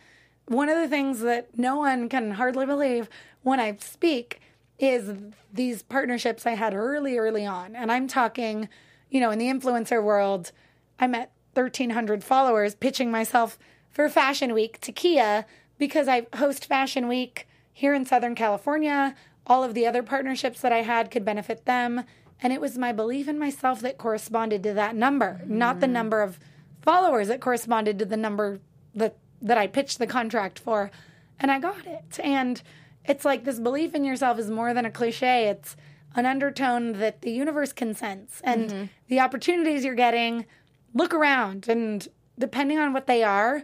one 0.47 0.69
of 0.69 0.77
the 0.77 0.89
things 0.89 1.21
that 1.21 1.59
no 1.59 1.77
one 1.77 2.09
can 2.09 2.33
hardly 2.33 2.67
believe 2.67 3.09
when 3.43 3.61
I 3.61 3.77
speak 3.81 4.41
is 4.79 5.13
these 5.53 5.83
partnerships 5.83 6.47
I 6.47 6.53
had 6.53 6.75
early, 6.75 7.19
early 7.19 7.45
on. 7.45 7.75
And 7.75 7.91
I'm 7.91 8.07
talking, 8.07 8.69
you 9.11 9.21
know, 9.21 9.31
in 9.31 9.39
the 9.39 9.47
influencer 9.47 10.03
world, 10.03 10.53
I'm 11.01 11.15
at 11.15 11.33
1,300 11.55 12.23
followers 12.23 12.75
pitching 12.75 13.11
myself 13.11 13.59
for 13.91 14.09
Fashion 14.09 14.55
Week 14.55 14.81
to 14.83 14.93
Kia 14.93 15.47
because 15.79 16.07
I 16.07 16.27
host 16.37 16.67
Fashion 16.67 17.09
Week 17.09 17.49
here 17.77 17.93
in 17.93 18.07
Southern 18.07 18.35
California. 18.35 19.15
All 19.47 19.63
of 19.63 19.75
the 19.75 19.87
other 19.87 20.03
partnerships 20.03 20.63
that 20.63 20.73
I 20.73 20.81
had 20.81 21.11
could 21.11 21.27
benefit 21.27 21.67
them. 21.67 22.05
And 22.41 22.51
it 22.51 22.61
was 22.61 22.79
my 22.79 22.91
belief 22.91 23.29
in 23.29 23.39
myself 23.39 23.81
that 23.83 23.99
corresponded 23.99 24.63
to 24.63 24.73
that 24.73 24.97
number, 24.97 25.43
not 25.45 25.81
the 25.81 25.87
mm. 25.87 25.91
number 25.91 26.23
of 26.23 26.39
followers 26.81 27.29
that 27.29 27.43
corresponded 27.43 27.99
to 27.99 28.07
the 28.07 28.17
number 28.17 28.61
that 28.95 29.19
that 29.43 29.59
I 29.59 29.67
pitched 29.67 29.99
the 29.99 30.07
contract 30.07 30.59
for, 30.59 30.91
and 31.39 31.51
I 31.51 31.59
got 31.59 31.87
it. 31.87 32.19
And 32.23 32.63
it's 33.05 33.27
like 33.27 33.45
this 33.45 33.61
belief 33.61 33.95
in 33.95 34.05
yourself 34.05 34.39
is 34.39 34.51
more 34.51 34.73
than 34.73 34.87
a 34.87 34.91
cliche. 34.91 35.49
It's 35.49 35.77
an 36.15 36.25
undertone 36.25 36.95
that 36.95 37.21
the 37.21 37.31
universe 37.31 37.75
can 37.75 37.95
sense, 37.95 38.41
and 38.43 38.71
mm-hmm. 38.71 38.85
the 39.09 39.21
opportunities 39.21 39.85
you're 39.85 39.95
getting. 39.95 40.47
Look 40.95 41.13
around, 41.13 41.69
and 41.69 42.09
depending 42.39 42.79
on 42.79 42.95
what 42.95 43.07
they 43.07 43.23
are, 43.23 43.63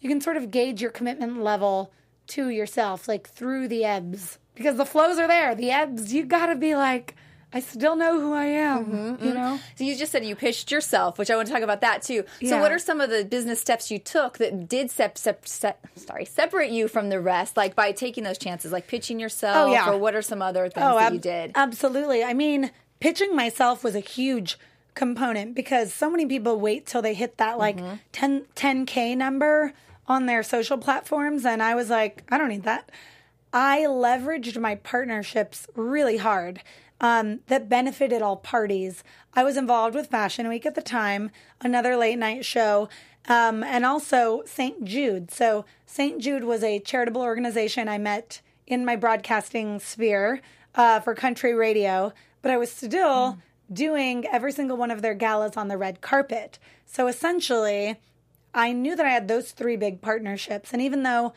you 0.00 0.10
can 0.10 0.20
sort 0.20 0.36
of 0.36 0.50
gauge 0.50 0.82
your 0.82 0.90
commitment 0.90 1.42
level 1.42 1.94
to 2.28 2.48
yourself, 2.48 3.06
like 3.08 3.28
through 3.28 3.68
the 3.68 3.84
ebbs, 3.84 4.38
because 4.54 4.76
the 4.76 4.86
flows 4.86 5.18
are 5.18 5.28
there. 5.28 5.54
The 5.54 5.70
ebbs, 5.70 6.12
you 6.12 6.24
gotta 6.24 6.54
be 6.54 6.74
like, 6.74 7.14
I 7.52 7.60
still 7.60 7.94
know 7.94 8.20
who 8.20 8.32
I 8.32 8.46
am. 8.46 9.18
You 9.22 9.32
know. 9.32 9.60
So 9.76 9.84
you 9.84 9.94
just 9.94 10.10
said 10.10 10.24
you 10.24 10.34
pitched 10.34 10.72
yourself, 10.72 11.18
which 11.18 11.30
I 11.30 11.36
want 11.36 11.46
to 11.46 11.54
talk 11.54 11.62
about 11.62 11.80
that 11.82 12.02
too. 12.02 12.24
So 12.40 12.56
Yeah. 12.56 12.60
what 12.60 12.72
are 12.72 12.80
some 12.80 13.00
of 13.00 13.10
the 13.10 13.24
business 13.24 13.60
steps 13.60 13.92
you 13.92 14.00
took 14.00 14.38
that 14.38 14.68
did 14.68 14.90
sep- 14.90 15.16
sep- 15.16 15.46
sep- 15.46 15.86
sorry 15.94 16.24
separate 16.24 16.70
you 16.72 16.88
from 16.88 17.10
the 17.10 17.20
rest, 17.20 17.56
like 17.56 17.76
by 17.76 17.92
taking 17.92 18.24
those 18.24 18.38
chances, 18.38 18.72
like 18.72 18.88
pitching 18.88 19.20
yourself, 19.20 19.56
Oh, 19.56 19.72
yeah. 19.72 19.88
or 19.88 19.96
what 19.96 20.16
are 20.16 20.22
some 20.22 20.42
other 20.42 20.68
things 20.68 20.84
Oh, 20.84 20.98
that 20.98 21.06
ab- 21.06 21.12
you 21.12 21.18
did? 21.20 21.52
Absolutely. 21.54 22.24
I 22.24 22.34
mean, 22.34 22.72
pitching 22.98 23.36
myself 23.36 23.84
was 23.84 23.94
a 23.94 24.00
huge 24.00 24.58
component 24.94 25.54
because 25.54 25.92
so 25.94 26.08
many 26.10 26.26
people 26.26 26.58
wait 26.58 26.86
till 26.86 27.02
they 27.02 27.14
hit 27.14 27.36
that 27.38 27.56
like 27.58 27.76
Mm-hmm. 27.76 27.94
10 28.12 28.46
10k 28.56 29.16
number 29.16 29.72
on 30.06 30.26
their 30.26 30.42
social 30.42 30.78
platforms 30.78 31.44
and 31.44 31.62
I 31.62 31.74
was 31.74 31.90
like, 31.90 32.22
I 32.30 32.38
don't 32.38 32.48
need 32.48 32.64
that. 32.64 32.90
I 33.52 33.84
leveraged 33.86 34.60
my 34.60 34.74
partnerships 34.74 35.68
really 35.76 36.16
hard 36.16 36.60
um, 37.00 37.40
that 37.46 37.68
benefited 37.68 38.22
all 38.22 38.36
parties. 38.36 39.04
I 39.34 39.44
was 39.44 39.56
involved 39.56 39.94
with 39.94 40.08
Fashion 40.10 40.48
Week 40.48 40.66
at 40.66 40.74
the 40.74 40.82
time, 40.82 41.30
another 41.60 41.96
late 41.96 42.18
night 42.18 42.44
show, 42.44 42.88
um, 43.28 43.62
and 43.62 43.84
also 43.84 44.42
St. 44.46 44.84
Jude. 44.84 45.30
So, 45.30 45.64
St. 45.86 46.20
Jude 46.20 46.44
was 46.44 46.62
a 46.62 46.80
charitable 46.80 47.22
organization 47.22 47.88
I 47.88 47.98
met 47.98 48.40
in 48.66 48.84
my 48.84 48.96
broadcasting 48.96 49.80
sphere 49.80 50.40
uh, 50.74 51.00
for 51.00 51.14
country 51.14 51.54
radio, 51.54 52.12
but 52.42 52.50
I 52.50 52.56
was 52.56 52.72
still 52.72 53.38
doing 53.72 54.26
every 54.26 54.52
single 54.52 54.76
one 54.76 54.90
of 54.90 55.02
their 55.02 55.14
galas 55.14 55.56
on 55.56 55.68
the 55.68 55.78
red 55.78 56.00
carpet. 56.00 56.58
So, 56.86 57.06
essentially, 57.06 57.96
I 58.54 58.72
knew 58.72 58.94
that 58.94 59.04
I 59.04 59.10
had 59.10 59.28
those 59.28 59.50
three 59.50 59.76
big 59.76 60.00
partnerships. 60.00 60.72
And 60.72 60.80
even 60.80 61.02
though 61.02 61.32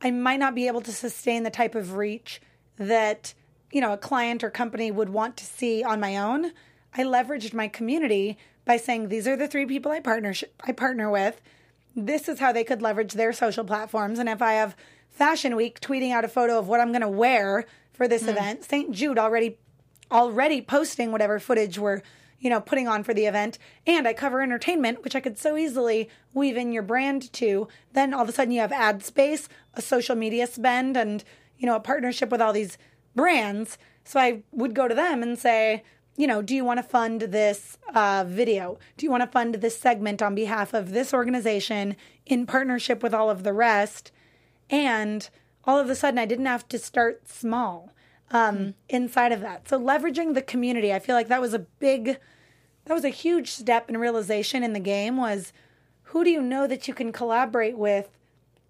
I 0.00 0.10
might 0.10 0.40
not 0.40 0.54
be 0.54 0.66
able 0.66 0.80
to 0.82 0.92
sustain 0.92 1.42
the 1.42 1.50
type 1.50 1.74
of 1.74 1.94
reach 1.94 2.40
that, 2.78 3.34
you 3.70 3.80
know, 3.80 3.92
a 3.92 3.98
client 3.98 4.42
or 4.42 4.50
company 4.50 4.90
would 4.90 5.10
want 5.10 5.36
to 5.36 5.44
see 5.44 5.84
on 5.84 6.00
my 6.00 6.16
own, 6.16 6.52
I 6.94 7.02
leveraged 7.02 7.52
my 7.52 7.68
community 7.68 8.38
by 8.64 8.78
saying 8.78 9.08
these 9.08 9.28
are 9.28 9.36
the 9.36 9.48
three 9.48 9.66
people 9.66 9.92
I 9.92 10.00
partnership 10.00 10.54
I 10.64 10.72
partner 10.72 11.10
with. 11.10 11.40
This 11.94 12.28
is 12.28 12.40
how 12.40 12.50
they 12.50 12.64
could 12.64 12.82
leverage 12.82 13.12
their 13.12 13.32
social 13.32 13.64
platforms. 13.64 14.18
And 14.18 14.28
if 14.28 14.40
I 14.40 14.54
have 14.54 14.76
Fashion 15.10 15.54
Week 15.54 15.80
tweeting 15.80 16.12
out 16.12 16.24
a 16.24 16.28
photo 16.28 16.58
of 16.58 16.66
what 16.66 16.80
I'm 16.80 16.90
going 16.90 17.02
to 17.02 17.08
wear 17.08 17.66
for 17.92 18.08
this 18.08 18.22
hmm. 18.22 18.30
event, 18.30 18.64
St. 18.64 18.90
Jude 18.90 19.18
already 19.18 19.58
already 20.10 20.60
posting 20.60 21.12
whatever 21.12 21.38
footage 21.38 21.78
we're 21.78 22.02
you 22.40 22.50
know, 22.50 22.60
putting 22.60 22.88
on 22.88 23.02
for 23.02 23.14
the 23.14 23.26
event. 23.26 23.58
And 23.86 24.06
I 24.06 24.12
cover 24.12 24.42
entertainment, 24.42 25.02
which 25.02 25.16
I 25.16 25.20
could 25.20 25.38
so 25.38 25.56
easily 25.56 26.08
weave 26.32 26.56
in 26.56 26.72
your 26.72 26.82
brand 26.82 27.32
to. 27.34 27.68
Then 27.92 28.12
all 28.12 28.22
of 28.22 28.28
a 28.28 28.32
sudden 28.32 28.52
you 28.52 28.60
have 28.60 28.72
ad 28.72 29.02
space, 29.02 29.48
a 29.74 29.82
social 29.82 30.16
media 30.16 30.46
spend, 30.46 30.96
and, 30.96 31.24
you 31.58 31.66
know, 31.66 31.76
a 31.76 31.80
partnership 31.80 32.30
with 32.30 32.40
all 32.40 32.52
these 32.52 32.78
brands. 33.14 33.78
So 34.04 34.20
I 34.20 34.42
would 34.52 34.74
go 34.74 34.88
to 34.88 34.94
them 34.94 35.22
and 35.22 35.38
say, 35.38 35.82
you 36.16 36.26
know, 36.26 36.42
do 36.42 36.54
you 36.54 36.64
want 36.64 36.78
to 36.78 36.82
fund 36.82 37.22
this 37.22 37.78
uh, 37.94 38.24
video? 38.26 38.78
Do 38.96 39.06
you 39.06 39.10
want 39.10 39.22
to 39.22 39.30
fund 39.30 39.56
this 39.56 39.78
segment 39.78 40.22
on 40.22 40.34
behalf 40.34 40.72
of 40.72 40.92
this 40.92 41.12
organization 41.12 41.96
in 42.24 42.46
partnership 42.46 43.02
with 43.02 43.14
all 43.14 43.30
of 43.30 43.42
the 43.42 43.52
rest? 43.52 44.12
And 44.70 45.28
all 45.64 45.78
of 45.78 45.90
a 45.90 45.94
sudden, 45.94 46.18
I 46.18 46.26
didn't 46.26 46.46
have 46.46 46.68
to 46.68 46.78
start 46.78 47.28
small 47.28 47.93
um, 48.30 48.74
inside 48.88 49.32
of 49.32 49.40
that. 49.40 49.68
So 49.68 49.78
leveraging 49.80 50.34
the 50.34 50.42
community, 50.42 50.92
I 50.92 50.98
feel 50.98 51.14
like 51.14 51.28
that 51.28 51.40
was 51.40 51.54
a 51.54 51.58
big, 51.58 52.18
that 52.84 52.94
was 52.94 53.04
a 53.04 53.10
huge 53.10 53.50
step 53.50 53.88
in 53.88 53.96
realization 53.96 54.62
in 54.62 54.72
the 54.72 54.80
game. 54.80 55.16
Was 55.16 55.52
who 56.04 56.24
do 56.24 56.30
you 56.30 56.42
know 56.42 56.66
that 56.66 56.88
you 56.88 56.94
can 56.94 57.12
collaborate 57.12 57.78
with 57.78 58.08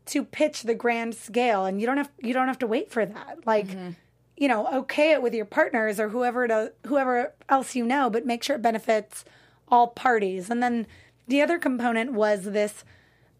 to 0.06 0.24
pitch 0.24 0.62
the 0.62 0.74
grand 0.74 1.14
scale, 1.14 1.64
and 1.64 1.80
you 1.80 1.86
don't 1.86 1.96
have 1.96 2.10
you 2.20 2.34
don't 2.34 2.48
have 2.48 2.58
to 2.60 2.66
wait 2.66 2.90
for 2.90 3.04
that. 3.04 3.46
Like. 3.46 3.68
Mm-hmm 3.68 3.90
you 4.36 4.48
know, 4.48 4.66
okay 4.72 5.12
it 5.12 5.22
with 5.22 5.34
your 5.34 5.44
partners 5.44 6.00
or 6.00 6.08
whoever 6.08 6.48
to 6.48 6.72
whoever 6.86 7.32
else 7.48 7.74
you 7.74 7.84
know, 7.84 8.10
but 8.10 8.26
make 8.26 8.42
sure 8.42 8.56
it 8.56 8.62
benefits 8.62 9.24
all 9.68 9.88
parties. 9.88 10.50
And 10.50 10.62
then 10.62 10.86
the 11.28 11.40
other 11.40 11.58
component 11.58 12.12
was 12.12 12.44
this 12.44 12.84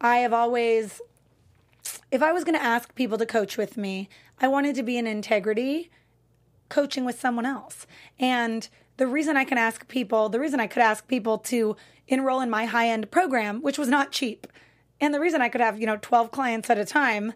I 0.00 0.18
have 0.18 0.32
always 0.32 1.00
if 2.10 2.22
I 2.22 2.32
was 2.32 2.44
going 2.44 2.56
to 2.56 2.64
ask 2.64 2.94
people 2.94 3.18
to 3.18 3.26
coach 3.26 3.56
with 3.56 3.76
me, 3.76 4.08
I 4.40 4.48
wanted 4.48 4.74
to 4.76 4.82
be 4.82 4.96
in 4.96 5.06
integrity 5.06 5.90
coaching 6.74 7.04
with 7.04 7.20
someone 7.20 7.46
else. 7.46 7.86
And 8.18 8.68
the 8.96 9.06
reason 9.06 9.36
I 9.36 9.44
can 9.44 9.58
ask 9.58 9.86
people, 9.86 10.28
the 10.28 10.40
reason 10.40 10.58
I 10.58 10.66
could 10.66 10.82
ask 10.82 11.06
people 11.06 11.38
to 11.38 11.76
enroll 12.08 12.40
in 12.40 12.50
my 12.50 12.64
high-end 12.64 13.12
program, 13.12 13.62
which 13.62 13.78
was 13.78 13.88
not 13.88 14.10
cheap, 14.10 14.48
and 15.00 15.14
the 15.14 15.20
reason 15.20 15.40
I 15.40 15.48
could 15.48 15.60
have, 15.60 15.78
you 15.78 15.86
know, 15.86 15.98
12 16.02 16.32
clients 16.32 16.68
at 16.70 16.78
a 16.78 16.84
time 16.84 17.32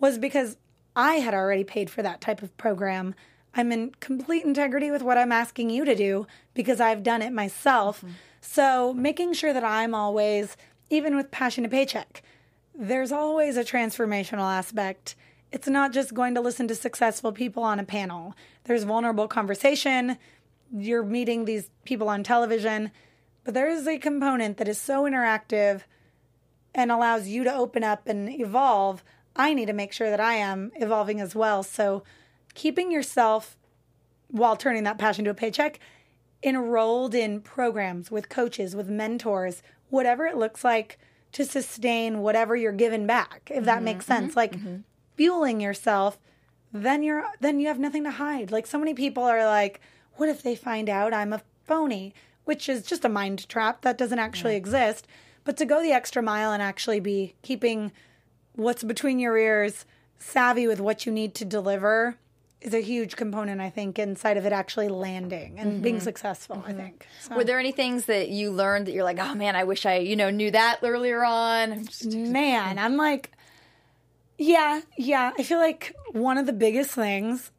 was 0.00 0.18
because 0.18 0.56
I 0.96 1.14
had 1.14 1.34
already 1.34 1.62
paid 1.62 1.88
for 1.88 2.02
that 2.02 2.20
type 2.20 2.42
of 2.42 2.56
program. 2.56 3.14
I'm 3.54 3.70
in 3.70 3.92
complete 4.00 4.44
integrity 4.44 4.90
with 4.90 5.02
what 5.02 5.18
I'm 5.18 5.32
asking 5.32 5.70
you 5.70 5.84
to 5.84 5.94
do 5.94 6.26
because 6.54 6.80
I've 6.80 7.04
done 7.04 7.22
it 7.22 7.32
myself. 7.32 7.98
Mm-hmm. 7.98 8.14
So, 8.40 8.92
making 8.94 9.34
sure 9.34 9.52
that 9.52 9.62
I'm 9.62 9.94
always, 9.94 10.56
even 10.88 11.14
with 11.14 11.30
Passion 11.30 11.62
to 11.62 11.70
Paycheck, 11.70 12.22
there's 12.74 13.12
always 13.12 13.56
a 13.56 13.64
transformational 13.64 14.50
aspect. 14.50 15.14
It's 15.52 15.68
not 15.68 15.92
just 15.92 16.14
going 16.14 16.34
to 16.34 16.40
listen 16.40 16.68
to 16.68 16.74
successful 16.74 17.32
people 17.32 17.62
on 17.62 17.80
a 17.80 17.84
panel, 17.84 18.34
there's 18.64 18.84
vulnerable 18.84 19.28
conversation. 19.28 20.18
You're 20.72 21.02
meeting 21.02 21.44
these 21.44 21.68
people 21.84 22.08
on 22.08 22.22
television, 22.22 22.92
but 23.42 23.54
there 23.54 23.68
is 23.68 23.88
a 23.88 23.98
component 23.98 24.56
that 24.58 24.68
is 24.68 24.80
so 24.80 25.02
interactive 25.02 25.82
and 26.72 26.92
allows 26.92 27.26
you 27.26 27.42
to 27.42 27.52
open 27.52 27.82
up 27.82 28.06
and 28.06 28.28
evolve 28.28 29.02
I 29.36 29.54
need 29.54 29.66
to 29.66 29.72
make 29.72 29.92
sure 29.92 30.10
that 30.10 30.20
I 30.20 30.34
am 30.34 30.72
evolving 30.76 31.20
as 31.20 31.34
well. 31.34 31.62
So, 31.62 32.02
keeping 32.54 32.90
yourself 32.90 33.56
while 34.28 34.56
turning 34.56 34.84
that 34.84 34.98
passion 34.98 35.24
to 35.24 35.30
a 35.30 35.34
paycheck 35.34 35.78
enrolled 36.42 37.14
in 37.14 37.40
programs 37.40 38.10
with 38.10 38.28
coaches, 38.28 38.74
with 38.74 38.88
mentors, 38.88 39.62
whatever 39.88 40.26
it 40.26 40.36
looks 40.36 40.64
like 40.64 40.98
to 41.32 41.44
sustain 41.44 42.20
whatever 42.20 42.56
you're 42.56 42.72
given 42.72 43.06
back, 43.06 43.50
if 43.54 43.64
that 43.64 43.76
mm-hmm, 43.76 43.84
makes 43.84 44.06
sense. 44.06 44.30
Mm-hmm, 44.30 44.38
like 44.38 44.52
mm-hmm. 44.52 44.76
Fueling 45.20 45.60
yourself, 45.60 46.18
then 46.72 47.02
you're 47.02 47.22
then 47.40 47.60
you 47.60 47.66
have 47.66 47.78
nothing 47.78 48.04
to 48.04 48.10
hide. 48.10 48.50
Like 48.50 48.66
so 48.66 48.78
many 48.78 48.94
people 48.94 49.22
are 49.22 49.44
like, 49.44 49.78
what 50.14 50.30
if 50.30 50.42
they 50.42 50.56
find 50.56 50.88
out 50.88 51.12
I'm 51.12 51.34
a 51.34 51.42
phony? 51.66 52.14
Which 52.44 52.70
is 52.70 52.84
just 52.84 53.04
a 53.04 53.10
mind 53.10 53.46
trap 53.46 53.82
that 53.82 53.98
doesn't 53.98 54.18
actually 54.18 54.52
yeah. 54.52 54.64
exist. 54.64 55.06
But 55.44 55.58
to 55.58 55.66
go 55.66 55.82
the 55.82 55.92
extra 55.92 56.22
mile 56.22 56.52
and 56.52 56.62
actually 56.62 57.00
be 57.00 57.34
keeping 57.42 57.92
what's 58.54 58.82
between 58.82 59.18
your 59.18 59.36
ears, 59.36 59.84
savvy 60.18 60.66
with 60.66 60.80
what 60.80 61.04
you 61.04 61.12
need 61.12 61.34
to 61.34 61.44
deliver 61.44 62.16
is 62.62 62.72
a 62.72 62.80
huge 62.80 63.14
component, 63.14 63.60
I 63.60 63.68
think, 63.68 63.98
inside 63.98 64.38
of 64.38 64.46
it 64.46 64.54
actually 64.54 64.88
landing 64.88 65.58
and 65.58 65.72
mm-hmm. 65.72 65.82
being 65.82 66.00
successful. 66.00 66.56
Mm-hmm. 66.56 66.70
I 66.70 66.72
think. 66.72 67.06
So. 67.20 67.36
Were 67.36 67.44
there 67.44 67.58
any 67.58 67.72
things 67.72 68.06
that 68.06 68.30
you 68.30 68.52
learned 68.52 68.86
that 68.86 68.92
you're 68.92 69.04
like, 69.04 69.18
oh 69.18 69.34
man, 69.34 69.54
I 69.54 69.64
wish 69.64 69.84
I, 69.84 69.96
you 69.96 70.16
know, 70.16 70.30
knew 70.30 70.50
that 70.50 70.80
earlier 70.82 71.22
on? 71.22 71.86
Man, 72.06 72.78
I'm 72.78 72.96
like, 72.96 73.32
yeah, 74.40 74.80
yeah. 74.96 75.32
I 75.38 75.42
feel 75.42 75.58
like 75.58 75.94
one 76.12 76.38
of 76.38 76.46
the 76.46 76.54
biggest 76.54 76.92
things 76.92 77.50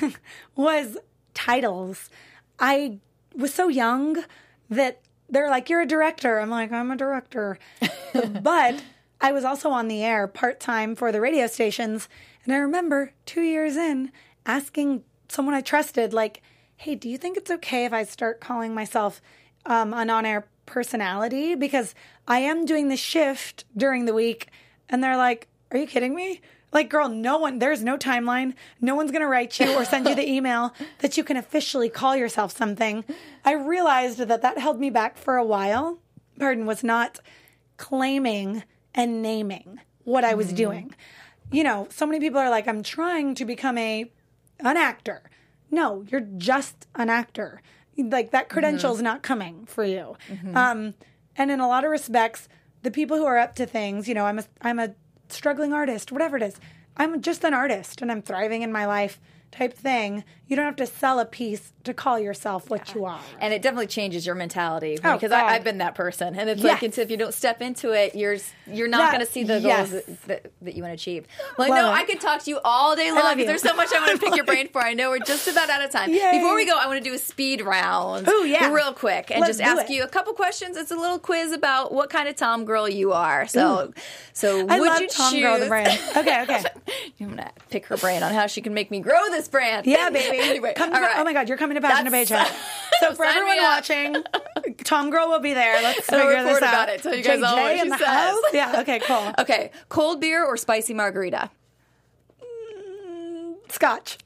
was 0.56 0.98
titles. 1.32 2.10
I 2.58 2.98
was 3.36 3.54
so 3.54 3.68
young 3.68 4.24
that 4.68 5.00
they're 5.30 5.48
like, 5.48 5.70
you're 5.70 5.82
a 5.82 5.86
director. 5.86 6.40
I'm 6.40 6.50
like, 6.50 6.72
I'm 6.72 6.90
a 6.90 6.96
director. 6.96 7.60
but 8.42 8.82
I 9.20 9.30
was 9.30 9.44
also 9.44 9.70
on 9.70 9.86
the 9.86 10.02
air 10.02 10.26
part 10.26 10.58
time 10.58 10.96
for 10.96 11.12
the 11.12 11.20
radio 11.20 11.46
stations. 11.46 12.08
And 12.44 12.52
I 12.52 12.58
remember 12.58 13.12
two 13.26 13.42
years 13.42 13.76
in 13.76 14.10
asking 14.44 15.04
someone 15.28 15.54
I 15.54 15.60
trusted, 15.60 16.12
like, 16.12 16.42
hey, 16.78 16.96
do 16.96 17.08
you 17.08 17.16
think 17.16 17.36
it's 17.36 17.50
okay 17.50 17.84
if 17.84 17.92
I 17.92 18.02
start 18.02 18.40
calling 18.40 18.74
myself 18.74 19.22
um, 19.66 19.94
an 19.94 20.10
on 20.10 20.26
air 20.26 20.48
personality? 20.66 21.54
Because 21.54 21.94
I 22.26 22.40
am 22.40 22.66
doing 22.66 22.88
the 22.88 22.96
shift 22.96 23.66
during 23.76 24.06
the 24.06 24.14
week. 24.14 24.48
And 24.88 25.02
they're 25.02 25.16
like, 25.16 25.46
are 25.74 25.78
you 25.78 25.86
kidding 25.86 26.14
me? 26.14 26.40
Like, 26.72 26.90
girl, 26.90 27.08
no 27.08 27.38
one, 27.38 27.60
there's 27.60 27.82
no 27.82 27.96
timeline. 27.96 28.54
No 28.80 28.94
one's 28.96 29.12
going 29.12 29.22
to 29.22 29.28
write 29.28 29.58
you 29.60 29.72
or 29.74 29.84
send 29.84 30.08
you 30.08 30.14
the 30.14 30.28
email 30.28 30.74
that 30.98 31.16
you 31.16 31.22
can 31.22 31.36
officially 31.36 31.88
call 31.88 32.16
yourself 32.16 32.56
something. 32.56 33.04
I 33.44 33.52
realized 33.52 34.18
that 34.18 34.42
that 34.42 34.58
held 34.58 34.80
me 34.80 34.90
back 34.90 35.16
for 35.16 35.36
a 35.36 35.44
while. 35.44 35.98
Pardon, 36.38 36.66
was 36.66 36.82
not 36.82 37.20
claiming 37.76 38.64
and 38.94 39.22
naming 39.22 39.80
what 40.02 40.24
I 40.24 40.34
was 40.34 40.48
mm-hmm. 40.48 40.56
doing. 40.56 40.94
You 41.52 41.62
know, 41.62 41.86
so 41.90 42.06
many 42.06 42.18
people 42.18 42.40
are 42.40 42.50
like, 42.50 42.66
I'm 42.66 42.82
trying 42.82 43.34
to 43.36 43.44
become 43.44 43.78
a 43.78 44.10
an 44.60 44.76
actor. 44.76 45.22
No, 45.70 46.04
you're 46.10 46.26
just 46.38 46.86
an 46.94 47.10
actor. 47.10 47.62
Like 47.96 48.30
that 48.32 48.48
credential's 48.48 48.96
mm-hmm. 48.98 49.04
not 49.04 49.22
coming 49.22 49.66
for 49.66 49.84
you. 49.84 50.16
Mm-hmm. 50.28 50.56
Um, 50.56 50.94
and 51.36 51.50
in 51.50 51.60
a 51.60 51.68
lot 51.68 51.84
of 51.84 51.90
respects, 51.90 52.48
the 52.82 52.90
people 52.90 53.16
who 53.16 53.24
are 53.24 53.38
up 53.38 53.54
to 53.56 53.66
things, 53.66 54.08
you 54.08 54.14
know, 54.14 54.26
I'm 54.26 54.38
a 54.38 54.44
I'm 54.60 54.78
a 54.78 54.94
struggling 55.28 55.72
artist, 55.72 56.12
whatever 56.12 56.36
it 56.36 56.42
is. 56.42 56.58
I'm 56.96 57.20
just 57.20 57.44
an 57.44 57.54
artist 57.54 58.02
and 58.02 58.10
I'm 58.10 58.22
thriving 58.22 58.62
in 58.62 58.72
my 58.72 58.86
life 58.86 59.20
type 59.54 59.72
thing. 59.72 60.24
You 60.48 60.56
don't 60.56 60.66
have 60.66 60.76
to 60.76 60.86
sell 60.86 61.20
a 61.20 61.24
piece 61.24 61.72
to 61.84 61.94
call 61.94 62.18
yourself 62.18 62.68
what 62.68 62.88
yeah. 62.88 62.94
you 62.94 63.04
are. 63.06 63.20
And 63.40 63.54
it 63.54 63.62
definitely 63.62 63.86
changes 63.86 64.26
your 64.26 64.34
mentality 64.34 64.98
oh, 65.02 65.14
because 65.14 65.32
I, 65.32 65.52
have 65.52 65.64
been 65.64 65.78
that 65.78 65.94
person. 65.94 66.34
And 66.34 66.50
it's 66.50 66.60
yes. 66.60 66.82
like 66.82 66.98
if 66.98 67.10
you 67.10 67.16
don't 67.16 67.32
step 67.32 67.62
into 67.62 67.92
it, 67.92 68.14
you're 68.14 68.36
you're 68.66 68.88
not 68.88 69.12
going 69.12 69.24
to 69.24 69.30
see 69.30 69.44
the 69.44 69.60
yes. 69.60 69.90
goals 69.90 70.04
that, 70.04 70.22
that, 70.26 70.52
that, 70.62 70.74
you 70.74 70.82
want 70.82 70.90
to 70.90 70.94
achieve. 70.94 71.26
Well, 71.56 71.70
well, 71.70 71.90
no, 71.90 71.92
I 71.92 72.04
could 72.04 72.20
talk 72.20 72.42
to 72.42 72.50
you 72.50 72.58
all 72.64 72.96
day 72.96 73.10
long 73.10 73.36
because 73.36 73.46
there's 73.46 73.62
so 73.62 73.74
much 73.74 73.92
I 73.92 74.00
want 74.00 74.20
to 74.20 74.26
pick 74.26 74.36
your 74.36 74.44
brain 74.44 74.68
for. 74.72 74.82
I 74.82 74.92
know 74.94 75.10
we're 75.10 75.18
just 75.20 75.46
about 75.46 75.70
out 75.70 75.84
of 75.84 75.90
time. 75.90 76.10
Yay. 76.10 76.32
Before 76.32 76.54
we 76.54 76.66
go, 76.66 76.76
I 76.78 76.86
want 76.86 77.02
to 77.02 77.08
do 77.08 77.14
a 77.14 77.18
speed 77.18 77.62
round. 77.62 78.26
Oh 78.28 78.44
yeah, 78.44 78.70
real 78.72 78.92
quick, 78.92 79.30
and 79.30 79.40
Let's 79.40 79.58
just 79.58 79.60
ask 79.60 79.90
it. 79.90 79.94
you 79.94 80.02
a 80.02 80.08
couple 80.08 80.32
questions. 80.34 80.76
It's 80.76 80.90
a 80.90 80.96
little 80.96 81.18
quiz 81.18 81.52
about 81.52 81.92
what 81.92 82.10
kind 82.10 82.28
of 82.28 82.36
Tom 82.36 82.64
girl 82.64 82.88
you 82.88 83.12
are. 83.12 83.46
So, 83.46 83.88
Ooh. 83.88 83.94
so 84.32 84.66
I 84.68 84.80
would 84.80 85.00
you 85.00 85.08
Tom 85.08 85.32
choose? 85.32 85.42
Girl 85.42 85.58
the 85.58 85.66
brand. 85.66 86.00
Okay, 86.16 86.42
okay. 86.42 86.64
I'm 87.20 87.30
gonna 87.30 87.50
pick 87.70 87.86
her 87.86 87.96
brain 87.96 88.22
on 88.22 88.32
how 88.32 88.46
she 88.46 88.60
can 88.60 88.74
make 88.74 88.90
me 88.90 89.00
grow 89.00 89.20
this 89.30 89.43
brand. 89.48 89.86
Yeah, 89.86 90.10
baby. 90.10 90.38
anyway, 90.42 90.74
come 90.76 90.90
to, 90.92 91.00
right. 91.00 91.14
oh 91.16 91.24
my 91.24 91.32
god, 91.32 91.48
you're 91.48 91.58
coming 91.58 91.74
to 91.76 91.80
Passion 91.80 92.04
to 92.06 92.10
Paycheck. 92.10 92.48
So 93.00 93.12
for 93.14 93.24
everyone 93.24 93.56
watching, 93.58 94.16
Tom 94.84 95.10
Girl 95.10 95.28
will 95.28 95.40
be 95.40 95.52
there. 95.52 95.82
Let's 95.82 96.06
figure 96.06 96.44
this 96.44 96.62
out. 96.62 96.68
about 96.68 96.88
it. 96.88 97.02
Tell 97.02 97.14
you 97.14 97.24
guys 97.24 97.40
JJ 97.40 97.44
all 97.44 97.56
what 97.56 97.80
she 97.80 97.88
says. 97.90 98.00
House? 98.02 98.42
Yeah. 98.52 98.80
Okay. 98.80 99.00
Cool. 99.00 99.32
Okay. 99.40 99.70
Cold 99.88 100.20
beer 100.20 100.44
or 100.44 100.56
spicy 100.56 100.94
margarita? 100.94 101.50
Mm, 102.40 103.54
scotch. 103.70 104.18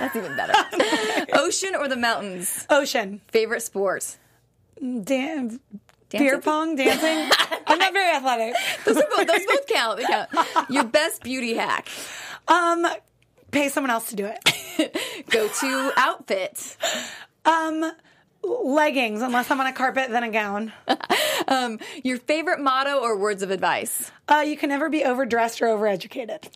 That's 0.00 0.16
even 0.16 0.34
better. 0.34 0.54
Ocean 1.34 1.74
or 1.74 1.86
the 1.86 1.96
mountains? 1.96 2.66
Ocean. 2.70 3.20
Favorite 3.28 3.60
sport? 3.60 4.16
Dan- 4.80 5.60
Beer 6.10 6.40
pong, 6.40 6.76
dancing. 6.76 7.30
I'm 7.66 7.78
not 7.78 7.92
very 7.92 8.16
athletic. 8.16 8.54
those, 8.84 8.96
both, 8.96 9.26
those 9.26 9.46
both 9.46 9.66
count. 9.66 9.98
They 9.98 10.04
count. 10.04 10.30
Your 10.70 10.84
best 10.84 11.22
beauty 11.22 11.54
hack? 11.54 11.88
Um, 12.48 12.86
pay 13.54 13.68
someone 13.68 13.90
else 13.90 14.10
to 14.10 14.16
do 14.16 14.26
it. 14.26 15.26
Go 15.30 15.48
to 15.48 15.92
outfit. 15.96 16.76
Um, 17.44 17.92
leggings, 18.42 19.22
unless 19.22 19.50
I'm 19.50 19.60
on 19.60 19.66
a 19.66 19.72
carpet, 19.72 20.10
then 20.10 20.24
a 20.24 20.30
gown. 20.30 20.72
um, 21.48 21.78
your 22.02 22.18
favorite 22.18 22.60
motto 22.60 22.98
or 22.98 23.16
words 23.16 23.42
of 23.42 23.50
advice? 23.50 24.10
Uh, 24.28 24.44
you 24.46 24.56
can 24.56 24.68
never 24.68 24.88
be 24.88 25.04
overdressed 25.04 25.62
or 25.62 25.66
overeducated. 25.66 26.48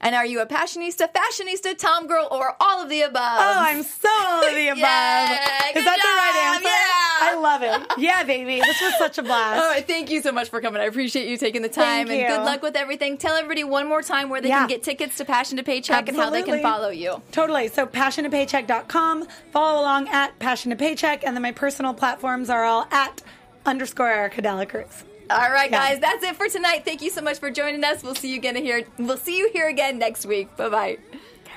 And 0.00 0.14
are 0.14 0.24
you 0.24 0.40
a 0.40 0.46
passionista, 0.46 1.08
fashionista, 1.12 1.76
tom 1.76 2.06
girl, 2.06 2.28
or 2.30 2.54
all 2.60 2.82
of 2.82 2.88
the 2.88 3.02
above? 3.02 3.38
Oh, 3.40 3.54
I'm 3.58 3.82
so 3.82 4.08
all 4.08 4.46
of 4.48 4.54
the 4.54 4.68
above. 4.68 4.78
yeah, 4.78 5.68
Is 5.74 5.84
that 5.84 5.96
job. 5.96 6.04
the 6.04 6.14
right 6.16 6.54
answer? 6.54 6.68
Yeah. 6.68 7.26
I 7.26 7.34
love 7.40 7.62
it. 7.62 7.98
Yeah, 8.00 8.22
baby. 8.22 8.60
This 8.60 8.80
was 8.80 8.94
such 8.98 9.18
a 9.18 9.22
blast. 9.24 9.60
All 9.60 9.68
right, 9.68 9.84
thank 9.86 10.10
you 10.10 10.22
so 10.22 10.30
much 10.30 10.48
for 10.50 10.60
coming. 10.60 10.80
I 10.80 10.84
appreciate 10.84 11.26
you 11.26 11.36
taking 11.36 11.62
the 11.62 11.68
time 11.68 12.06
Thank 12.06 12.10
and 12.10 12.20
you. 12.20 12.26
good 12.38 12.44
luck 12.44 12.62
with 12.62 12.76
everything. 12.76 13.16
Tell 13.18 13.34
everybody 13.34 13.64
one 13.64 13.88
more 13.88 14.02
time 14.02 14.28
where 14.28 14.40
they 14.40 14.48
Yeah. 14.48 14.60
can 14.60 14.68
get 14.68 14.82
tickets 14.84 15.16
to 15.16 15.24
Passion 15.24 15.56
to 15.56 15.64
Paycheck 15.64 16.08
and 16.08 16.16
how 16.16 16.30
they 16.30 16.42
can 16.44 16.62
follow 16.62 16.90
you. 16.90 17.20
Totally. 17.32 17.66
So 17.68 17.84
passiontopaycheck.com. 17.86 19.26
Follow 19.52 19.80
along 19.80 20.08
at 20.08 20.38
Passion 20.38 20.70
to 20.70 20.76
Paycheck. 20.76 21.24
And 21.24 21.34
then 21.36 21.42
my 21.42 21.52
personal 21.52 21.94
platforms 21.94 22.48
are 22.48 22.62
all 22.64 22.86
at 22.92 23.22
underscore 23.66 24.08
Erika 24.10 24.40
De 24.42 24.54
La 24.54 24.64
Cruz. 24.66 25.04
All 25.30 25.50
right, 25.50 25.70
Yeah. 25.70 25.90
guys, 25.90 26.00
that's 26.00 26.22
it 26.24 26.36
for 26.36 26.48
tonight. 26.48 26.84
Thank 26.84 27.00
you 27.02 27.10
so 27.10 27.22
much 27.22 27.38
for 27.38 27.50
joining 27.50 27.82
us. 27.84 28.02
We'll 28.02 28.14
see 28.14 28.30
you 28.30 28.36
again 28.36 28.56
here. 28.56 28.84
We'll 28.98 29.16
see 29.16 29.38
you 29.38 29.50
here 29.52 29.68
again 29.68 29.98
next 29.98 30.26
week. 30.26 30.54
Bye 30.56 30.68
bye. 30.68 30.98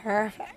Perfect. 0.03 0.53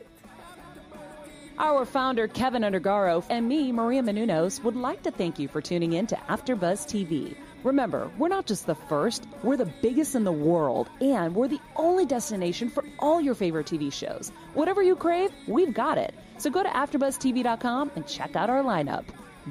Our 1.59 1.85
founder, 1.85 2.27
Kevin 2.27 2.63
Undergaro, 2.63 3.23
and 3.29 3.47
me, 3.47 3.71
Maria 3.73 4.01
Menounos, 4.03 4.63
would 4.65 4.77
like 4.77 5.03
to 5.03 5.11
thank 5.11 5.39
you 5.39 5.47
for 5.49 5.61
tuning 5.61 5.93
in 5.93 6.07
to 6.07 6.17
AfterBuzz 6.29 6.87
TV. 6.89 7.35
Remember, 7.65 8.11
we're 8.17 8.29
not 8.29 8.47
just 8.47 8.65
the 8.65 8.75
first, 8.75 9.27
we're 9.43 9.59
the 9.59 9.71
biggest 9.83 10.15
in 10.15 10.25
the 10.25 10.33
world, 10.33 10.89
and 11.03 11.35
we're 11.35 11.49
the 11.49 11.61
only 11.77 12.07
destination 12.07 12.71
for 12.71 12.83
all 12.99 13.21
your 13.21 13.35
favorite 13.35 13.67
TV 13.67 13.93
shows. 13.93 14.33
Whatever 14.55 14.83
you 14.83 14.97
crave, 14.97 15.31
we've 15.47 15.75
got 15.75 15.99
it. 15.99 16.15
So 16.39 16.49
go 16.49 16.63
to 16.63 16.69
AfterBuzzTV.com 16.71 17.91
and 17.95 18.07
check 18.07 18.35
out 18.37 18.49
our 18.49 18.63
lineup. 18.63 19.05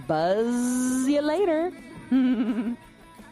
Buzz 0.08 1.08
you 1.08 1.22
later. 1.22 1.72